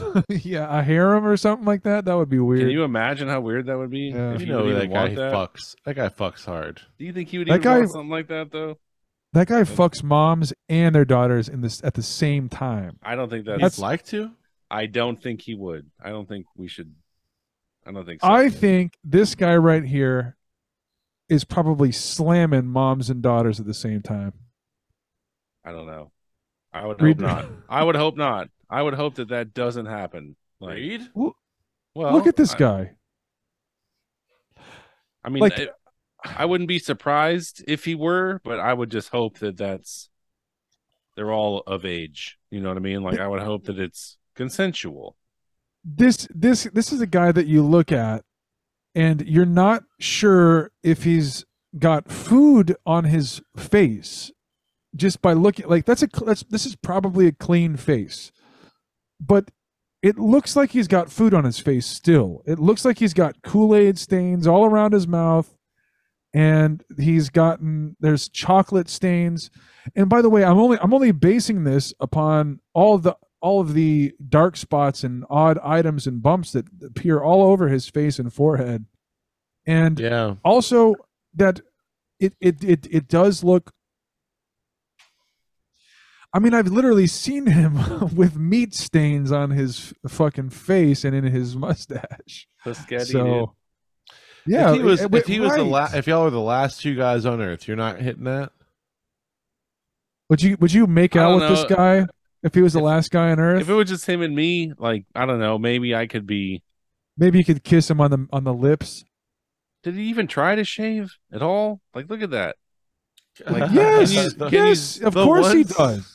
yeah, 0.28 0.78
a 0.78 0.82
harem 0.82 1.26
or 1.26 1.36
something 1.36 1.64
like 1.66 1.82
that. 1.84 2.04
That 2.04 2.14
would 2.16 2.28
be 2.28 2.38
weird. 2.38 2.60
Can 2.62 2.70
you 2.70 2.84
imagine 2.84 3.28
how 3.28 3.40
weird 3.40 3.66
that 3.66 3.76
would 3.78 3.90
be? 3.90 4.10
Yeah. 4.14 4.34
If 4.34 4.40
You 4.40 4.46
you 4.48 4.52
know 4.52 4.72
that 4.74 4.92
guy 4.92 5.08
that? 5.14 5.32
fucks. 5.32 5.74
That 5.84 5.94
guy 5.96 6.08
fucks 6.08 6.44
hard. 6.44 6.80
Do 6.98 7.04
you 7.04 7.12
think 7.12 7.28
he 7.28 7.38
would 7.38 7.48
That 7.48 7.54
even 7.54 7.62
guy- 7.62 7.78
want 7.78 7.90
something 7.90 8.10
like 8.10 8.28
that 8.28 8.50
though? 8.52 8.78
that 9.34 9.48
guy 9.48 9.62
fucks 9.62 10.02
moms 10.02 10.52
and 10.68 10.94
their 10.94 11.04
daughters 11.06 11.48
in 11.48 11.60
this 11.62 11.82
at 11.82 11.94
the 11.94 12.02
same 12.02 12.48
time. 12.48 12.98
I 13.02 13.14
don't 13.14 13.30
think 13.30 13.46
He'd 13.48 13.60
that's. 13.60 13.78
like 13.78 14.04
to. 14.06 14.30
I 14.70 14.86
don't 14.86 15.22
think 15.22 15.42
he 15.42 15.54
would. 15.54 15.90
I 16.02 16.10
don't 16.10 16.28
think 16.28 16.46
we 16.56 16.68
should. 16.68 16.94
I 17.86 17.92
don't 17.92 18.04
think. 18.06 18.20
So. 18.20 18.28
I 18.28 18.48
think 18.48 18.94
this 19.02 19.34
guy 19.34 19.56
right 19.56 19.84
here 19.84 20.36
is 21.28 21.44
probably 21.44 21.92
slamming 21.92 22.66
moms 22.66 23.08
and 23.10 23.22
daughters 23.22 23.58
at 23.58 23.66
the 23.66 23.72
same 23.74 24.02
time. 24.02 24.32
I 25.64 25.72
don't 25.72 25.86
know. 25.86 26.10
I 26.72 26.86
would 26.86 27.00
hope 27.00 27.18
not. 27.18 27.46
I 27.68 27.84
would 27.84 27.96
hope 27.96 28.16
not. 28.16 28.48
I 28.72 28.82
would 28.82 28.94
hope 28.94 29.16
that 29.16 29.28
that 29.28 29.52
doesn't 29.54 29.86
happen. 29.86 30.36
Like, 30.60 30.74
Reed? 30.76 31.02
well, 31.14 31.34
Look 31.94 32.26
at 32.26 32.36
this 32.36 32.54
I- 32.54 32.58
guy. 32.58 32.90
I 35.24 35.28
mean, 35.28 35.40
Like- 35.40 35.58
I, 35.60 35.68
I 36.24 36.44
wouldn't 36.44 36.68
be 36.68 36.78
surprised 36.78 37.64
if 37.66 37.84
he 37.84 37.94
were, 37.94 38.40
but 38.44 38.60
I 38.60 38.72
would 38.72 38.90
just 38.90 39.08
hope 39.10 39.38
that 39.40 39.56
that's 39.56 40.08
they're 41.16 41.32
all 41.32 41.62
of 41.66 41.84
age. 41.84 42.38
You 42.50 42.60
know 42.60 42.68
what 42.68 42.76
I 42.76 42.80
mean? 42.80 43.02
Like, 43.02 43.18
I 43.20 43.28
would 43.28 43.42
hope 43.42 43.64
that 43.64 43.78
it's 43.78 44.18
consensual. 44.34 45.16
this 45.84 46.28
this 46.32 46.64
this 46.72 46.92
is 46.92 47.00
a 47.00 47.06
guy 47.08 47.32
that 47.32 47.46
you 47.48 47.62
look 47.62 47.90
at 47.92 48.24
and 48.94 49.26
you're 49.26 49.44
not 49.44 49.82
sure 49.98 50.70
if 50.84 51.02
he's 51.02 51.44
got 51.78 52.08
food 52.10 52.76
on 52.86 53.04
his 53.04 53.42
face 53.56 54.30
just 54.94 55.20
by 55.20 55.32
looking 55.32 55.66
like 55.68 55.84
that's 55.86 56.02
a 56.04 56.08
that's 56.24 56.44
this 56.44 56.64
is 56.66 56.76
probably 56.76 57.26
a 57.26 57.32
clean 57.32 57.76
face 57.76 58.30
but 59.24 59.50
it 60.02 60.18
looks 60.18 60.56
like 60.56 60.70
he's 60.72 60.88
got 60.88 61.12
food 61.12 61.32
on 61.32 61.44
his 61.44 61.58
face 61.60 61.86
still. 61.86 62.42
It 62.44 62.58
looks 62.58 62.84
like 62.84 62.98
he's 62.98 63.14
got 63.14 63.40
kool-aid 63.42 63.98
stains 63.98 64.46
all 64.48 64.64
around 64.64 64.92
his 64.92 65.06
mouth 65.06 65.54
and 66.34 66.82
he's 66.98 67.28
gotten 67.30 67.96
there's 68.00 68.28
chocolate 68.28 68.88
stains. 68.88 69.50
And 69.94 70.08
by 70.08 70.22
the 70.22 70.30
way 70.30 70.44
i'm 70.44 70.58
only 70.58 70.78
i'm 70.80 70.92
only 70.94 71.12
basing 71.12 71.64
this 71.64 71.92
upon 72.00 72.60
all 72.74 72.98
the 72.98 73.16
all 73.40 73.60
of 73.60 73.74
the 73.74 74.12
dark 74.28 74.56
spots 74.56 75.04
and 75.04 75.24
odd 75.28 75.58
items 75.62 76.06
and 76.06 76.22
bumps 76.22 76.52
that 76.52 76.66
appear 76.84 77.20
all 77.20 77.42
over 77.42 77.68
his 77.68 77.88
face 77.88 78.18
and 78.18 78.32
forehead. 78.32 78.86
And 79.66 79.98
Yeah. 80.00 80.36
also 80.44 80.94
that 81.34 81.60
it 82.18 82.34
it 82.40 82.64
it, 82.64 82.86
it 82.90 83.08
does 83.08 83.44
look 83.44 83.72
I 86.34 86.38
mean, 86.38 86.54
I've 86.54 86.68
literally 86.68 87.06
seen 87.06 87.46
him 87.46 87.74
with 88.14 88.36
meat 88.36 88.74
stains 88.74 89.30
on 89.32 89.50
his 89.50 89.92
fucking 90.08 90.50
face 90.50 91.04
and 91.04 91.14
in 91.14 91.24
his 91.24 91.54
mustache. 91.56 92.46
Piscetti, 92.64 93.06
so, 93.06 93.54
yeah, 94.46 94.70
if 94.70 94.76
he 94.76 94.82
was, 94.82 95.00
eh, 95.02 95.08
if 95.12 95.26
he 95.26 95.40
was 95.40 95.52
the 95.52 95.58
right. 95.62 95.66
la- 95.66 95.90
if 95.94 96.06
y'all 96.06 96.24
were 96.24 96.30
the 96.30 96.40
last 96.40 96.80
two 96.80 96.94
guys 96.94 97.26
on 97.26 97.40
Earth, 97.40 97.68
you're 97.68 97.76
not 97.76 98.00
hitting 98.00 98.24
that. 98.24 98.50
would 100.30 100.42
you 100.42 100.56
would 100.60 100.72
you 100.72 100.86
make 100.86 101.16
out 101.16 101.38
don't 101.38 101.40
with 101.40 101.48
this 101.68 101.76
guy 101.76 102.06
if 102.42 102.54
he 102.54 102.62
was 102.62 102.72
the 102.72 102.78
If- 102.78 102.84
last 102.84 103.10
guy 103.10 103.30
on 103.30 103.38
Earth? 103.38 103.60
If 103.62 103.68
it 103.68 103.74
was 103.74 103.88
just 103.88 104.06
him 104.08 104.22
and 104.22 104.34
me, 104.34 104.72
like 104.78 105.04
I 105.14 105.26
don't 105.26 105.38
know, 105.40 105.58
maybe 105.58 105.94
I 105.94 106.06
could 106.06 106.26
be. 106.26 106.62
Maybe 107.18 107.38
you 107.38 107.44
could 107.44 107.62
kiss 107.62 107.90
him 107.90 108.00
on 108.00 108.10
the 108.10 108.26
on 108.32 108.44
the 108.44 108.54
lips. 108.54 109.04
Did 109.82 109.94
he 109.96 110.04
even 110.04 110.26
try 110.28 110.54
to 110.54 110.64
shave 110.64 111.12
at 111.32 111.42
all? 111.42 111.80
Like, 111.94 112.08
look 112.08 112.22
at 112.22 112.30
that. 112.30 112.56
Like, 113.46 113.72
Yes, 113.72 114.12
can 114.12 114.24
you- 114.24 114.30
The- 114.30 114.48
can 114.50 114.58
you- 114.62 114.68
yes, 114.70 115.00
of 115.00 115.14
the 115.14 115.24
course 115.24 115.52
he 115.52 115.64
does. 115.64 116.11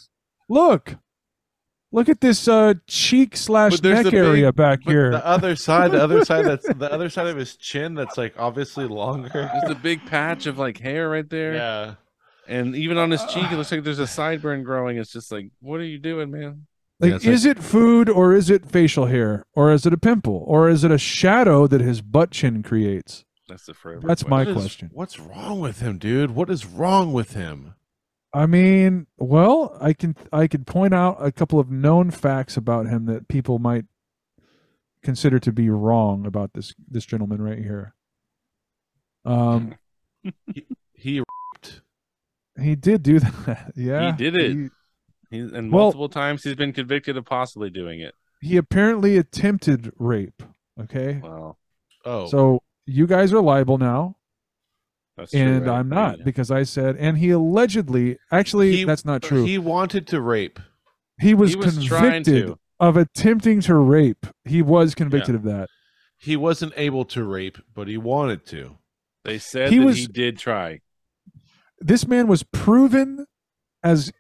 Look, 0.49 0.95
look 1.91 2.09
at 2.09 2.21
this 2.21 2.47
uh, 2.47 2.75
cheek 2.87 3.35
slash 3.35 3.81
neck 3.81 4.03
the 4.05 4.11
big- 4.11 4.13
area 4.13 4.51
back 4.53 4.79
here. 4.83 5.11
the 5.11 5.25
other 5.25 5.55
side, 5.55 5.91
the 5.91 6.01
other 6.03 6.23
side 6.25 6.45
that's 6.45 6.67
the 6.77 6.91
other 6.91 7.09
side 7.09 7.27
of 7.27 7.37
his 7.37 7.55
chin 7.57 7.95
that's 7.95 8.17
like 8.17 8.33
obviously 8.37 8.85
longer. 8.87 9.29
There's 9.33 9.71
a 9.71 9.75
big 9.75 10.05
patch 10.05 10.45
of 10.45 10.57
like 10.57 10.79
hair 10.79 11.09
right 11.09 11.29
there, 11.29 11.55
Yeah. 11.55 11.93
and 12.47 12.75
even 12.75 12.97
on 12.97 13.11
his 13.11 13.23
cheek, 13.25 13.51
it 13.51 13.55
looks 13.57 13.71
like 13.71 13.83
there's 13.83 13.99
a 13.99 14.03
sideburn 14.03 14.63
growing. 14.63 14.97
It's 14.97 15.11
just 15.11 15.31
like, 15.31 15.49
what 15.59 15.79
are 15.79 15.85
you 15.85 15.99
doing, 15.99 16.31
man? 16.31 16.67
Like, 16.99 17.09
Yeah, 17.09 17.15
it's 17.17 17.25
is 17.25 17.45
it 17.45 17.59
food 17.59 18.09
or 18.09 18.33
is 18.33 18.49
it 18.49 18.65
facial 18.65 19.05
hair 19.05 19.45
or 19.53 19.71
is 19.71 19.85
it 19.85 19.93
a 19.93 19.97
pimple 19.97 20.43
or 20.47 20.67
is 20.69 20.83
it 20.83 20.91
a 20.91 20.97
shadow 20.97 21.67
that 21.67 21.79
his 21.81 22.01
butt 22.01 22.31
chin 22.31 22.63
creates? 22.63 23.23
That's 23.47 23.65
the 23.67 23.73
forever. 23.75 24.07
That's 24.07 24.27
my. 24.27 24.39
What 24.39 24.47
is- 24.49 24.53
question. 24.55 24.89
What's 24.93 25.19
wrong 25.19 25.59
with 25.59 25.79
him, 25.79 25.97
dude? 25.99 26.31
What 26.31 26.49
is 26.49 26.65
wrong 26.65 27.13
with 27.13 27.33
him? 27.33 27.75
I 28.37 28.45
mean, 28.45 29.07
well, 29.17 29.75
I 29.81 29.93
can 29.93 30.15
I 30.31 30.47
could 30.47 30.67
point 30.67 30.93
out 30.93 31.17
a 31.19 31.31
couple 31.31 31.59
of 31.59 31.71
known 31.71 32.11
facts 32.11 32.55
about 32.57 32.85
him 32.87 33.05
that 33.05 33.27
people 33.27 33.57
might 33.59 33.85
consider 35.01 35.39
to 35.39 35.51
be 35.51 35.69
wrong 35.69 36.25
about 36.25 36.53
this 36.53 36.73
this 36.87 37.05
gentleman 37.05 37.41
right 37.41 37.57
here. 37.59 37.93
Um, 39.25 39.75
He 40.93 41.23
he 42.59 42.75
did 42.75 43.03
do 43.03 43.19
that. 43.45 43.71
Yeah, 43.75 44.11
he 44.11 44.17
did 44.17 44.35
it. 44.35 44.51
He, 44.51 44.67
He, 45.31 45.39
and 45.39 45.71
Well- 45.71 45.85
multiple 45.85 46.09
times 46.09 46.43
he's 46.43 46.55
been 46.55 46.73
convicted 46.73 47.17
of 47.17 47.25
possibly 47.25 47.69
doing 47.69 47.99
it. 48.01 48.13
he 48.41 48.57
apparently 48.57 49.17
attempted 49.17 49.91
rape. 49.97 50.43
Okay, 50.79 51.21
Wow, 51.23 51.57
oh 52.05 52.27
so 52.27 52.61
you 52.85 53.07
guys 53.07 53.33
are 53.33 53.41
liable 53.41 53.79
now. 53.79 54.16
That's 55.17 55.31
true, 55.31 55.39
and 55.41 55.65
right? 55.67 55.79
I'm 55.79 55.89
not 55.89 56.19
Yeah. 56.19 56.23
because 56.23 56.51
I 56.51 56.63
said, 56.63 56.95
and 56.97 57.17
he 57.17 57.31
allegedly, 57.31 58.17
actually, 58.31 58.77
He- 58.77 58.83
that's 58.85 59.03
not 59.05 59.23
uh, 59.25 59.27
true. 59.27 59.43
He, 59.43 59.53
He 59.53 59.57
wanted 59.57 60.07
to 60.07 60.21
rape. 60.21 60.59
was, 60.59 60.65
He 61.19 61.33
was 61.35 61.55
convicted 61.77 62.53
of 62.79 62.95
attempting 62.97 63.61
to 63.61 63.75
rape. 63.75 64.25
He 64.45 64.61
was 64.61 64.93
convicted 64.95 65.33
of 65.35 65.43
that. 65.43 65.67
He 66.19 66.35
wasn't 66.35 66.73
able 66.77 67.05
to 67.05 67.23
rape, 67.23 67.57
but 67.73 67.87
he 67.87 67.97
wanted 67.97 68.45
to. 68.47 68.77
They 69.23 69.37
said 69.39 69.71
He 69.71 69.79
that 69.79 69.85
was- 69.85 69.97
he 69.97 70.07
did 70.07 70.37
try. 70.37 70.81
This 71.79 72.07
man 72.07 72.27
was 72.27 72.43
proven 72.43 73.25
as 73.83 74.11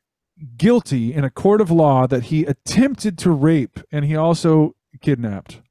guilty 0.57 1.13
in 1.13 1.23
a 1.23 1.29
court 1.31 1.61
of 1.61 1.71
law 1.71 2.05
that 2.07 2.25
he 2.25 2.45
attempted 2.45 3.17
to 3.19 3.31
rape 3.31 3.79
and 3.91 4.05
he 4.05 4.15
also 4.15 4.75
kidnapped 5.01 5.61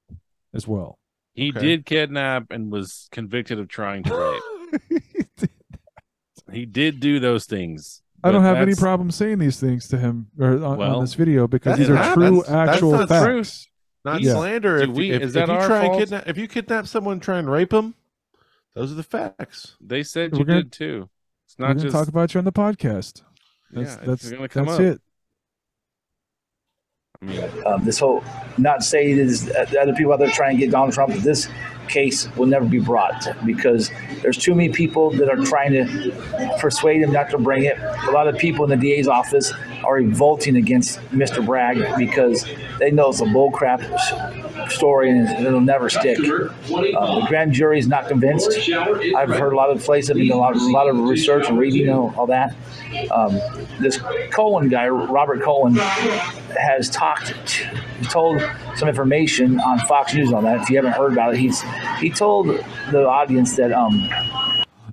as 0.52 0.66
well. 0.66 0.98
He 1.34 1.50
Okay. 1.50 1.60
did 1.60 1.86
kidnap 1.86 2.46
and 2.50 2.72
was 2.72 3.08
convicted 3.12 3.60
of 3.60 3.68
trying 3.68 4.02
to 4.04 4.16
rape. 4.16 4.42
he 6.52 6.66
did 6.66 7.00
do 7.00 7.20
those 7.20 7.46
things. 7.46 8.02
I 8.24 8.32
don't 8.32 8.42
have 8.42 8.56
any 8.56 8.74
problem 8.74 9.10
saying 9.10 9.38
these 9.38 9.60
things 9.60 9.88
to 9.88 9.98
him 9.98 10.28
or 10.38 10.52
on, 10.64 10.80
on 10.82 11.00
this 11.02 11.14
video 11.14 11.46
because 11.46 11.78
these 11.78 11.88
are 11.90 11.94
not- 11.94 12.14
true, 12.14 12.24
that's- 12.42 12.46
that's 12.48 12.70
actual 12.76 12.90
not 12.92 13.08
facts. 13.08 13.24
true. 13.64 13.72
Not 14.12 14.20
Yeah. 14.20 14.32
slander. 14.34 14.76
If, 14.78 14.90
we- 14.90 15.10
if, 15.10 15.22
is 15.22 15.36
if 15.36 15.46
you 15.46 15.52
our 15.52 15.66
try 15.66 15.84
and 15.84 15.98
kidnap, 15.98 16.28
if 16.28 16.36
you 16.38 16.48
kidnap 16.48 16.86
someone, 16.86 17.20
try 17.20 17.38
and 17.38 17.50
rape 17.50 17.70
them. 17.70 17.94
Those 18.74 18.92
are 18.92 18.96
the 18.96 19.02
facts. 19.02 19.76
They 19.80 20.02
said 20.02 20.32
We're 20.32 20.38
you 20.40 20.44
gonna- 20.44 20.62
did 20.64 20.72
too. 20.72 21.08
It's 21.46 21.56
We're 21.58 21.66
not 21.66 21.74
going 21.74 21.78
to 21.78 21.82
just 21.84 21.96
talk 21.96 22.08
about 22.08 22.34
you 22.34 22.38
on 22.38 22.44
the 22.44 22.52
podcast. 22.52 23.22
That's 23.70 23.96
yeah, 23.96 24.04
that's 24.06 24.30
gonna 24.30 24.48
come 24.48 24.66
that's 24.66 24.78
up. 24.78 24.84
it. 24.86 25.00
I 27.22 27.24
mean, 27.24 27.44
um, 27.66 27.84
this 27.84 27.98
whole 27.98 28.22
not 28.58 28.82
saying 28.84 29.16
there's 29.16 29.42
the 29.44 29.80
other 29.80 29.94
people 29.94 30.12
out 30.12 30.18
there 30.18 30.30
trying 30.30 30.56
to 30.56 30.64
get 30.64 30.70
Donald 30.70 30.92
Trump. 30.92 31.14
This 31.14 31.48
case 31.88 32.28
will 32.36 32.46
never 32.46 32.64
be 32.64 32.78
brought 32.78 33.26
because 33.44 33.90
there's 34.22 34.36
too 34.36 34.54
many 34.54 34.70
people 34.72 35.10
that 35.12 35.28
are 35.28 35.44
trying 35.44 35.72
to 35.72 36.56
persuade 36.60 37.02
him 37.02 37.12
not 37.12 37.30
to 37.30 37.38
bring 37.38 37.64
it. 37.64 37.78
A 37.78 38.10
lot 38.12 38.28
of 38.28 38.36
people 38.38 38.64
in 38.64 38.70
the 38.70 38.76
DA's 38.76 39.08
office 39.08 39.52
are 39.84 39.94
revolting 39.96 40.56
against 40.56 40.98
Mr. 41.10 41.44
Bragg 41.44 41.78
because 41.98 42.46
they 42.78 42.90
know 42.90 43.10
it's 43.10 43.20
a 43.20 43.24
bullcrap 43.24 43.82
s- 43.82 44.45
story 44.70 45.10
and 45.10 45.28
it'll 45.46 45.60
never 45.60 45.88
stick. 45.88 46.18
Uh, 46.18 47.20
the 47.20 47.26
grand 47.28 47.52
jury 47.52 47.78
is 47.78 47.86
not 47.86 48.08
convinced. 48.08 48.50
I've 49.16 49.30
heard 49.30 49.52
a 49.52 49.56
lot 49.56 49.70
of 49.70 49.82
places, 49.82 50.10
I've 50.10 50.16
been 50.16 50.26
doing 50.26 50.38
a 50.38 50.40
lot, 50.40 50.56
a 50.56 50.66
lot 50.66 50.88
of 50.88 50.98
research 50.98 51.48
and 51.48 51.58
reading 51.58 51.88
and 51.88 51.98
all 52.16 52.26
that. 52.26 52.54
Um, 53.10 53.38
this 53.80 53.98
Cohen 54.30 54.68
guy, 54.68 54.88
Robert 54.88 55.42
Cohen, 55.42 55.74
has 55.74 56.88
talked, 56.90 57.34
told 58.04 58.40
some 58.76 58.88
information 58.88 59.60
on 59.60 59.78
Fox 59.80 60.14
News 60.14 60.32
on 60.32 60.44
that. 60.44 60.62
If 60.62 60.70
you 60.70 60.76
haven't 60.76 60.92
heard 60.92 61.12
about 61.12 61.34
it, 61.34 61.38
he's 61.38 61.62
he 61.98 62.10
told 62.10 62.48
the 62.90 63.06
audience 63.06 63.56
that 63.56 63.72
um, 63.72 64.08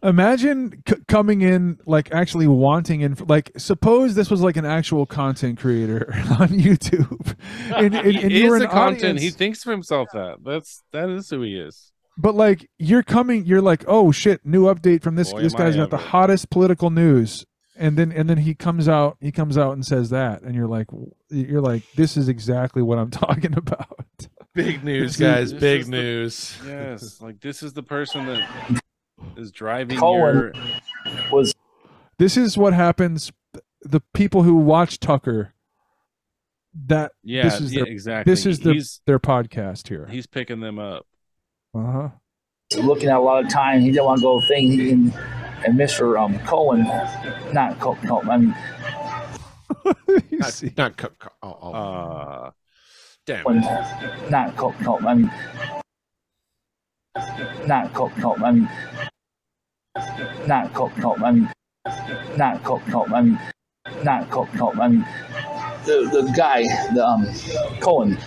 Imagine 0.04 0.84
c- 0.88 0.96
coming 1.08 1.42
in 1.42 1.80
like 1.86 2.12
actually 2.14 2.48
wanting 2.48 3.02
inf- 3.02 3.24
like 3.30 3.52
suppose 3.58 4.16
this 4.16 4.30
was 4.30 4.42
like 4.42 4.58
an 4.58 4.66
actual 4.66 5.06
content 5.06 5.58
creator 5.60 6.12
on 6.40 6.50
YouTube, 6.50 7.36
and, 7.76 7.96
and, 7.96 8.06
and 8.08 8.32
he 8.32 8.42
you 8.44 8.50
were 8.50 8.58
is 8.58 8.64
an 8.64 8.68
a 8.68 8.72
content. 8.72 9.04
audience, 9.04 9.22
He 9.22 9.30
thinks 9.30 9.66
of 9.66 9.72
himself 9.72 10.10
that. 10.14 10.38
That's 10.44 10.84
that 10.92 11.10
is 11.10 11.30
who 11.30 11.42
he 11.42 11.56
is. 11.58 11.92
but 12.18 12.36
like 12.36 12.70
you're 12.78 13.04
coming, 13.04 13.46
you're 13.46 13.62
like, 13.62 13.86
oh 13.88 14.12
shit, 14.12 14.46
new 14.46 14.66
update 14.66 15.02
from 15.02 15.16
this. 15.16 15.32
Boy, 15.32 15.42
this 15.42 15.54
guy's 15.54 15.76
got 15.78 15.90
the 15.90 15.98
hottest 15.98 16.50
political 16.50 16.90
news, 16.90 17.46
and 17.78 17.98
then 17.98 18.12
and 18.12 18.30
then 18.30 18.40
he 18.40 18.54
comes 18.56 18.90
out, 18.90 19.16
he 19.22 19.32
comes 19.32 19.58
out 19.58 19.72
and 19.74 19.86
says 19.86 20.10
that, 20.10 20.42
and 20.42 20.54
you're 20.54 20.68
like, 20.68 20.88
you're 21.30 21.62
like, 21.62 21.84
this 21.96 22.18
is 22.18 22.28
exactly 22.28 22.82
what 22.82 22.98
I'm 23.00 23.10
talking 23.26 23.56
about. 23.58 24.28
Big 24.54 24.84
news, 24.84 25.16
guys. 25.18 25.52
this 25.52 25.60
Big 25.62 25.80
is 25.82 25.86
the- 25.88 25.92
news. 25.92 26.58
Yes, 26.68 27.22
like 27.22 27.40
this 27.40 27.64
is 27.64 27.72
the 27.74 27.84
person 27.84 28.26
that 28.26 28.82
is 29.38 29.52
driving 29.52 29.98
Cohen- 29.98 30.54
your. 31.06 31.24
was 31.32 31.54
This 32.18 32.38
is 32.38 32.58
what 32.58 32.74
happens. 32.74 33.32
The 33.82 34.02
people 34.14 34.44
who 34.44 34.56
watch 34.56 35.00
Tucker, 35.00 35.54
that 36.88 37.12
Yeah, 37.24 37.44
this 37.44 37.60
is 37.62 37.74
yeah, 37.74 37.84
their, 37.84 37.92
exactly. 37.92 38.32
this 38.32 38.46
is 38.46 38.60
their, 38.62 38.74
he's 38.74 39.02
their 39.06 39.20
podcast 39.20 39.88
here. 39.90 40.08
he's 40.10 40.26
picking 40.28 40.60
them 40.62 40.80
up. 40.80 41.06
Uh 41.76 41.92
huh. 41.92 42.10
looking 42.78 43.10
at 43.10 43.18
a 43.18 43.20
lot 43.20 43.44
of 43.44 43.50
time. 43.52 43.82
He 43.82 43.92
didn't 43.92 44.06
want 44.06 44.20
to 44.20 44.24
go 44.24 44.42
thing. 44.42 44.80
And, 44.90 45.14
and 45.66 45.78
Mr. 45.80 46.20
Um, 46.20 46.40
Cohen, 46.46 46.84
not 47.54 47.80
Cohen, 47.80 48.08
Cohen 48.08 48.30
I 48.30 48.38
mean, 48.38 48.56
you 50.30 50.38
Not, 50.40 50.54
see. 50.54 50.72
not 50.78 50.96
co- 50.98 51.10
co- 51.20 51.30
oh, 51.42 51.58
oh. 51.62 51.72
Uh, 51.74 52.52
damn. 53.26 53.44
Cohen, 53.44 53.64
it. 53.64 54.30
not 54.32 54.56
Cohen, 54.56 54.84
Cohen 54.86 55.08
I 55.08 55.14
mean, 55.16 55.32
not 57.68 57.94
Cohen, 57.94 58.22
Cohen 58.22 58.44
I 58.44 58.52
mean, 58.52 58.70
not 60.48 60.74
Cohen, 60.74 61.02
Cohen 61.02 61.24
I 61.24 61.32
mean, 61.32 61.50
not 62.36 62.64
Cohen, 62.64 62.92
Cohen 62.92 63.14
I 63.14 63.22
mean, 63.22 63.40
not 64.04 64.30
Cohen, 64.30 64.58
Cohen 64.58 64.80
I 64.82 64.88
mean, 64.88 65.06
the, 65.86 66.10
the 66.12 66.34
guy, 66.36 66.64
the 66.94 67.06
um, 67.06 67.28
Cohen, 67.80 68.18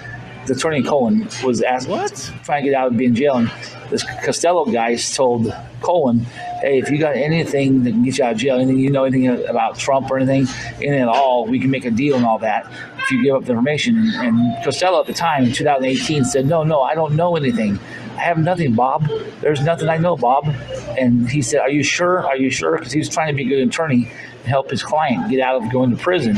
the 0.47 0.53
attorney 0.55 0.83
Cohen 0.83 1.29
was 1.43 1.63
asked 1.63 1.89
What? 1.89 2.33
trying 2.45 2.63
to 2.65 2.71
get 2.71 2.77
out 2.77 2.89
of 2.89 2.97
being 2.97 3.11
in 3.11 3.17
jail. 3.17 3.37
And 3.37 3.51
this 3.91 4.05
Costello 4.25 4.67
guy 4.67 4.95
told 4.97 5.53
Cohen, 5.81 6.27
"Hey, 6.67 6.79
if 6.79 6.91
you 6.91 6.99
got 6.99 7.15
anything 7.15 7.85
that 7.85 7.93
can 7.93 8.03
get 8.03 8.19
you 8.19 8.25
out 8.25 8.33
of 8.33 8.39
jail, 8.39 8.57
anything 8.57 8.81
you 8.81 8.91
know 8.91 9.05
anything 9.05 9.29
about 9.47 9.79
Trump 9.79 10.11
or 10.11 10.19
anything, 10.19 10.49
anything 10.83 11.01
at 11.01 11.07
all, 11.07 11.47
we 11.47 11.61
can 11.61 11.71
make 11.71 11.85
a 11.85 11.93
deal 11.93 12.17
and 12.17 12.27
all 12.27 12.41
that. 12.41 12.67
If 12.99 13.13
you 13.13 13.23
give 13.23 13.37
up 13.37 13.45
the 13.45 13.53
information." 13.53 13.97
And, 13.97 14.37
and 14.37 14.65
Costello 14.65 14.99
at 14.99 15.07
the 15.07 15.13
time 15.13 15.45
in 15.45 15.53
2018 15.53 16.25
said, 16.25 16.45
"No, 16.47 16.65
no, 16.65 16.81
I 16.83 16.97
don't 16.97 17.15
know 17.15 17.37
anything. 17.37 17.79
I 18.17 18.23
have 18.23 18.39
nothing, 18.39 18.75
Bob. 18.75 19.09
There's 19.41 19.61
nothing 19.61 19.89
I 19.89 19.99
know, 19.99 20.17
Bob." 20.17 20.53
And 20.99 21.31
he 21.31 21.41
said, 21.41 21.61
"Are 21.61 21.71
you 21.71 21.85
sure? 21.85 22.27
Are 22.27 22.37
you 22.37 22.51
sure?" 22.51 22.79
Because 22.79 22.93
he 22.93 22.99
was 22.99 23.09
trying 23.09 23.29
to 23.29 23.35
be 23.35 23.45
a 23.45 23.49
good 23.49 23.69
attorney 23.69 24.11
and 24.41 24.49
help 24.49 24.69
his 24.69 24.83
client 24.83 25.31
get 25.31 25.39
out 25.39 25.63
of 25.63 25.71
going 25.71 25.91
to 25.91 25.97
prison. 25.97 26.37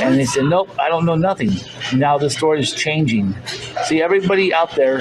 And 0.00 0.16
he 0.16 0.26
said, 0.26 0.46
"Nope, 0.46 0.68
I 0.80 0.88
don't 0.88 1.06
know 1.06 1.14
nothing." 1.14 1.52
Now 1.94 2.18
the 2.18 2.28
story 2.28 2.58
is 2.58 2.72
changing. 2.74 3.36
See, 3.84 4.02
everybody 4.02 4.52
out 4.52 4.74
there 4.74 5.00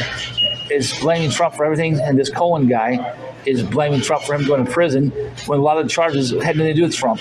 is 0.70 0.94
blaming 1.00 1.32
Trump 1.32 1.56
for 1.56 1.66
everything, 1.66 2.00
and 2.00 2.20
this 2.20 2.30
Cohen 2.30 2.68
guy 2.68 3.16
is 3.46 3.64
blaming 3.64 4.02
Trump 4.02 4.24
for 4.24 4.34
him 4.36 4.46
going 4.46 4.66
to 4.66 4.72
prison 4.72 5.10
when 5.46 5.60
a 5.60 5.62
lot 5.62 5.78
of 5.78 5.84
the 5.86 5.90
charges 5.90 6.32
had 6.32 6.58
nothing 6.58 6.68
to 6.68 6.74
do 6.74 6.84
with 6.84 6.96
Trump. 6.96 7.20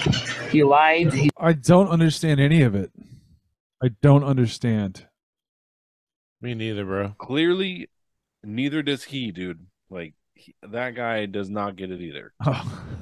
He 0.51 0.63
lied. 0.65 1.13
He 1.13 1.31
I 1.37 1.53
don't 1.53 1.89
understand 1.89 2.41
any 2.41 2.63
of 2.63 2.75
it. 2.75 2.91
I 3.83 3.89
don't 4.03 4.25
understand. 4.25 5.07
Me 6.41 6.55
neither, 6.55 6.85
bro. 6.85 7.15
clearly, 7.19 7.89
neither 8.45 8.83
does 8.83 9.05
he, 9.05 9.31
dude. 9.33 9.67
Like 9.91 10.15
he, 10.35 10.55
that 10.63 10.95
guy 10.95 11.27
does 11.27 11.49
not 11.51 11.77
get 11.77 11.91
it 11.91 12.01
either. 12.01 12.33
Oh. 12.45 12.85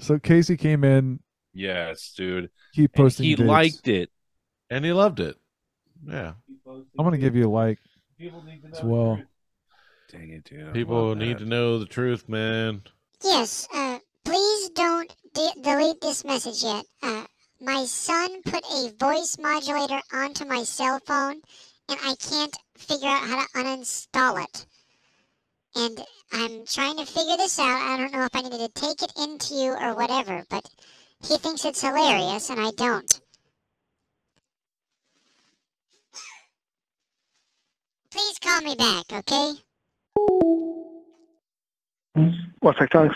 So 0.00 0.18
Casey 0.18 0.56
came 0.56 0.82
in 0.82 1.20
Yes, 1.54 2.12
dude. 2.16 2.50
Keep 2.74 2.90
And 2.96 3.04
posting. 3.04 3.24
he 3.26 3.36
dates. 3.36 3.46
liked 3.48 3.88
it. 3.88 4.10
And 4.68 4.84
he 4.84 4.92
loved 4.92 5.20
it. 5.20 5.36
Yeah. 6.04 6.32
I'm 6.66 6.84
gonna 6.98 7.16
give 7.16 7.36
you 7.36 7.48
a 7.48 7.52
like 7.52 7.78
as 8.72 8.82
well. 8.82 9.22
Dang 10.14 10.30
it, 10.30 10.44
dude. 10.44 10.72
People 10.72 11.16
need 11.16 11.38
that. 11.38 11.38
to 11.40 11.44
know 11.44 11.78
the 11.80 11.86
truth, 11.86 12.28
man. 12.28 12.82
Yes, 13.22 13.66
uh, 13.74 13.98
please 14.24 14.70
don't 14.70 15.12
de- 15.32 15.60
delete 15.60 16.00
this 16.00 16.24
message 16.24 16.62
yet. 16.62 16.84
Uh, 17.02 17.24
my 17.60 17.84
son 17.84 18.40
put 18.42 18.62
a 18.72 18.92
voice 19.00 19.36
modulator 19.40 20.00
onto 20.12 20.44
my 20.44 20.62
cell 20.62 21.00
phone, 21.04 21.40
and 21.88 21.98
I 22.04 22.14
can't 22.20 22.56
figure 22.78 23.08
out 23.08 23.26
how 23.26 23.42
to 23.42 23.48
uninstall 23.54 24.44
it. 24.44 24.66
And 25.74 26.04
I'm 26.32 26.64
trying 26.64 26.96
to 26.98 27.06
figure 27.06 27.36
this 27.36 27.58
out. 27.58 27.82
I 27.82 27.96
don't 27.96 28.12
know 28.12 28.24
if 28.24 28.36
I 28.36 28.42
need 28.42 28.52
to 28.52 28.68
take 28.68 29.02
it 29.02 29.12
into 29.18 29.54
you 29.54 29.72
or 29.72 29.96
whatever, 29.96 30.44
but 30.48 30.64
he 31.26 31.36
thinks 31.38 31.64
it's 31.64 31.80
hilarious, 31.80 32.50
and 32.50 32.60
I 32.60 32.70
don't. 32.76 33.20
Please 38.12 38.38
call 38.38 38.60
me 38.60 38.76
back, 38.76 39.12
okay? 39.12 39.54
What's 42.60 42.78
that, 42.78 42.92
thanks? 42.92 43.14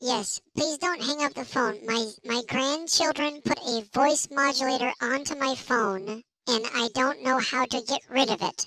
Yes, 0.00 0.40
please 0.56 0.78
don't 0.78 1.02
hang 1.02 1.24
up 1.24 1.34
the 1.34 1.44
phone. 1.44 1.78
My 1.86 2.10
my 2.24 2.42
grandchildren 2.48 3.40
put 3.44 3.58
a 3.58 3.84
voice 3.92 4.28
modulator 4.30 4.92
onto 5.00 5.36
my 5.36 5.54
phone, 5.54 6.22
and 6.48 6.64
I 6.74 6.88
don't 6.94 7.22
know 7.22 7.38
how 7.38 7.66
to 7.66 7.80
get 7.82 8.00
rid 8.10 8.30
of 8.30 8.42
it. 8.42 8.66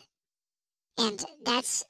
And 0.97 1.23
that's 1.43 1.83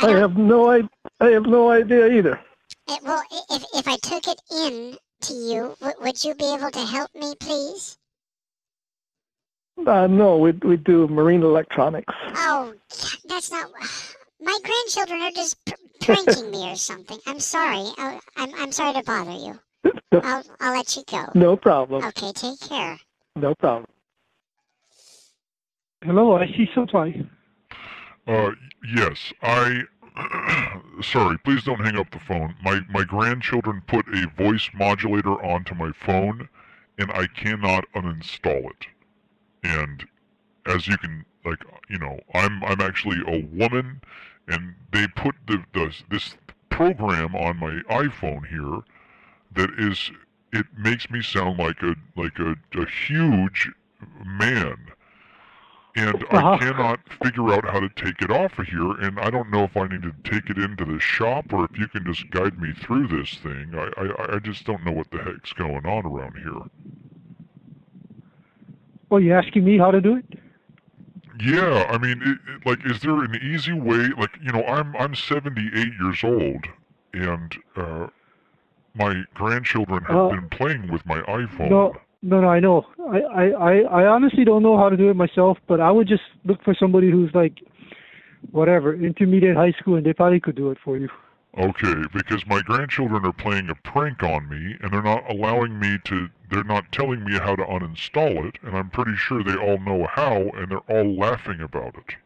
I 0.00 0.08
I 0.08 0.18
have 0.18 0.36
no 0.36 0.70
I, 0.70 0.82
I 1.20 1.26
have 1.26 1.46
no 1.46 1.70
idea 1.70 2.08
either. 2.08 2.40
it, 2.88 3.02
well, 3.04 3.22
if 3.50 3.64
if 3.74 3.86
I 3.86 3.96
took 3.98 4.26
it 4.26 4.40
in 4.50 4.96
to 5.22 5.34
you, 5.34 5.76
w- 5.80 6.00
would 6.00 6.24
you 6.24 6.34
be 6.34 6.52
able 6.52 6.70
to 6.70 6.84
help 6.86 7.14
me, 7.14 7.34
please? 7.38 7.96
Uh, 9.86 10.06
no, 10.08 10.36
we 10.36 10.50
we 10.52 10.76
do 10.76 11.06
marine 11.06 11.42
electronics. 11.42 12.14
Oh, 12.34 12.74
that's 13.28 13.52
not. 13.52 13.70
My 14.42 14.58
grandchildren 14.64 15.22
are 15.22 15.30
just 15.32 15.64
pr- 15.66 15.74
pranking 16.00 16.50
me 16.50 16.70
or 16.72 16.76
something. 16.76 17.18
I'm 17.26 17.40
sorry. 17.40 17.84
I, 17.98 18.18
I'm 18.36 18.54
I'm 18.54 18.72
sorry 18.72 18.94
to 18.94 19.02
bother 19.02 19.32
you. 19.32 19.58
I'll 20.12 20.42
I'll 20.60 20.72
let 20.74 20.96
you 20.96 21.02
go. 21.10 21.26
No 21.34 21.56
problem. 21.56 22.04
Okay, 22.04 22.32
take 22.32 22.60
care. 22.60 22.98
No 23.36 23.54
problem. 23.54 23.86
Hello, 26.02 26.36
I 26.36 26.46
see 26.46 26.68
supply. 26.74 27.22
Uh, 28.26 28.50
yes, 28.94 29.32
I. 29.42 29.82
Sorry, 31.02 31.38
please 31.44 31.62
don't 31.62 31.80
hang 31.80 31.96
up 31.96 32.10
the 32.10 32.18
phone. 32.18 32.54
My 32.62 32.80
my 32.90 33.04
grandchildren 33.04 33.82
put 33.86 34.06
a 34.08 34.26
voice 34.36 34.68
modulator 34.74 35.32
onto 35.44 35.74
my 35.74 35.92
phone, 35.92 36.48
and 36.98 37.10
I 37.12 37.26
cannot 37.28 37.84
uninstall 37.94 38.70
it. 38.70 38.86
And 39.62 40.04
as 40.66 40.86
you 40.88 40.96
can, 40.98 41.24
like, 41.44 41.62
you 41.88 41.98
know, 41.98 42.18
I'm 42.34 42.62
I'm 42.64 42.80
actually 42.80 43.18
a 43.26 43.44
woman, 43.46 44.00
and 44.50 44.74
they 44.92 45.06
put 45.08 45.34
the, 45.46 45.62
the 45.72 45.94
this 46.10 46.36
program 46.68 47.34
on 47.34 47.56
my 47.56 47.80
iPhone 47.90 48.46
here 48.46 48.80
that 49.54 49.70
is 49.78 50.10
it 50.52 50.66
makes 50.76 51.10
me 51.10 51.22
sound 51.22 51.58
like 51.58 51.82
a 51.82 51.94
like 52.16 52.38
a, 52.38 52.54
a 52.80 52.86
huge 53.08 53.70
man 54.24 54.76
and 55.96 56.22
Uh-huh. 56.30 56.50
I 56.52 56.58
cannot 56.58 57.00
figure 57.22 57.52
out 57.52 57.64
how 57.64 57.80
to 57.80 57.88
take 57.90 58.22
it 58.22 58.30
off 58.30 58.58
of 58.58 58.66
here, 58.66 58.92
and 58.92 59.18
I 59.18 59.28
don't 59.30 59.50
know 59.50 59.64
if 59.64 59.76
I 59.76 59.88
need 59.88 60.02
to 60.02 60.14
take 60.22 60.48
it 60.48 60.56
into 60.56 60.84
the 60.84 61.00
shop 61.00 61.52
or 61.52 61.64
if 61.64 61.78
you 61.78 61.88
can 61.88 62.04
just 62.04 62.30
guide 62.30 62.60
me 62.60 62.72
through 62.72 63.08
this 63.08 63.34
thing. 63.42 63.72
I, 63.74 63.90
I, 64.00 64.36
I 64.36 64.38
just 64.38 64.64
don't 64.64 64.84
know 64.84 64.92
what 64.92 65.10
the 65.10 65.18
heck's 65.18 65.52
going 65.52 65.84
on 65.86 66.06
around 66.06 66.36
here. 66.36 66.62
Well, 69.08 69.20
you 69.20 69.34
asking 69.34 69.64
me 69.64 69.78
how 69.78 69.90
to 69.90 70.00
do 70.00 70.16
it? 70.16 70.38
Yeah, 71.42 71.86
I 71.88 71.98
mean, 71.98 72.20
it, 72.22 72.38
it, 72.48 72.66
like, 72.66 72.84
is 72.84 73.00
there 73.00 73.18
an 73.24 73.36
easy 73.42 73.72
way? 73.72 74.08
Like, 74.16 74.30
you 74.42 74.52
know, 74.52 74.64
I'm 74.64 74.94
I'm 74.96 75.14
78 75.14 75.72
years 76.00 76.24
old, 76.24 76.66
and 77.12 77.56
uh, 77.76 78.06
my 78.94 79.22
grandchildren 79.34 80.04
have 80.04 80.16
Uh, 80.16 80.28
been 80.28 80.48
playing 80.50 80.90
with 80.90 81.04
my 81.06 81.20
iPhone. 81.22 81.70
No, 81.70 81.94
no, 82.22 82.40
no. 82.40 82.48
I 82.48 82.60
know. 82.60 82.86
I, 83.08 83.20
I, 83.20 83.44
I, 83.44 84.02
I 84.02 84.06
honestly 84.06 84.44
don't 84.44 84.62
know 84.62 84.76
how 84.76 84.88
to 84.88 84.96
do 84.96 85.08
it 85.10 85.14
myself, 85.14 85.58
but 85.66 85.80
I 85.80 85.90
would 85.90 86.08
just 86.08 86.22
look 86.44 86.62
for 86.62 86.74
somebody 86.74 87.10
who's 87.10 87.30
like, 87.34 87.60
whatever, 88.50 88.94
intermediate 88.94 89.56
high 89.56 89.72
school, 89.72 89.96
and 89.96 90.04
they 90.04 90.12
probably 90.12 90.40
could 90.40 90.56
do 90.56 90.70
it 90.70 90.78
for 90.84 90.96
you. 90.96 91.08
Okay, 91.58 92.02
because 92.12 92.46
my 92.46 92.60
grandchildren 92.62 93.24
are 93.26 93.32
playing 93.32 93.70
a 93.70 93.74
prank 93.74 94.22
on 94.22 94.48
me, 94.48 94.76
and 94.80 94.92
they're 94.92 95.02
not 95.02 95.28
allowing 95.30 95.78
me 95.78 95.98
to. 96.04 96.28
They're 96.50 96.64
not 96.64 96.90
telling 96.90 97.24
me 97.24 97.38
how 97.38 97.54
to 97.54 97.62
uninstall 97.62 98.46
it, 98.48 98.58
and 98.62 98.76
I'm 98.76 98.90
pretty 98.90 99.16
sure 99.16 99.42
they 99.42 99.56
all 99.56 99.78
know 99.78 100.06
how, 100.10 100.50
and 100.56 100.70
they're 100.70 100.78
all 100.78 101.14
laughing 101.14 101.60
about 101.60 101.94
it. 101.96 102.16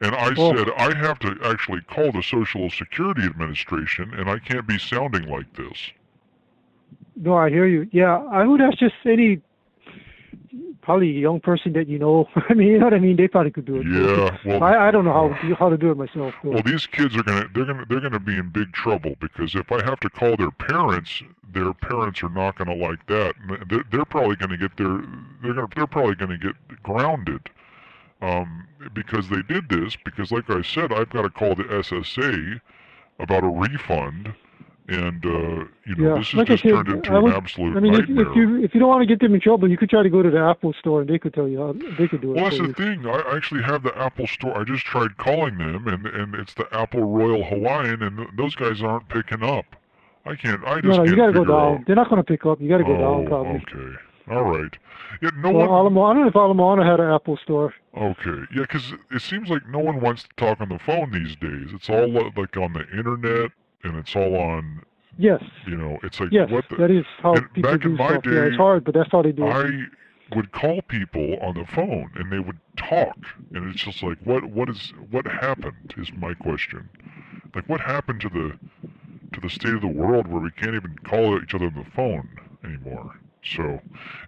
And 0.00 0.14
I 0.14 0.34
Oh. 0.36 0.54
said 0.54 0.70
I 0.76 0.94
have 0.94 1.18
to 1.20 1.36
actually 1.42 1.80
call 1.82 2.12
the 2.12 2.22
Social 2.22 2.70
Security 2.70 3.22
Administration, 3.22 4.14
and 4.14 4.30
I 4.30 4.38
can't 4.38 4.66
be 4.66 4.78
sounding 4.78 5.28
like 5.28 5.52
this. 5.54 5.92
No, 7.16 7.34
I 7.34 7.48
hear 7.48 7.66
you. 7.66 7.88
Yeah, 7.92 8.18
I 8.30 8.44
would 8.44 8.60
ask 8.60 8.78
just 8.78 8.94
any, 9.06 9.40
probably 10.82 11.10
a 11.10 11.20
young 11.20 11.40
person 11.40 11.72
that 11.74 11.88
you 11.88 11.98
know. 11.98 12.28
I 12.48 12.54
mean, 12.54 12.68
you 12.68 12.78
know 12.78 12.86
what 12.86 12.94
I 12.94 12.98
mean? 12.98 13.16
They 13.16 13.28
probably 13.28 13.50
could 13.50 13.64
do 13.64 13.76
it. 13.76 13.86
Yeah, 13.86 14.36
well, 14.44 14.62
I, 14.62 14.88
I 14.88 14.90
don't 14.90 15.04
know 15.04 15.12
how 15.12 15.54
how 15.54 15.68
to 15.68 15.76
do 15.76 15.90
it 15.90 15.96
myself. 15.96 16.34
though. 16.42 16.50
Well, 16.50 16.62
these 16.62 16.86
kids 16.86 17.16
are 17.16 17.22
gonna 17.22 17.46
they're 17.54 17.64
gonna 17.64 17.84
they're 17.88 18.00
gonna 18.00 18.20
be 18.20 18.36
in 18.36 18.50
big 18.50 18.72
trouble 18.72 19.14
because 19.20 19.54
if 19.54 19.70
I 19.72 19.82
have 19.84 20.00
to 20.00 20.10
call 20.10 20.36
their 20.36 20.50
parents, 20.50 21.22
their 21.52 21.72
parents 21.72 22.22
are 22.22 22.30
not 22.30 22.56
gonna 22.56 22.74
like 22.74 23.06
that. 23.06 23.34
They're, 23.68 23.84
they're 23.90 24.04
probably 24.04 24.36
gonna 24.36 24.58
get 24.58 24.76
their 24.76 25.02
they're 25.42 25.54
gonna 25.54 25.68
they're 25.74 25.86
probably 25.86 26.14
gonna 26.14 26.38
get 26.38 26.54
grounded 26.82 27.50
um, 28.22 28.66
because 28.94 29.28
they 29.28 29.42
did 29.42 29.68
this. 29.68 29.96
Because 30.04 30.30
like 30.30 30.48
I 30.50 30.62
said, 30.62 30.92
I've 30.92 31.10
got 31.10 31.22
to 31.22 31.30
call 31.30 31.54
the 31.54 31.64
SSA 31.64 32.60
about 33.18 33.44
a 33.44 33.48
refund, 33.48 34.34
and 34.88 35.24
uh, 35.26 35.28
you 35.84 35.94
know 35.96 36.08
Yeah, 36.12 36.18
this 36.18 36.28
has 36.28 36.34
like 36.34 36.46
just 36.48 36.62
turned 36.62 36.88
into 36.88 37.12
I 37.12 37.16
an 37.16 37.22
would- 37.24 37.32
absolute 37.34 37.76
I 37.76 37.80
mean, 37.80 37.94
if, 37.94 38.00
nightmare. 38.08 38.30
if 38.30 38.36
you 38.36 38.62
if 38.64 38.74
you 38.74 38.80
don't 38.80 38.88
want 38.88 39.02
to 39.02 39.06
get 39.06 39.20
them 39.20 39.34
in 39.34 39.40
trouble, 39.40 39.68
you 39.68 39.76
could 39.76 39.90
try 39.90 40.02
to 40.02 40.10
go 40.10 40.22
to 40.22 40.30
the 40.30 40.38
Apple 40.40 40.72
store 40.74 41.00
and 41.00 41.10
they 41.10 41.18
could 41.18 41.34
tell 41.34 41.48
you 41.48 41.58
how 41.58 41.72
they 41.98 42.06
could 42.08 42.20
do 42.20 42.32
it 42.32 42.36
Well, 42.36 42.44
that's 42.44 42.58
the 42.58 42.64
you. 42.68 42.72
thing. 42.72 43.06
I 43.06 43.34
actually 43.34 43.62
have 43.62 43.82
the 43.82 43.96
Apple 43.98 44.26
Store. 44.26 44.56
I 44.58 44.64
just 44.64 44.84
tried 44.84 45.16
calling 45.16 45.58
them, 45.58 45.88
and 45.88 46.06
and 46.06 46.34
it's 46.34 46.54
the 46.54 46.66
Apple 46.72 47.04
Royal 47.04 47.44
Hawaiian, 47.44 48.02
and 48.02 48.16
th- 48.18 48.28
those 48.36 48.54
guys 48.54 48.82
aren't 48.82 49.08
picking 49.08 49.42
up. 49.42 49.64
I 50.24 50.34
can't. 50.34 50.64
I 50.64 50.80
just 50.80 50.86
No, 50.86 50.96
no, 50.96 51.04
you 51.04 51.16
got 51.16 51.26
to 51.26 51.32
go 51.32 51.44
down. 51.44 51.84
They're 51.86 51.96
not 51.96 52.08
going 52.10 52.20
to 52.22 52.26
pick 52.26 52.44
up. 52.46 52.60
You 52.60 52.68
got 52.68 52.78
to 52.78 52.84
go 52.84 52.96
oh, 52.96 53.18
down 53.18 53.26
probably. 53.26 53.62
okay. 53.72 53.96
All 54.28 54.42
right. 54.42 54.76
Yeah, 55.22 55.30
no 55.36 55.52
well, 55.52 55.68
one. 55.68 55.78
Alamo, 55.78 56.02
I 56.02 56.14
don't 56.14 56.22
know 56.22 56.28
if 56.28 56.34
Ala 56.36 56.52
Moana 56.54 56.84
had 56.84 56.98
an 56.98 57.10
Apple 57.12 57.36
store. 57.44 57.72
Okay. 57.96 58.42
Yeah, 58.54 58.62
because 58.62 58.92
it 59.12 59.22
seems 59.22 59.48
like 59.48 59.68
no 59.68 59.78
one 59.78 60.00
wants 60.00 60.24
to 60.24 60.28
talk 60.36 60.60
on 60.60 60.68
the 60.68 60.80
phone 60.80 61.12
these 61.12 61.36
days. 61.36 61.68
It's 61.72 61.88
all 61.88 62.08
like 62.08 62.56
on 62.56 62.72
the 62.72 62.84
internet, 62.90 63.52
and 63.84 63.96
it's 63.96 64.14
all 64.16 64.36
on. 64.36 64.82
Yes, 65.18 65.42
You 65.66 65.76
know, 65.78 65.98
it's 66.02 66.20
like 66.20 66.30
yes, 66.30 66.50
what 66.50 66.68
the. 66.68 66.76
that 66.76 66.90
is 66.90 67.06
how 67.22 67.34
people 67.54 67.62
back 67.70 67.80
do 67.80 67.88
in 67.88 67.96
my 67.96 68.08
stuff. 68.08 68.26
yeah, 68.26 68.44
it's 68.44 68.56
hard, 68.56 68.84
but 68.84 68.92
that's 68.92 69.10
how 69.10 69.22
they 69.22 69.32
do 69.32 69.46
it. 69.46 69.48
I 69.50 70.34
would 70.36 70.52
call 70.52 70.82
people 70.82 71.38
on 71.40 71.54
the 71.54 71.64
phone 71.64 72.10
and 72.16 72.30
they 72.30 72.38
would 72.40 72.58
talk 72.76 73.16
and 73.54 73.70
it's 73.72 73.82
just 73.82 74.02
like 74.02 74.18
what 74.24 74.44
what 74.46 74.68
is 74.68 74.92
what 75.10 75.24
happened 75.24 75.94
is 75.96 76.12
my 76.12 76.34
question. 76.34 76.88
Like 77.54 77.66
what 77.68 77.80
happened 77.80 78.20
to 78.22 78.28
the 78.28 78.58
to 79.32 79.40
the 79.40 79.48
state 79.48 79.72
of 79.72 79.80
the 79.80 79.86
world 79.86 80.26
where 80.26 80.40
we 80.40 80.50
can't 80.50 80.74
even 80.74 80.98
call 81.04 81.40
each 81.42 81.54
other 81.54 81.66
on 81.66 81.74
the 81.74 81.90
phone 81.94 82.28
anymore. 82.64 83.14
So 83.42 83.80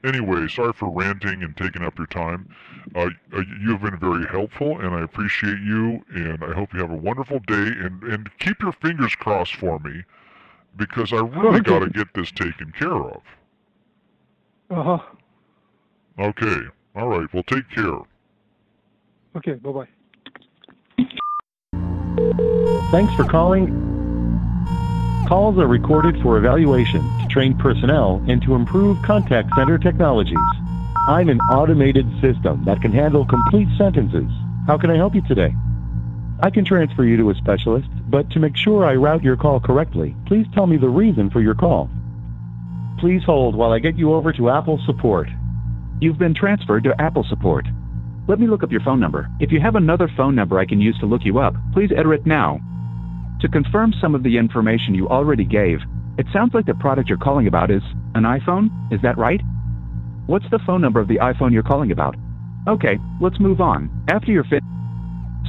anyway, 0.05 0.47
sorry 0.49 0.73
for 0.73 0.89
ranting 0.91 1.43
and 1.43 1.55
taking 1.57 1.83
up 1.83 1.99
your 1.99 2.07
time. 2.07 2.49
Uh, 2.95 3.11
uh, 3.33 3.43
you 3.61 3.77
have 3.77 3.83
been 3.83 3.99
very 3.99 4.27
helpful 4.27 4.81
and 4.81 4.95
I 4.95 5.03
appreciate 5.03 5.61
you 5.61 6.03
and 6.15 6.43
I 6.43 6.53
hope 6.53 6.73
you 6.73 6.81
have 6.81 6.91
a 6.91 6.97
wonderful 6.97 7.39
day 7.41 7.55
and, 7.55 8.03
and 8.03 8.31
keep 8.39 8.61
your 8.61 8.73
fingers 8.73 9.15
crossed 9.15 9.55
for 9.57 9.79
me 9.81 10.05
because 10.77 11.13
I 11.13 11.21
really 11.21 11.61
got 11.61 11.81
to 11.81 11.91
get 11.91 12.15
this 12.15 12.31
taken 12.31 12.73
care 12.79 12.95
of. 12.95 13.23
Uh 14.71 14.83
huh. 14.83 14.99
Okay. 16.19 16.61
All 16.97 17.09
right. 17.09 17.33
Well, 17.33 17.43
take 17.45 17.69
care. 17.71 18.01
Okay. 19.37 19.55
Bye 19.55 19.73
bye. 19.73 19.89
Thanks 22.91 23.15
for 23.15 23.25
calling. 23.25 23.67
Calls 25.29 25.59
are 25.59 25.67
recorded 25.67 26.21
for 26.23 26.39
evaluation 26.39 27.03
to 27.21 27.27
train 27.29 27.57
personnel 27.59 28.25
and 28.29 28.41
to 28.43 28.55
improve 28.55 29.01
contact 29.03 29.51
center 29.55 29.79
technologies. 29.79 30.39
I'm 31.09 31.31
an 31.31 31.41
automated 31.51 32.05
system 32.21 32.65
that 32.67 32.83
can 32.83 32.93
handle 32.93 33.25
complete 33.25 33.67
sentences. 33.79 34.31
How 34.67 34.77
can 34.77 34.91
I 34.91 34.97
help 34.97 35.15
you 35.15 35.23
today? 35.27 35.55
I 36.43 36.51
can 36.51 36.67
transfer 36.67 37.03
you 37.03 37.17
to 37.17 37.31
a 37.31 37.35
specialist, 37.35 37.89
but 38.11 38.29
to 38.33 38.39
make 38.39 38.55
sure 38.55 38.85
I 38.85 38.93
route 38.95 39.23
your 39.23 39.39
call 39.39 39.59
correctly, 39.59 40.15
please 40.27 40.45
tell 40.55 40.67
me 40.67 40.77
the 40.77 40.91
reason 40.91 41.31
for 41.31 41.41
your 41.41 41.55
call. 41.55 41.89
Please 43.01 43.23
hold 43.25 43.57
while 43.57 43.73
I 43.73 43.79
get 43.79 43.97
you 43.97 44.13
over 44.13 44.35
to 44.35 44.51
Apple 44.51 44.79
support. 44.85 45.29
You've 45.99 46.19
been 46.19 46.35
transferred 46.35 46.85
to 46.85 46.95
Apple 47.01 47.25
support. 47.27 47.65
Let 48.29 48.39
me 48.39 48.47
look 48.47 48.63
up 48.63 48.71
your 48.71 48.83
phone 48.83 49.01
number. 49.01 49.31
If 49.41 49.51
you 49.51 49.61
have 49.61 49.77
another 49.77 50.11
phone 50.15 50.35
number 50.35 50.59
I 50.59 50.67
can 50.67 50.79
use 50.81 50.99
to 51.01 51.07
look 51.07 51.23
you 51.25 51.39
up, 51.39 51.55
please 51.73 51.91
enter 51.97 52.13
it 52.13 52.27
now. 52.27 52.61
To 53.41 53.49
confirm 53.49 53.95
some 53.99 54.15
of 54.15 54.23
the 54.23 54.37
information 54.37 54.95
you 54.95 55.09
already 55.09 55.45
gave, 55.45 55.79
It 56.19 56.27
sounds 56.33 56.53
like 56.53 56.67
the 56.67 56.75
product 56.75 57.09
you're 57.09 57.17
calling 57.17 57.47
about 57.47 57.71
is 57.71 57.83
an 58.17 58.25
iPhone. 58.25 58.71
Is 58.93 59.01
that 59.03 59.17
right? 59.17 59.41
What's 60.29 60.45
the 60.51 60.61
phone 60.67 60.83
number 60.83 61.01
of 61.01 61.09
the 61.09 61.17
iPhone 61.23 61.55
you're 61.55 61.63
calling 61.63 61.91
about? 61.91 62.15
Okay, 62.69 62.99
let's 63.19 63.41
move 63.41 63.63
on. 63.63 63.89
After 64.11 64.31
you're 64.31 64.45
fit. 64.45 64.63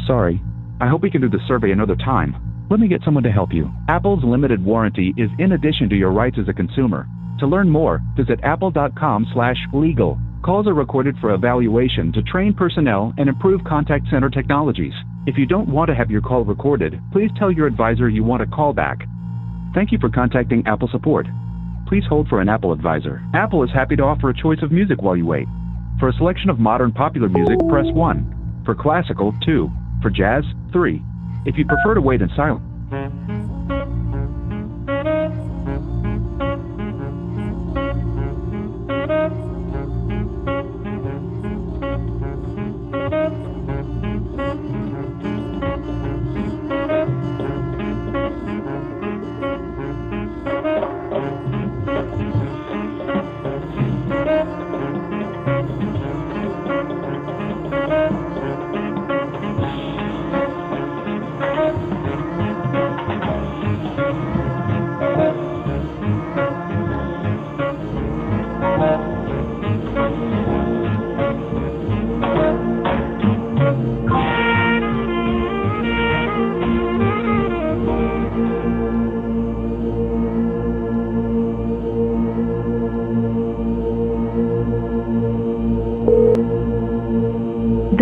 Sorry. 0.07 0.41
I 0.80 0.88
hope 0.88 1.01
we 1.01 1.11
can 1.11 1.19
do 1.19 1.27
the 1.27 1.43
survey 1.49 1.71
another 1.71 1.97
time. 1.97 2.34
Let 2.71 2.80
me 2.80 2.88
get 2.88 3.01
someone 3.03 3.23
to 3.23 3.30
help 3.30 3.51
you. 3.51 3.69
Apple's 3.89 4.23
limited 4.23 4.63
warranty 4.63 5.13
is 5.17 5.30
in 5.38 5.51
addition 5.51 5.89
to 5.89 5.97
your 5.97 6.11
rights 6.11 6.38
as 6.39 6.47
a 6.47 6.53
consumer. 6.53 7.07
To 7.39 7.45
learn 7.45 7.67
more, 7.67 8.01
visit 8.15 8.39
apple.com/legal. 8.41 10.17
Calls 10.45 10.67
are 10.67 10.73
recorded 10.73 11.17
for 11.19 11.34
evaluation 11.34 12.13
to 12.13 12.23
train 12.23 12.53
personnel 12.53 13.13
and 13.17 13.27
improve 13.27 13.61
contact 13.65 14.07
center 14.09 14.30
technologies. 14.30 14.93
If 15.27 15.38
you 15.38 15.45
don't 15.45 15.67
want 15.67 15.89
to 15.89 15.95
have 15.95 16.09
your 16.09 16.21
call 16.21 16.45
recorded, 16.45 17.01
please 17.11 17.32
tell 17.38 17.51
your 17.51 17.67
advisor 17.67 18.07
you 18.07 18.23
want 18.23 18.43
a 18.43 18.47
call 18.47 18.71
back. 18.71 18.99
Thank 19.75 19.91
you 19.91 19.97
for 19.99 20.09
contacting 20.09 20.65
Apple 20.65 20.88
support. 20.89 21.27
Please 21.90 22.06
hold 22.08 22.28
for 22.28 22.40
an 22.40 22.48
Apple 22.48 22.72
advisor. 22.72 23.20
Apple 23.34 23.64
is 23.64 23.72
happy 23.74 23.96
to 23.96 24.04
offer 24.04 24.30
a 24.30 24.34
choice 24.40 24.60
of 24.62 24.72
music 24.72 25.02
while 25.02 25.18
you 25.18 25.26
wait. 25.26 25.48
For 26.00 26.08
a 26.08 26.14
selection 26.14 26.52
of 26.52 26.60
modern 26.60 26.92
popular 26.92 27.28
music, 27.28 27.58
press 27.68 27.88
1. 27.92 28.62
For 28.64 28.76
classical, 28.76 29.34
2. 29.44 29.72
For 30.04 30.12
jazz, 30.12 30.44
3. 30.72 31.02
If 31.48 31.58
you 31.58 31.66
prefer 31.66 31.96
to 31.96 32.02
wait 32.02 32.22
in 32.22 32.30
silence, 32.36 32.62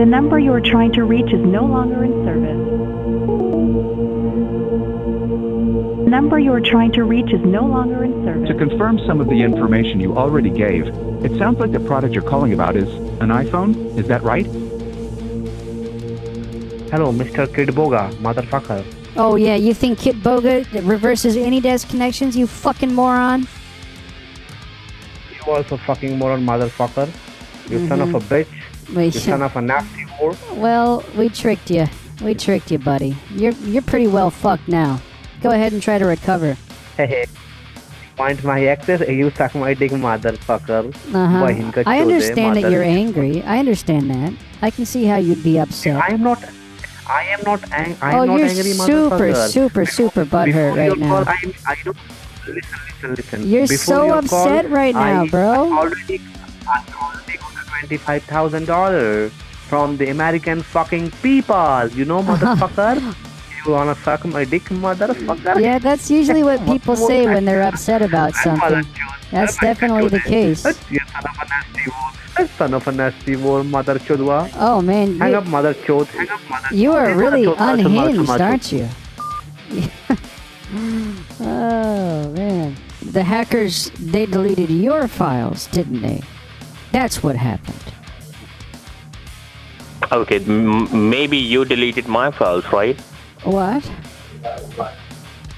number 0.07 0.39
you 0.39 0.53
are 0.53 0.61
trying 0.61 0.93
to 0.93 1.03
reach 1.03 1.33
is 1.33 1.45
no 1.45 1.65
longer 1.65 2.03
in 2.05 2.13
service. 2.23 2.63
The 6.05 6.09
number 6.09 6.39
you 6.39 6.53
are 6.53 6.61
trying 6.61 6.93
to 6.93 7.03
reach 7.03 7.33
is 7.33 7.41
no 7.41 7.65
longer 7.65 8.05
in 8.05 8.23
service. 8.23 8.47
to 8.47 8.55
confirm 8.55 8.99
some 9.05 9.19
of 9.19 9.27
the 9.27 9.41
information 9.41 9.99
you 9.99 10.17
already 10.17 10.49
gave, 10.49 10.87
it 11.25 11.37
sounds 11.37 11.59
like 11.59 11.73
the 11.73 11.81
product 11.81 12.13
you're 12.13 12.23
calling 12.23 12.53
about 12.53 12.77
is 12.77 12.87
an 13.19 13.29
iPhone. 13.29 13.97
Is 13.97 14.07
that 14.07 14.23
right? 14.23 14.45
Hello, 16.89 17.11
Mr. 17.11 17.45
Kitboga, 17.45 18.13
motherfucker. 18.15 18.85
Oh 19.17 19.35
yeah, 19.35 19.55
you 19.55 19.73
think 19.73 19.99
Kitboga 19.99 20.87
reverses 20.87 21.35
AnyDesk 21.35 21.89
connections? 21.89 22.37
You 22.37 22.47
fucking 22.47 22.93
moron. 22.93 23.45
You 25.33 25.51
also 25.51 25.75
fucking 25.75 26.17
moron, 26.17 26.45
motherfucker. 26.45 27.09
You 27.69 27.85
son 27.89 27.99
of 27.99 28.15
a 28.15 28.19
mm-hmm. 28.19 28.33
bitch. 28.33 28.56
We 28.95 29.05
you 29.05 29.11
son 29.11 29.41
of 29.41 29.55
a 29.55 29.61
nasty 29.61 30.03
whore. 30.05 30.37
Well, 30.57 31.03
we 31.17 31.29
tricked 31.29 31.69
you. 31.69 31.87
We 32.21 32.33
tricked 32.33 32.71
you, 32.71 32.79
buddy. 32.79 33.15
You're 33.31 33.53
you're 33.65 33.81
pretty 33.81 34.07
well 34.07 34.29
fucked 34.29 34.67
now. 34.67 35.01
Go 35.41 35.51
ahead 35.51 35.73
and 35.73 35.81
try 35.81 35.97
to 35.97 36.05
recover. 36.05 36.57
Hey, 36.95 37.07
hey. 37.07 37.25
Point 38.15 38.43
my 38.43 38.65
axis. 38.65 39.07
You 39.07 39.29
suck 39.29 39.53
my 39.53 39.75
dick, 39.75 39.91
motherfucker. 39.91 40.89
Uh-huh. 41.13 41.83
I 41.85 42.01
understand 42.01 42.57
that 42.57 42.71
you're 42.71 42.81
angry. 42.83 43.43
I 43.43 43.59
understand 43.59 44.09
that. 44.09 44.33
I 44.63 44.71
can 44.71 44.85
see 44.87 45.05
how 45.05 45.17
you'd 45.17 45.43
be 45.43 45.59
upset. 45.59 46.01
I 46.01 46.13
am 46.13 46.23
not. 46.23 46.43
I 47.07 47.23
am 47.23 47.41
not, 47.43 47.63
oh, 47.63 47.71
angry. 47.71 47.97
Oh, 48.01 48.37
you're 48.37 48.49
super, 48.49 49.35
super, 49.47 49.85
super 49.85 50.25
butthurt 50.25 50.75
right 50.75 50.97
now. 50.97 51.23
Call, 51.23 51.29
I, 51.29 51.39
am, 51.43 51.53
I 51.65 51.75
don't 51.83 51.97
listen, 52.47 52.79
listen, 52.85 53.15
listen. 53.15 53.49
You're 53.49 53.67
Before 53.67 53.77
so 53.77 54.13
upset 54.17 54.65
call, 54.65 54.73
right 54.73 54.93
now, 54.93 55.23
I, 55.23 55.29
bro. 55.29 55.71
I 55.71 55.77
already, 55.77 56.21
I 56.67 56.83
$25,000 57.85 59.31
from 59.67 59.97
the 59.97 60.09
American 60.09 60.61
fucking 60.61 61.11
people. 61.21 61.87
You 61.93 62.05
know, 62.05 62.21
motherfucker? 62.23 63.15
you 63.65 63.71
wanna 63.71 63.95
fuck 63.95 64.25
my 64.25 64.45
dick, 64.45 64.63
motherfucker? 64.63 65.61
Yeah, 65.61 65.79
that's 65.79 66.09
usually 66.09 66.43
what 66.43 66.63
people 66.65 66.95
say 66.95 67.25
when 67.25 67.45
they're 67.45 67.63
upset 67.63 68.01
about 68.01 68.33
something. 68.35 68.85
That's 69.31 69.57
definitely 69.57 70.07
the 70.07 70.21
case. 70.21 70.65
Son 72.57 72.73
of 72.73 72.87
a 72.87 72.91
nasty 72.91 73.35
war, 73.35 73.63
mother 73.63 73.97
chodwa. 73.97 74.49
Oh 74.55 74.81
man, 74.81 75.17
hang 75.19 75.33
up, 75.33 75.47
mother 75.47 75.73
chod. 75.73 76.07
Hang 76.07 76.29
up, 76.29 76.39
mother. 76.49 76.67
You 76.71 76.93
are 76.93 77.15
really 77.17 77.45
unhinged, 77.45 78.29
aren't 78.29 78.71
you? 78.71 78.87
oh 81.41 82.29
man, 82.29 82.75
the 83.01 83.23
hackers—they 83.23 84.27
deleted 84.27 84.69
your 84.69 85.07
files, 85.07 85.65
didn't 85.67 86.01
they? 86.01 86.21
That's 86.91 87.21
what 87.23 87.35
happened. 87.35 87.75
Okay, 90.11 90.37
m- 90.45 91.09
maybe 91.09 91.37
you 91.37 91.65
deleted 91.65 92.07
my 92.07 92.31
files, 92.31 92.65
right? 92.71 92.99
What? 93.43 93.89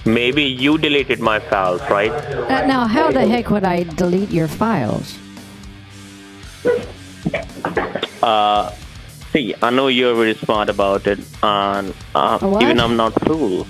Maybe 0.05 0.43
you 0.43 0.77
deleted 0.77 1.19
my 1.19 1.39
files, 1.39 1.81
right? 1.89 2.11
Uh, 2.11 2.65
now, 2.65 2.87
how 2.87 3.11
the 3.11 3.27
heck 3.27 3.49
would 3.51 3.63
I 3.63 3.83
delete 3.83 4.31
your 4.31 4.47
files? 4.47 5.17
Uh, 8.23 8.71
see, 9.31 9.53
I 9.61 9.69
know 9.69 9.87
you're 9.87 10.15
very 10.15 10.33
smart 10.35 10.69
about 10.69 11.05
it, 11.07 11.19
and 11.43 11.93
uh, 12.15 12.39
What? 12.39 12.63
even 12.63 12.79
I'm 12.79 12.97
not 12.97 13.13
fool. 13.25 13.65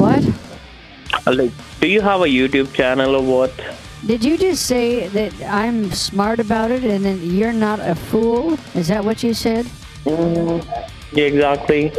What? 0.00 0.24
Uh, 1.26 1.32
Like, 1.32 1.52
do 1.80 1.86
you 1.86 2.00
have 2.00 2.20
a 2.22 2.26
YouTube 2.26 2.72
channel 2.72 3.14
or 3.16 3.22
what? 3.22 3.52
Did 4.06 4.24
you 4.24 4.38
just 4.38 4.64
say 4.66 5.08
that 5.08 5.32
I'm 5.44 5.90
smart 5.92 6.40
about 6.40 6.70
it 6.70 6.84
and 6.84 7.04
then 7.04 7.20
you're 7.22 7.52
not 7.52 7.80
a 7.80 7.94
fool? 7.94 8.58
Is 8.74 8.88
that 8.88 9.04
what 9.04 9.22
you 9.22 9.34
said? 9.34 9.66
Yeah, 10.06 11.24
exactly. 11.24 11.92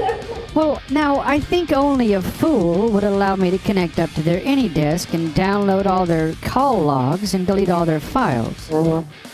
Well, 0.54 0.82
now 0.90 1.20
I 1.20 1.40
think 1.40 1.72
only 1.72 2.14
a 2.14 2.22
fool 2.22 2.90
would 2.90 3.04
allow 3.04 3.36
me 3.36 3.52
to 3.52 3.58
connect 3.60 4.00
up 4.00 4.10
to 4.14 4.22
their 4.22 4.42
AnyDesk 4.42 5.14
and 5.14 5.30
download 5.30 5.86
all 5.86 6.06
their 6.06 6.34
call 6.42 6.82
logs 6.82 7.34
and 7.34 7.46
delete 7.46 7.70
all 7.70 7.86
their 7.86 8.00
files. 8.00 8.58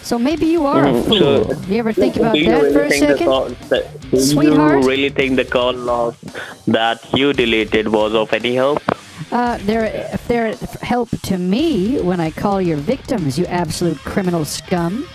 So 0.02 0.20
maybe 0.20 0.46
you 0.48 0.66
are 0.66 0.86
a 0.86 0.92
Mhm. 0.92 1.06
fool. 1.08 1.18
So, 1.50 1.58
you 1.70 1.80
ever 1.80 1.94
think 1.94 2.18
about 2.18 2.34
that 2.34 2.46
really 2.48 2.74
for 2.74 2.84
a 2.84 2.92
second? 2.92 3.28
call, 3.28 3.50
that, 3.70 4.12
do 4.12 4.20
Sweetheart? 4.20 4.84
you 4.84 4.90
really 4.90 5.10
think 5.10 5.38
the 5.38 5.46
call 5.46 5.74
log 5.74 6.16
that 6.68 7.00
you 7.16 7.34
deleted 7.34 7.88
was 7.88 8.14
of 8.14 8.34
any 8.34 8.56
help? 8.56 8.82
Uh, 9.32 9.58
they're 9.64 9.86
if 10.14 10.28
they're 10.28 10.56
help 10.82 11.10
to 11.24 11.38
me 11.38 12.00
when 12.02 12.20
I 12.20 12.32
call 12.32 12.62
your 12.62 12.78
victims, 12.78 13.38
you 13.38 13.46
absolute 13.46 13.98
criminal 14.00 14.46
scum. 14.46 15.08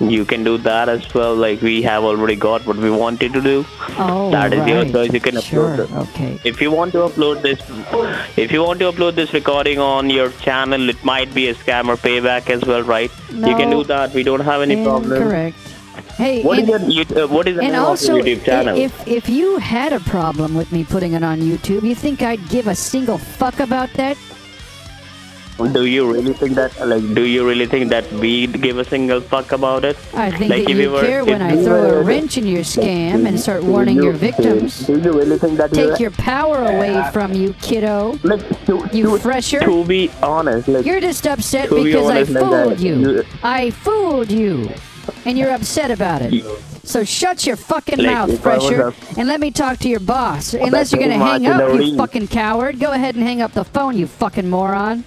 You 0.00 0.24
can 0.24 0.42
do 0.42 0.58
that 0.58 0.88
as 0.88 1.14
well. 1.14 1.34
Like 1.36 1.62
we 1.62 1.80
have 1.82 2.02
already 2.02 2.34
got 2.34 2.66
what 2.66 2.76
we 2.76 2.90
wanted 2.90 3.32
to 3.32 3.40
do. 3.40 3.64
Oh, 3.96 4.30
That 4.32 4.52
is 4.52 4.66
your 4.66 4.82
right. 4.82 4.92
choice. 4.92 5.12
You 5.12 5.20
can 5.20 5.40
Sure. 5.40 5.68
upload 5.76 5.84
it. 5.84 5.92
Okay. 6.08 6.40
If 6.44 6.60
you 6.60 6.70
want 6.72 6.92
to 6.92 6.98
upload 6.98 7.42
this, 7.42 7.60
if 8.36 8.50
you 8.50 8.62
want 8.64 8.80
to 8.80 8.90
upload 8.90 9.14
this 9.14 9.32
recording 9.32 9.78
on 9.78 10.10
your 10.10 10.30
channel, 10.42 10.88
it 10.88 11.02
might 11.04 11.32
be 11.32 11.48
a 11.48 11.54
scam 11.54 11.88
or 11.88 11.96
payback 11.96 12.50
as 12.50 12.64
well, 12.64 12.82
right? 12.82 13.10
you 13.30 13.54
can 13.56 13.70
No. 13.70 13.82
do 13.82 13.84
that. 13.88 14.12
We 14.14 14.24
don't 14.24 14.40
have 14.40 14.62
any 14.62 14.82
problem. 14.84 15.12
Incorrect. 15.12 15.56
Hey, 16.16 16.42
What 16.42 16.58
is 16.60 16.68
and- 16.68 16.92
your, 16.92 17.04
you- 17.06 17.24
uh, 17.24 17.26
what 17.26 17.48
is 17.48 17.56
the 17.56 17.62
name 17.62 17.74
also, 17.74 18.18
of 18.18 18.26
your 18.26 18.36
YouTube 18.36 18.44
channel? 18.44 18.76
if 18.78 18.92
if 19.08 19.28
you 19.28 19.58
had 19.58 19.92
a 19.92 20.00
problem 20.00 20.54
with 20.54 20.70
me 20.70 20.84
putting 20.84 21.12
it 21.14 21.24
on 21.24 21.40
YouTube, 21.40 21.82
you 21.82 21.94
think 21.96 22.22
I'd 22.22 22.48
give 22.48 22.68
a 22.68 22.74
single 22.74 23.18
fuck 23.18 23.58
about 23.60 23.90
that? 23.94 24.16
do 25.72 25.84
you 25.86 26.12
really 26.12 26.32
think 26.32 26.54
that? 26.56 26.70
Like, 26.84 27.02
do 27.14 27.22
you 27.22 27.46
really 27.46 27.66
think 27.66 27.88
that 27.90 28.10
we 28.14 28.46
give 28.48 28.78
a 28.78 28.84
single 28.84 29.20
fuck 29.20 29.52
about 29.52 29.84
it? 29.84 29.96
I 30.12 30.30
think 30.30 30.50
like 30.50 30.64
that 30.64 30.70
if 30.72 30.78
you 30.78 30.90
were, 30.90 31.00
care 31.00 31.24
when 31.24 31.40
I 31.42 31.54
throw 31.62 32.00
a 32.00 32.02
wrench 32.02 32.36
in 32.36 32.44
your 32.46 32.62
scam 32.62 33.26
and 33.26 33.38
start 33.38 33.62
warning 33.62 33.96
you- 33.96 34.04
your 34.10 34.12
victims. 34.14 34.86
Do 34.86 34.98
you 34.98 35.12
really 35.12 35.38
think 35.38 35.58
that 35.58 35.72
Take 35.72 36.00
your 36.00 36.10
power 36.10 36.58
away 36.58 36.94
from 37.12 37.34
you, 37.34 37.54
kiddo. 37.62 38.18
you 38.92 39.16
fresher. 39.18 39.60
To 39.60 39.84
be 39.84 40.10
honest, 40.22 40.66
like 40.66 40.84
You're 40.86 41.00
just 41.00 41.24
upset 41.26 41.68
to 41.68 41.76
be 41.76 41.84
because 41.84 42.06
I 42.10 42.16
honest, 42.22 42.30
like 42.32 42.44
fooled 42.44 42.70
that, 42.78 42.80
you. 42.80 42.94
you- 42.98 43.24
I 43.42 43.70
fooled 43.70 44.30
you. 44.32 44.70
And 45.24 45.38
you're 45.38 45.50
upset 45.50 45.90
about 45.90 46.22
it. 46.22 46.44
So 46.84 47.02
shut 47.04 47.46
your 47.46 47.56
fucking 47.56 47.98
Like, 47.98 48.06
mouth, 48.06 48.30
if 48.30 48.46
I 48.46 48.56
was 48.58 48.66
Fresher, 48.66 48.94
and 49.18 49.26
let 49.26 49.40
me 49.40 49.50
talk 49.50 49.78
to 49.78 49.88
your 49.88 50.00
boss. 50.00 50.52
Unless 50.54 50.92
you're 50.92 51.00
gonna 51.00 51.14
hang 51.18 51.46
up, 51.46 51.74
you 51.80 51.96
fucking 51.96 52.28
coward. 52.28 52.78
Go 52.78 52.92
ahead 52.92 53.14
and 53.14 53.24
hang 53.24 53.40
up 53.40 53.52
the 53.52 53.64
phone, 53.64 53.96
you 53.96 54.06
fucking 54.06 54.48
moron. 54.50 55.04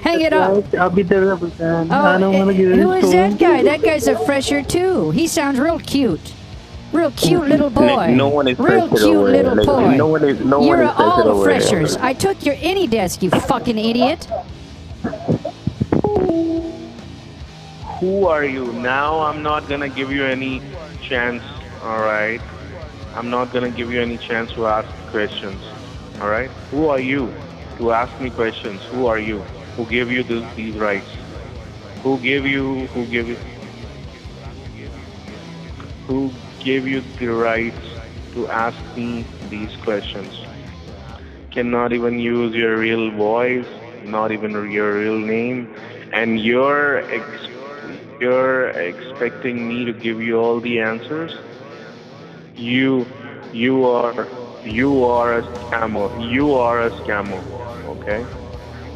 Hang 0.00 0.20
it 0.22 0.32
up. 0.32 0.64
I'll 0.74 0.88
be 0.88 1.02
there, 1.02 1.36
man. 1.36 1.88
Oh, 1.90 1.94
I 1.94 2.18
don't 2.18 2.32
want 2.32 2.48
to 2.50 2.54
get 2.56 2.78
who 2.78 2.92
is 2.92 3.10
that 3.12 3.38
guy? 3.38 3.62
That 3.64 3.82
guy's 3.82 4.06
a 4.06 4.18
fresher 4.24 4.62
too. 4.62 5.10
He 5.10 5.26
sounds 5.26 5.58
real 5.58 5.78
cute. 5.78 6.32
Real 6.92 7.10
cute 7.12 7.46
little 7.46 7.70
boy. 7.70 7.94
Like, 7.96 8.14
no 8.16 8.28
one 8.28 8.48
is 8.48 8.58
real 8.58 8.88
cute 8.88 9.02
over 9.02 9.30
little 9.30 9.54
Like, 9.56 9.66
boy. 9.66 9.96
no 9.96 10.06
one 10.08 10.24
is- 10.24 10.40
no 10.40 10.60
You're 10.64 10.78
one 10.78 10.86
is 10.86 10.92
fresher 10.94 11.02
all 11.02 11.28
over 11.28 11.50
here. 11.50 11.60
freshers. 11.60 11.96
I 11.98 12.12
took 12.14 12.44
your 12.46 12.54
AnyDesk, 12.56 13.22
you 13.22 13.30
fucking 13.30 13.78
idiot. 13.78 14.26
Who 18.00 18.26
are 18.26 18.44
you? 18.44 18.72
Now 18.72 19.22
I'm 19.22 19.42
not 19.42 19.68
gonna 19.68 19.88
give 19.90 20.10
you 20.10 20.24
any 20.26 20.64
chance, 21.08 21.44
alright? 21.82 22.42
I'm 23.12 23.30
not 23.30 23.52
gonna 23.52 23.70
give 23.70 23.90
you 23.90 24.00
any 24.02 24.18
chance 24.18 24.52
to 24.54 24.66
ask 24.66 24.88
questions, 25.10 25.62
alright? 26.20 26.52
Who 26.70 26.88
are 26.88 27.00
you 27.00 27.36
to 27.78 27.92
ask 27.92 28.18
me 28.20 28.30
questions? 28.30 28.82
Who 28.90 29.06
are 29.06 29.18
you? 29.18 29.46
Who 29.76 29.86
gave 29.86 30.10
you 30.10 30.24
this, 30.24 30.44
these 30.54 30.78
rights? 30.78 31.10
Who 32.02 32.20
gave 32.20 32.44
you, 32.46 32.88
who 32.92 33.06
gave 33.08 33.28
you, 33.28 33.38
who 36.06 36.40
gave 36.60 36.86
you 36.86 37.02
the 37.18 37.28
rights 37.28 37.82
to 38.34 38.48
ask 38.48 38.78
me 38.96 39.28
these 39.42 39.76
questions? 39.82 40.34
Cannot 41.52 41.92
even 41.92 42.18
use 42.18 42.54
your 42.54 42.78
real 42.78 43.10
voice, 43.12 43.66
not 44.00 44.32
even 44.32 44.52
your 44.70 44.98
real 44.98 45.18
name, 45.18 45.68
and 46.12 46.38
you're 46.40 47.02
ex- 47.12 47.48
you're 48.20 48.68
expecting 48.70 49.66
me 49.68 49.84
to 49.86 49.92
give 49.94 50.20
you 50.20 50.36
all 50.38 50.60
the 50.60 50.80
answers. 50.80 51.32
You 52.56 53.06
you 53.50 53.84
are 53.86 54.28
you 54.62 55.04
are 55.04 55.38
a 55.38 55.42
scammer. 55.42 56.10
You 56.16 56.54
are 56.54 56.86
a 56.86 56.90
scammer. 56.90 57.44
Okay. 57.86 58.28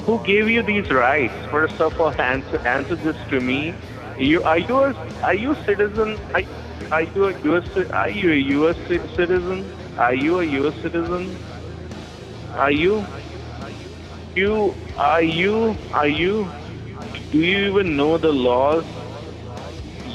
Who 0.06 0.20
gave 0.24 0.48
you 0.48 0.62
these 0.62 0.90
rights? 0.90 1.36
First 1.50 1.80
of 1.80 1.92
all, 1.98 2.12
answer 2.18 2.60
answer 2.66 2.96
this 2.96 3.16
to 3.30 3.40
me. 3.40 3.78
You 4.16 4.42
are 4.42 4.58
you 4.58 4.76
a 4.84 4.94
are 5.22 5.34
you 5.34 5.52
a 5.52 5.56
citizen? 5.66 6.18
Are, 6.34 6.42
are 6.90 7.04
you 7.14 7.26
a 7.28 7.34
U.S. 7.44 7.64
Are 7.92 8.10
you 8.10 8.32
a 8.32 8.36
U.S. 8.58 8.76
citizen? 9.16 9.72
Are 9.96 10.14
you 10.14 10.40
a 10.40 10.44
U.S. 10.44 10.74
citizen? 10.82 11.40
Are 12.52 12.72
you? 12.72 13.08
You 14.34 14.76
are 14.96 15.22
you? 15.22 15.78
Are 15.92 16.08
you? 16.08 16.54
Do 17.30 17.38
you 17.38 17.70
even 17.70 17.96
know 17.96 18.18
the 18.18 18.28
laws? 18.32 18.84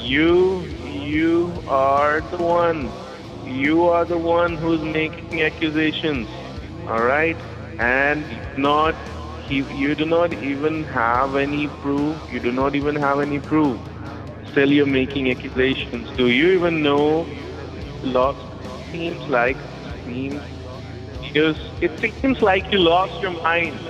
You 0.02 0.66
you 0.82 1.62
are 1.66 2.22
the 2.30 2.38
one. 2.38 2.94
You 3.42 3.84
are 3.84 4.04
the 4.06 4.18
one 4.18 4.56
who's 4.56 4.82
making 4.82 5.42
accusations. 5.42 6.28
All 6.86 7.02
right, 7.02 7.40
and 7.78 8.40
not 8.56 8.96
you, 9.48 9.66
you 9.68 9.94
do 9.94 10.04
not 10.06 10.32
even 10.34 10.84
have 10.84 11.34
any 11.36 11.68
proof. 11.68 12.22
You 12.30 12.40
do 12.40 12.52
not 12.52 12.74
even 12.76 12.96
have 12.96 13.20
any 13.20 13.40
proof. 13.40 13.82
Still, 14.50 14.70
you're 14.72 14.86
making 14.86 15.30
accusations. 15.30 16.10
Do 16.16 16.28
you 16.28 16.50
even 16.58 16.82
know 16.82 17.30
law? 18.02 18.34
Seems 18.92 19.22
like 19.28 19.58
seems 20.04 20.42
Yes, 21.34 21.56
it 21.80 21.92
seems 22.00 22.38
like 22.40 22.64
you 22.70 22.78
lost 22.78 23.12
your 23.22 23.32
mind. 23.44 23.88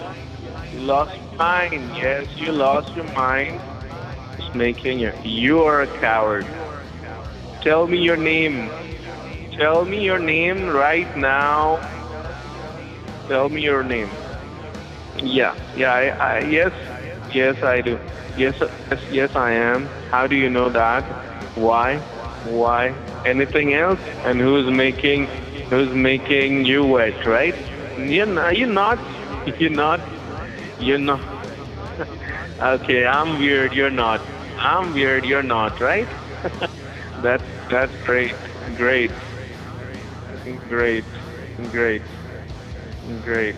You 0.71 0.81
lost 0.81 1.13
your 1.21 1.37
mind. 1.39 1.93
Yes, 1.95 2.27
you 2.41 2.53
lost 2.53 2.89
your 2.95 3.11
mind. 3.15 3.63
Making 4.55 5.01
it. 5.01 5.15
You 5.25 5.61
are 5.63 5.83
a 5.83 5.89
coward. 6.01 6.47
Tell 7.63 7.87
me 7.87 7.99
your 7.99 8.17
name. 8.17 8.71
Tell 9.59 9.85
me 9.85 10.01
your 10.05 10.19
name 10.19 10.67
right 10.69 11.09
now. 11.17 11.81
Tell 13.29 13.49
me 13.49 13.63
your 13.63 13.83
name. 13.83 14.11
Yeah, 15.17 15.55
yeah, 15.75 15.93
I, 15.93 16.09
I, 16.09 16.39
yes, 16.41 16.73
yes, 17.33 17.57
I 17.63 17.81
do. 17.81 17.99
Yes, 18.37 18.55
yes, 18.61 19.01
yes, 19.11 19.31
I 19.35 19.53
am. 19.53 19.91
How 20.11 20.27
do 20.27 20.37
you 20.37 20.49
know 20.49 20.71
that? 20.71 21.05
Why? 21.55 21.99
Why? 22.43 22.97
Anything 23.25 23.75
else? 23.75 24.01
And 24.25 24.41
who's 24.41 24.71
making, 24.73 25.29
who's 25.71 25.95
making 25.95 26.65
you 26.65 26.85
wet, 26.85 27.15
right? 27.27 27.55
You're 27.97 28.27
not, 28.27 28.57
you're 28.57 28.69
not, 28.69 28.99
you're 29.59 29.71
not, 29.71 30.01
you're 30.79 30.99
not. 30.99 31.21
Okay, 32.61 33.07
I'm 33.07 33.39
weird, 33.39 33.73
you're 33.73 33.91
not. 33.91 34.21
I'm 34.59 34.93
weird, 34.93 35.25
you're 35.25 35.43
not, 35.43 35.81
right? 35.81 36.09
that's, 37.23 37.45
that's 37.71 37.95
great, 38.05 38.35
great, 38.77 39.13
great, 40.69 41.05
great, 41.71 42.03
great. 43.23 43.57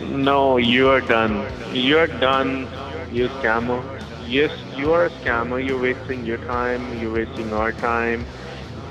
No, 0.00 0.56
you're 0.58 1.00
done. 1.00 1.46
You're 1.74 2.06
done, 2.06 2.68
you 3.10 3.28
scammer. 3.28 3.84
Yes, 4.26 4.52
you 4.76 4.92
are 4.92 5.06
a 5.06 5.10
scammer. 5.10 5.64
You're 5.64 5.80
wasting 5.80 6.24
your 6.24 6.38
time. 6.38 6.98
You're 6.98 7.12
wasting 7.12 7.52
our 7.52 7.72
time. 7.72 8.26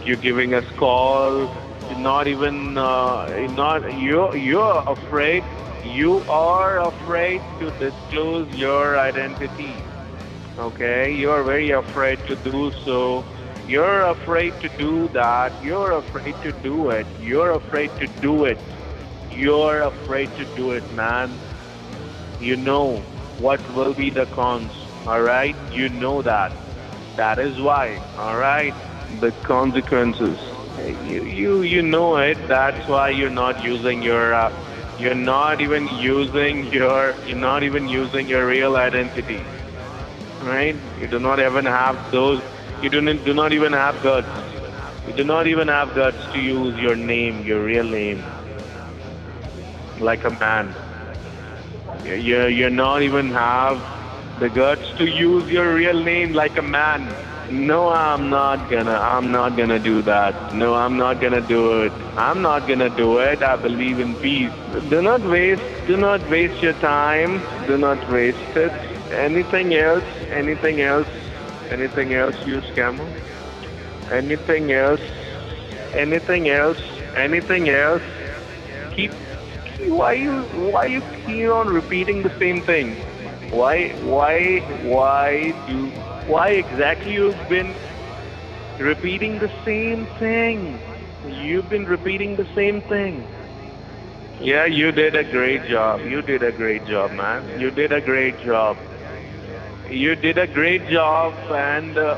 You're 0.03 0.17
giving 0.17 0.53
us 0.53 0.65
call. 0.77 1.49
You're 1.87 1.99
not 1.99 2.27
even. 2.27 2.77
Uh, 2.77 3.27
not 3.55 3.93
you. 3.93 4.33
You're 4.35 4.83
afraid. 4.87 5.43
You 5.83 6.23
are 6.27 6.79
afraid 6.87 7.41
to 7.59 7.71
disclose 7.71 8.49
your 8.53 8.97
identity. 8.99 9.73
Okay, 10.57 11.13
you're 11.13 11.43
very 11.43 11.71
afraid 11.71 12.19
to 12.27 12.35
do 12.35 12.71
so. 12.83 13.25
You're 13.65 14.01
afraid 14.01 14.59
to 14.61 14.69
do 14.77 15.07
that. 15.09 15.53
You're 15.63 15.93
afraid 15.93 16.35
to 16.41 16.51
do 16.51 16.89
it. 16.89 17.07
You're 17.21 17.51
afraid 17.51 17.91
to 17.99 18.07
do 18.07 18.45
it. 18.45 18.59
You're 19.31 19.81
afraid 19.81 20.35
to 20.35 20.45
do 20.45 20.71
it, 20.71 20.91
man. 20.91 21.39
You 22.39 22.57
know 22.57 22.97
what 23.37 23.61
will 23.73 23.93
be 23.93 24.09
the 24.09 24.25
cons, 24.25 24.73
alright? 25.07 25.55
You 25.71 25.89
know 25.89 26.21
that. 26.23 26.51
That 27.15 27.39
is 27.39 27.59
why, 27.59 28.01
alright? 28.17 28.73
The 29.21 29.31
consequences. 29.43 30.37
You, 30.77 31.23
you, 31.23 31.61
you 31.61 31.81
know 31.81 32.17
it. 32.17 32.37
That's 32.47 32.87
why 32.87 33.09
you're 33.09 33.29
not 33.29 33.63
using 33.63 34.01
your, 34.01 34.33
uh, 34.33 34.51
you're 34.99 35.15
not 35.15 35.61
even 35.61 35.87
using 35.87 36.65
your, 36.73 37.15
you're 37.25 37.37
not 37.37 37.63
even 37.63 37.87
using 37.87 38.27
your 38.27 38.45
real 38.47 38.75
identity. 38.75 39.41
Right? 40.41 40.75
You 40.99 41.07
do 41.07 41.19
not 41.19 41.39
even 41.39 41.65
have 41.65 42.11
those, 42.11 42.41
you 42.81 42.89
do 42.89 43.01
not, 43.01 43.25
do 43.25 43.33
not 43.33 43.53
even 43.53 43.73
have 43.73 44.01
guts. 44.03 44.27
You 45.07 45.13
do 45.13 45.23
not 45.23 45.47
even 45.47 45.67
have 45.67 45.95
guts 45.95 46.17
to 46.33 46.39
use 46.39 46.77
your 46.77 46.95
name, 46.95 47.45
your 47.45 47.63
real 47.63 47.83
name 47.89 48.23
like 49.99 50.23
a 50.25 50.31
man. 50.31 50.75
You, 52.03 52.15
you, 52.15 52.45
you 52.47 52.69
not 52.69 53.01
even 53.01 53.31
have 53.31 53.77
the 54.39 54.49
guts 54.49 54.83
to 54.97 55.05
use 55.05 55.49
your 55.51 55.75
real 55.75 56.03
name 56.03 56.33
like 56.33 56.57
a 56.57 56.61
man. 56.61 57.28
No, 57.49 57.89
I'm 57.89 58.29
not 58.29 58.69
gonna. 58.69 58.93
I'm 58.93 59.31
not 59.31 59.55
gonna 59.57 59.79
do 59.79 60.01
that. 60.03 60.53
No, 60.53 60.75
I'm 60.75 60.97
not 60.97 61.19
gonna 61.19 61.41
do 61.41 61.81
it. 61.83 61.93
I'm 62.15 62.41
not 62.41 62.67
gonna 62.67 62.89
do 62.89 63.17
it. 63.19 63.41
I 63.41 63.55
believe 63.55 63.99
in 63.99 64.15
peace. 64.15 64.53
Do 64.89 65.01
not 65.01 65.21
waste. 65.21 65.63
Do 65.87 65.97
not 65.97 66.27
waste 66.29 66.61
your 66.61 66.73
time. 66.73 67.41
Do 67.65 67.77
not 67.77 68.07
waste 68.07 68.55
it. 68.55 68.73
Anything 69.11 69.73
else? 69.73 70.05
Anything 70.29 70.81
else? 70.81 71.07
Anything 71.69 72.13
else, 72.13 72.35
you 72.45 72.61
scammer? 72.61 73.15
Anything 74.11 74.71
else? 74.71 75.01
Anything 75.93 76.49
else? 76.49 76.79
Anything 77.15 77.69
else? 77.69 78.03
Keep 78.91 79.13
why 79.87 80.13
you 80.13 80.43
why 80.71 80.85
you 80.85 81.01
keep 81.25 81.49
on 81.49 81.69
repeating 81.69 82.21
the 82.21 82.31
same 82.37 82.61
thing? 82.61 83.08
Why 83.51 83.89
why 84.03 84.59
why 84.83 85.51
do 85.67 85.89
why 86.27 86.49
exactly 86.49 87.13
you've 87.13 87.47
been 87.49 87.75
repeating 88.79 89.39
the 89.39 89.49
same 89.65 90.07
thing? 90.19 90.79
You've 91.23 91.69
been 91.69 91.85
repeating 91.85 92.35
the 92.35 92.47
same 92.55 92.81
thing. 92.83 93.27
Yeah, 94.39 94.65
you 94.65 94.91
did 94.91 95.15
a 95.15 95.23
great 95.23 95.67
job. 95.69 96.01
You 96.01 96.21
did 96.21 96.43
a 96.43 96.51
great 96.51 96.85
job, 96.85 97.11
man. 97.11 97.59
You 97.59 97.71
did 97.71 97.91
a 97.91 98.01
great 98.01 98.39
job. 98.45 98.77
You 99.89 100.15
did 100.15 100.37
a 100.37 100.47
great 100.47 100.87
job, 100.89 101.33
and 101.49 101.97
uh, 101.97 102.15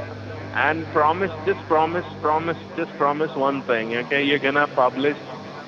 and 0.53 0.85
promise, 0.91 1.31
just 1.45 1.65
promise, 1.67 2.05
promise, 2.21 2.57
just 2.75 2.91
promise 2.97 3.31
one 3.35 3.63
thing. 3.63 3.95
Okay, 3.95 4.23
you're 4.23 4.39
gonna 4.39 4.67
publish 4.75 5.17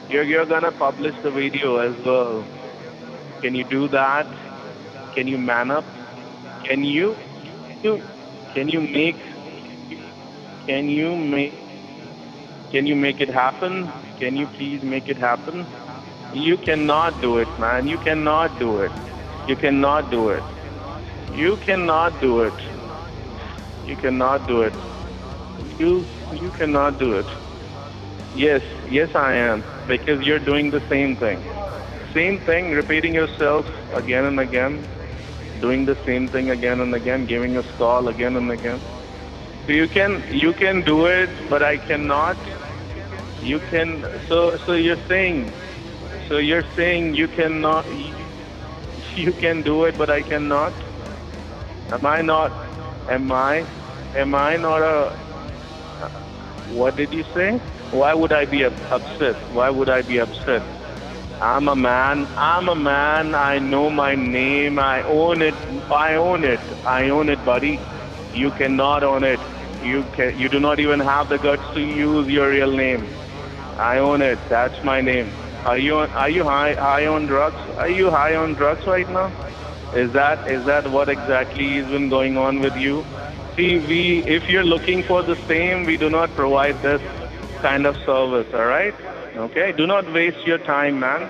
you're, 0.10 0.24
you're 0.24 0.46
gonna 0.46 0.72
publish 0.74 1.16
the 1.24 1.32
video 1.32 1.78
as 1.78 1.96
well. 2.06 2.46
Can 3.42 3.56
you 3.56 3.64
do 3.64 3.88
that? 3.90 4.28
Can 5.14 5.28
you 5.28 5.38
man 5.38 5.72
up? 5.72 5.86
Can 6.66 6.84
you, 6.84 7.16
you 7.84 8.02
can 8.54 8.68
you 8.70 8.82
make 8.82 9.18
can 10.66 10.90
you 10.90 11.16
make 11.16 11.54
can 12.72 12.86
you 12.86 12.96
make 12.96 13.20
it 13.20 13.30
happen? 13.30 13.94
Can 14.20 14.36
you 14.36 14.48
please 14.48 14.82
make 14.84 15.08
it 15.10 15.18
happen? 15.18 15.68
You 16.32 16.58
cannot 16.58 17.22
do 17.22 17.38
it, 17.38 17.58
man. 17.58 17.88
You 17.88 17.98
cannot 17.98 18.60
do 18.60 18.80
it. 18.80 18.94
You 19.46 19.56
cannot 19.56 20.10
do 20.10 20.30
it. 20.30 20.44
You 21.32 21.58
cannot 21.66 22.20
do 22.20 22.42
it. 22.42 22.60
You 23.84 23.96
cannot 23.98 24.48
do 24.48 24.62
it. 24.64 24.74
You 25.78 26.08
you 26.32 26.52
cannot 26.52 26.98
do 27.00 27.18
it. 27.18 27.28
Yes, 28.34 28.62
yes 28.90 29.10
I 29.16 29.34
am. 29.36 29.64
Because 29.88 30.22
you're 30.22 30.40
doing 30.40 30.72
the 30.72 30.82
same 30.90 31.16
thing. 31.18 31.44
Same 32.14 32.40
thing, 32.46 32.72
repeating 32.72 33.14
yourself 33.14 33.66
again 33.94 34.26
and 34.26 34.40
again, 34.40 34.88
doing 35.64 35.86
the 35.86 35.96
same 36.06 36.30
thing 36.30 36.50
again 36.52 36.82
and 36.82 36.94
again, 36.94 37.26
giving 37.26 37.58
us 37.58 37.66
call 37.78 38.10
again 38.10 38.36
and 38.36 38.52
again. 38.52 38.82
So 39.66 39.72
you 39.72 39.88
can 39.88 40.22
you 40.30 40.54
can 40.54 40.84
do 40.86 41.06
it, 41.06 41.30
but 41.50 41.64
I 41.64 41.78
cannot. 41.88 42.38
You 43.42 43.60
can 43.72 44.04
so 44.30 44.58
so 44.66 44.74
you're 44.74 45.04
saying 45.08 45.54
so 46.28 46.38
you're 46.38 46.66
saying 46.78 47.14
you 47.16 47.28
cannot 47.38 47.86
you 49.16 49.34
can 49.40 49.64
do 49.64 49.86
it 49.86 49.98
but 49.98 50.10
I 50.10 50.22
cannot? 50.22 50.74
Am 51.94 52.06
I 52.06 52.22
not 52.22 52.52
am 53.10 53.32
I 53.32 53.64
am 54.18 54.36
I 54.36 54.58
not 54.58 54.82
a 54.82 55.00
what 56.68 56.98
did 56.98 57.14
you 57.14 57.24
say? 57.36 57.50
Why 57.92 58.14
would 58.14 58.34
I 58.34 58.46
be 58.46 58.64
upset? 58.66 59.38
Why 59.54 59.70
would 59.70 59.90
I 59.90 60.02
be 60.02 60.20
upset? 60.20 60.83
I'm 61.42 61.68
a 61.68 61.76
man. 61.76 62.28
I'm 62.38 62.70
a 62.70 62.76
man. 62.76 63.36
I 63.36 63.60
know 63.60 63.90
my 63.90 64.16
name. 64.16 64.80
I 64.80 65.04
own 65.04 65.42
it. 65.42 65.56
I 65.90 66.16
own 66.16 66.44
it. 66.44 66.62
I 66.86 67.10
own 67.10 67.30
it, 67.30 67.44
buddy. 67.44 67.80
You 68.32 68.52
cannot 68.52 69.04
own 69.04 69.24
it. 69.24 69.42
You 69.82 70.06
can. 70.06 70.38
You 70.38 70.50
do 70.50 70.60
not 70.60 70.80
even 70.80 71.00
have 71.00 71.30
the 71.30 71.38
guts 71.40 71.70
to 71.74 71.82
use 71.82 72.28
your 72.28 72.50
real 72.50 72.72
name. 72.72 73.10
I 73.78 73.98
own 74.00 74.22
it. 74.22 74.48
That's 74.50 74.84
my 74.84 75.02
name. 75.02 75.36
Are 75.64 75.78
you 75.78 75.98
on, 75.98 76.10
are 76.12 76.30
you 76.30 76.44
high 76.44 76.74
high 76.76 77.06
on 77.08 77.26
drugs? 77.26 77.62
Are 77.78 77.90
you 77.90 78.10
high 78.12 78.36
on 78.36 78.54
drugs 78.56 78.86
right 78.86 79.08
now? 79.10 79.34
Is 79.92 80.12
that 80.14 80.42
is 80.48 80.66
that 80.66 80.88
what 80.88 81.10
exactly 81.10 81.78
has 81.78 81.88
been 81.88 82.10
going 82.10 82.38
on 82.38 82.60
with 82.60 82.76
you? 82.76 83.08
See, 83.56 83.80
we 83.80 84.24
if 84.26 84.50
you're 84.50 84.64
looking 84.66 85.04
for 85.04 85.24
the 85.24 85.36
same, 85.48 85.86
we 85.86 85.98
do 85.98 86.10
not 86.10 86.36
provide 86.36 86.82
this 86.82 87.02
kind 87.62 87.86
of 87.86 87.98
service. 87.98 88.48
All 88.54 88.66
right? 88.66 88.96
Okay. 89.36 89.72
Do 89.72 89.88
not 89.88 90.12
waste 90.14 90.46
your 90.46 90.60
time, 90.60 91.00
man. 91.00 91.30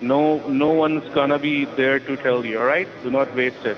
No 0.00 0.46
no 0.48 0.72
one's 0.72 1.08
gonna 1.14 1.38
be 1.38 1.64
there 1.64 2.00
to 2.00 2.16
tell 2.16 2.44
you. 2.46 2.58
All 2.58 2.66
right? 2.66 2.88
Do 3.02 3.10
not 3.10 3.34
waste 3.34 3.64
it. 3.64 3.76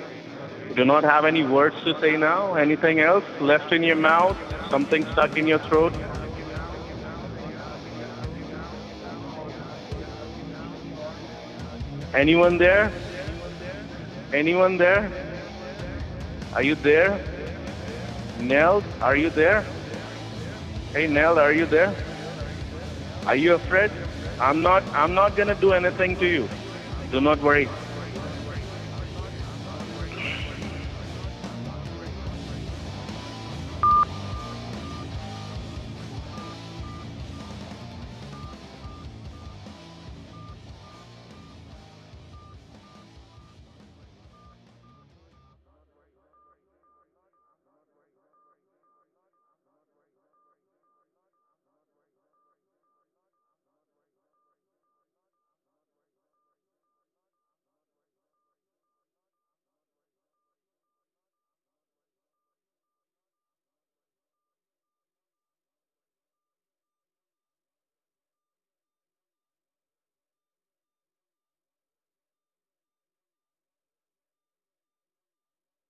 Do 0.76 0.84
not 0.84 1.02
have 1.02 1.24
any 1.24 1.42
words 1.44 1.74
to 1.84 1.98
say 2.00 2.16
now. 2.16 2.54
Anything 2.54 3.00
else 3.00 3.24
left 3.40 3.72
in 3.72 3.82
your 3.82 3.96
mouth? 3.96 4.36
Something 4.70 5.04
stuck 5.12 5.36
in 5.36 5.46
your 5.46 5.58
throat? 5.58 5.92
Anyone 12.14 12.58
there? 12.58 12.92
Anyone 14.32 14.76
there? 14.76 15.10
Are 16.54 16.62
you 16.62 16.74
there? 16.76 17.20
Nell, 18.40 18.84
are 19.00 19.16
you 19.16 19.30
there? 19.30 19.64
Hey 20.92 21.06
Nell, 21.06 21.38
are 21.38 21.52
you 21.52 21.66
there? 21.66 21.94
Are 23.28 23.36
you 23.36 23.54
afraid? 23.54 23.90
I'm 24.40 24.62
not 24.62 24.84
I'm 24.94 25.14
not 25.14 25.36
gonna 25.36 25.54
do 25.54 25.72
anything 25.72 26.16
to 26.16 26.26
you. 26.26 26.48
Do 27.12 27.20
not 27.20 27.42
worry. 27.42 27.68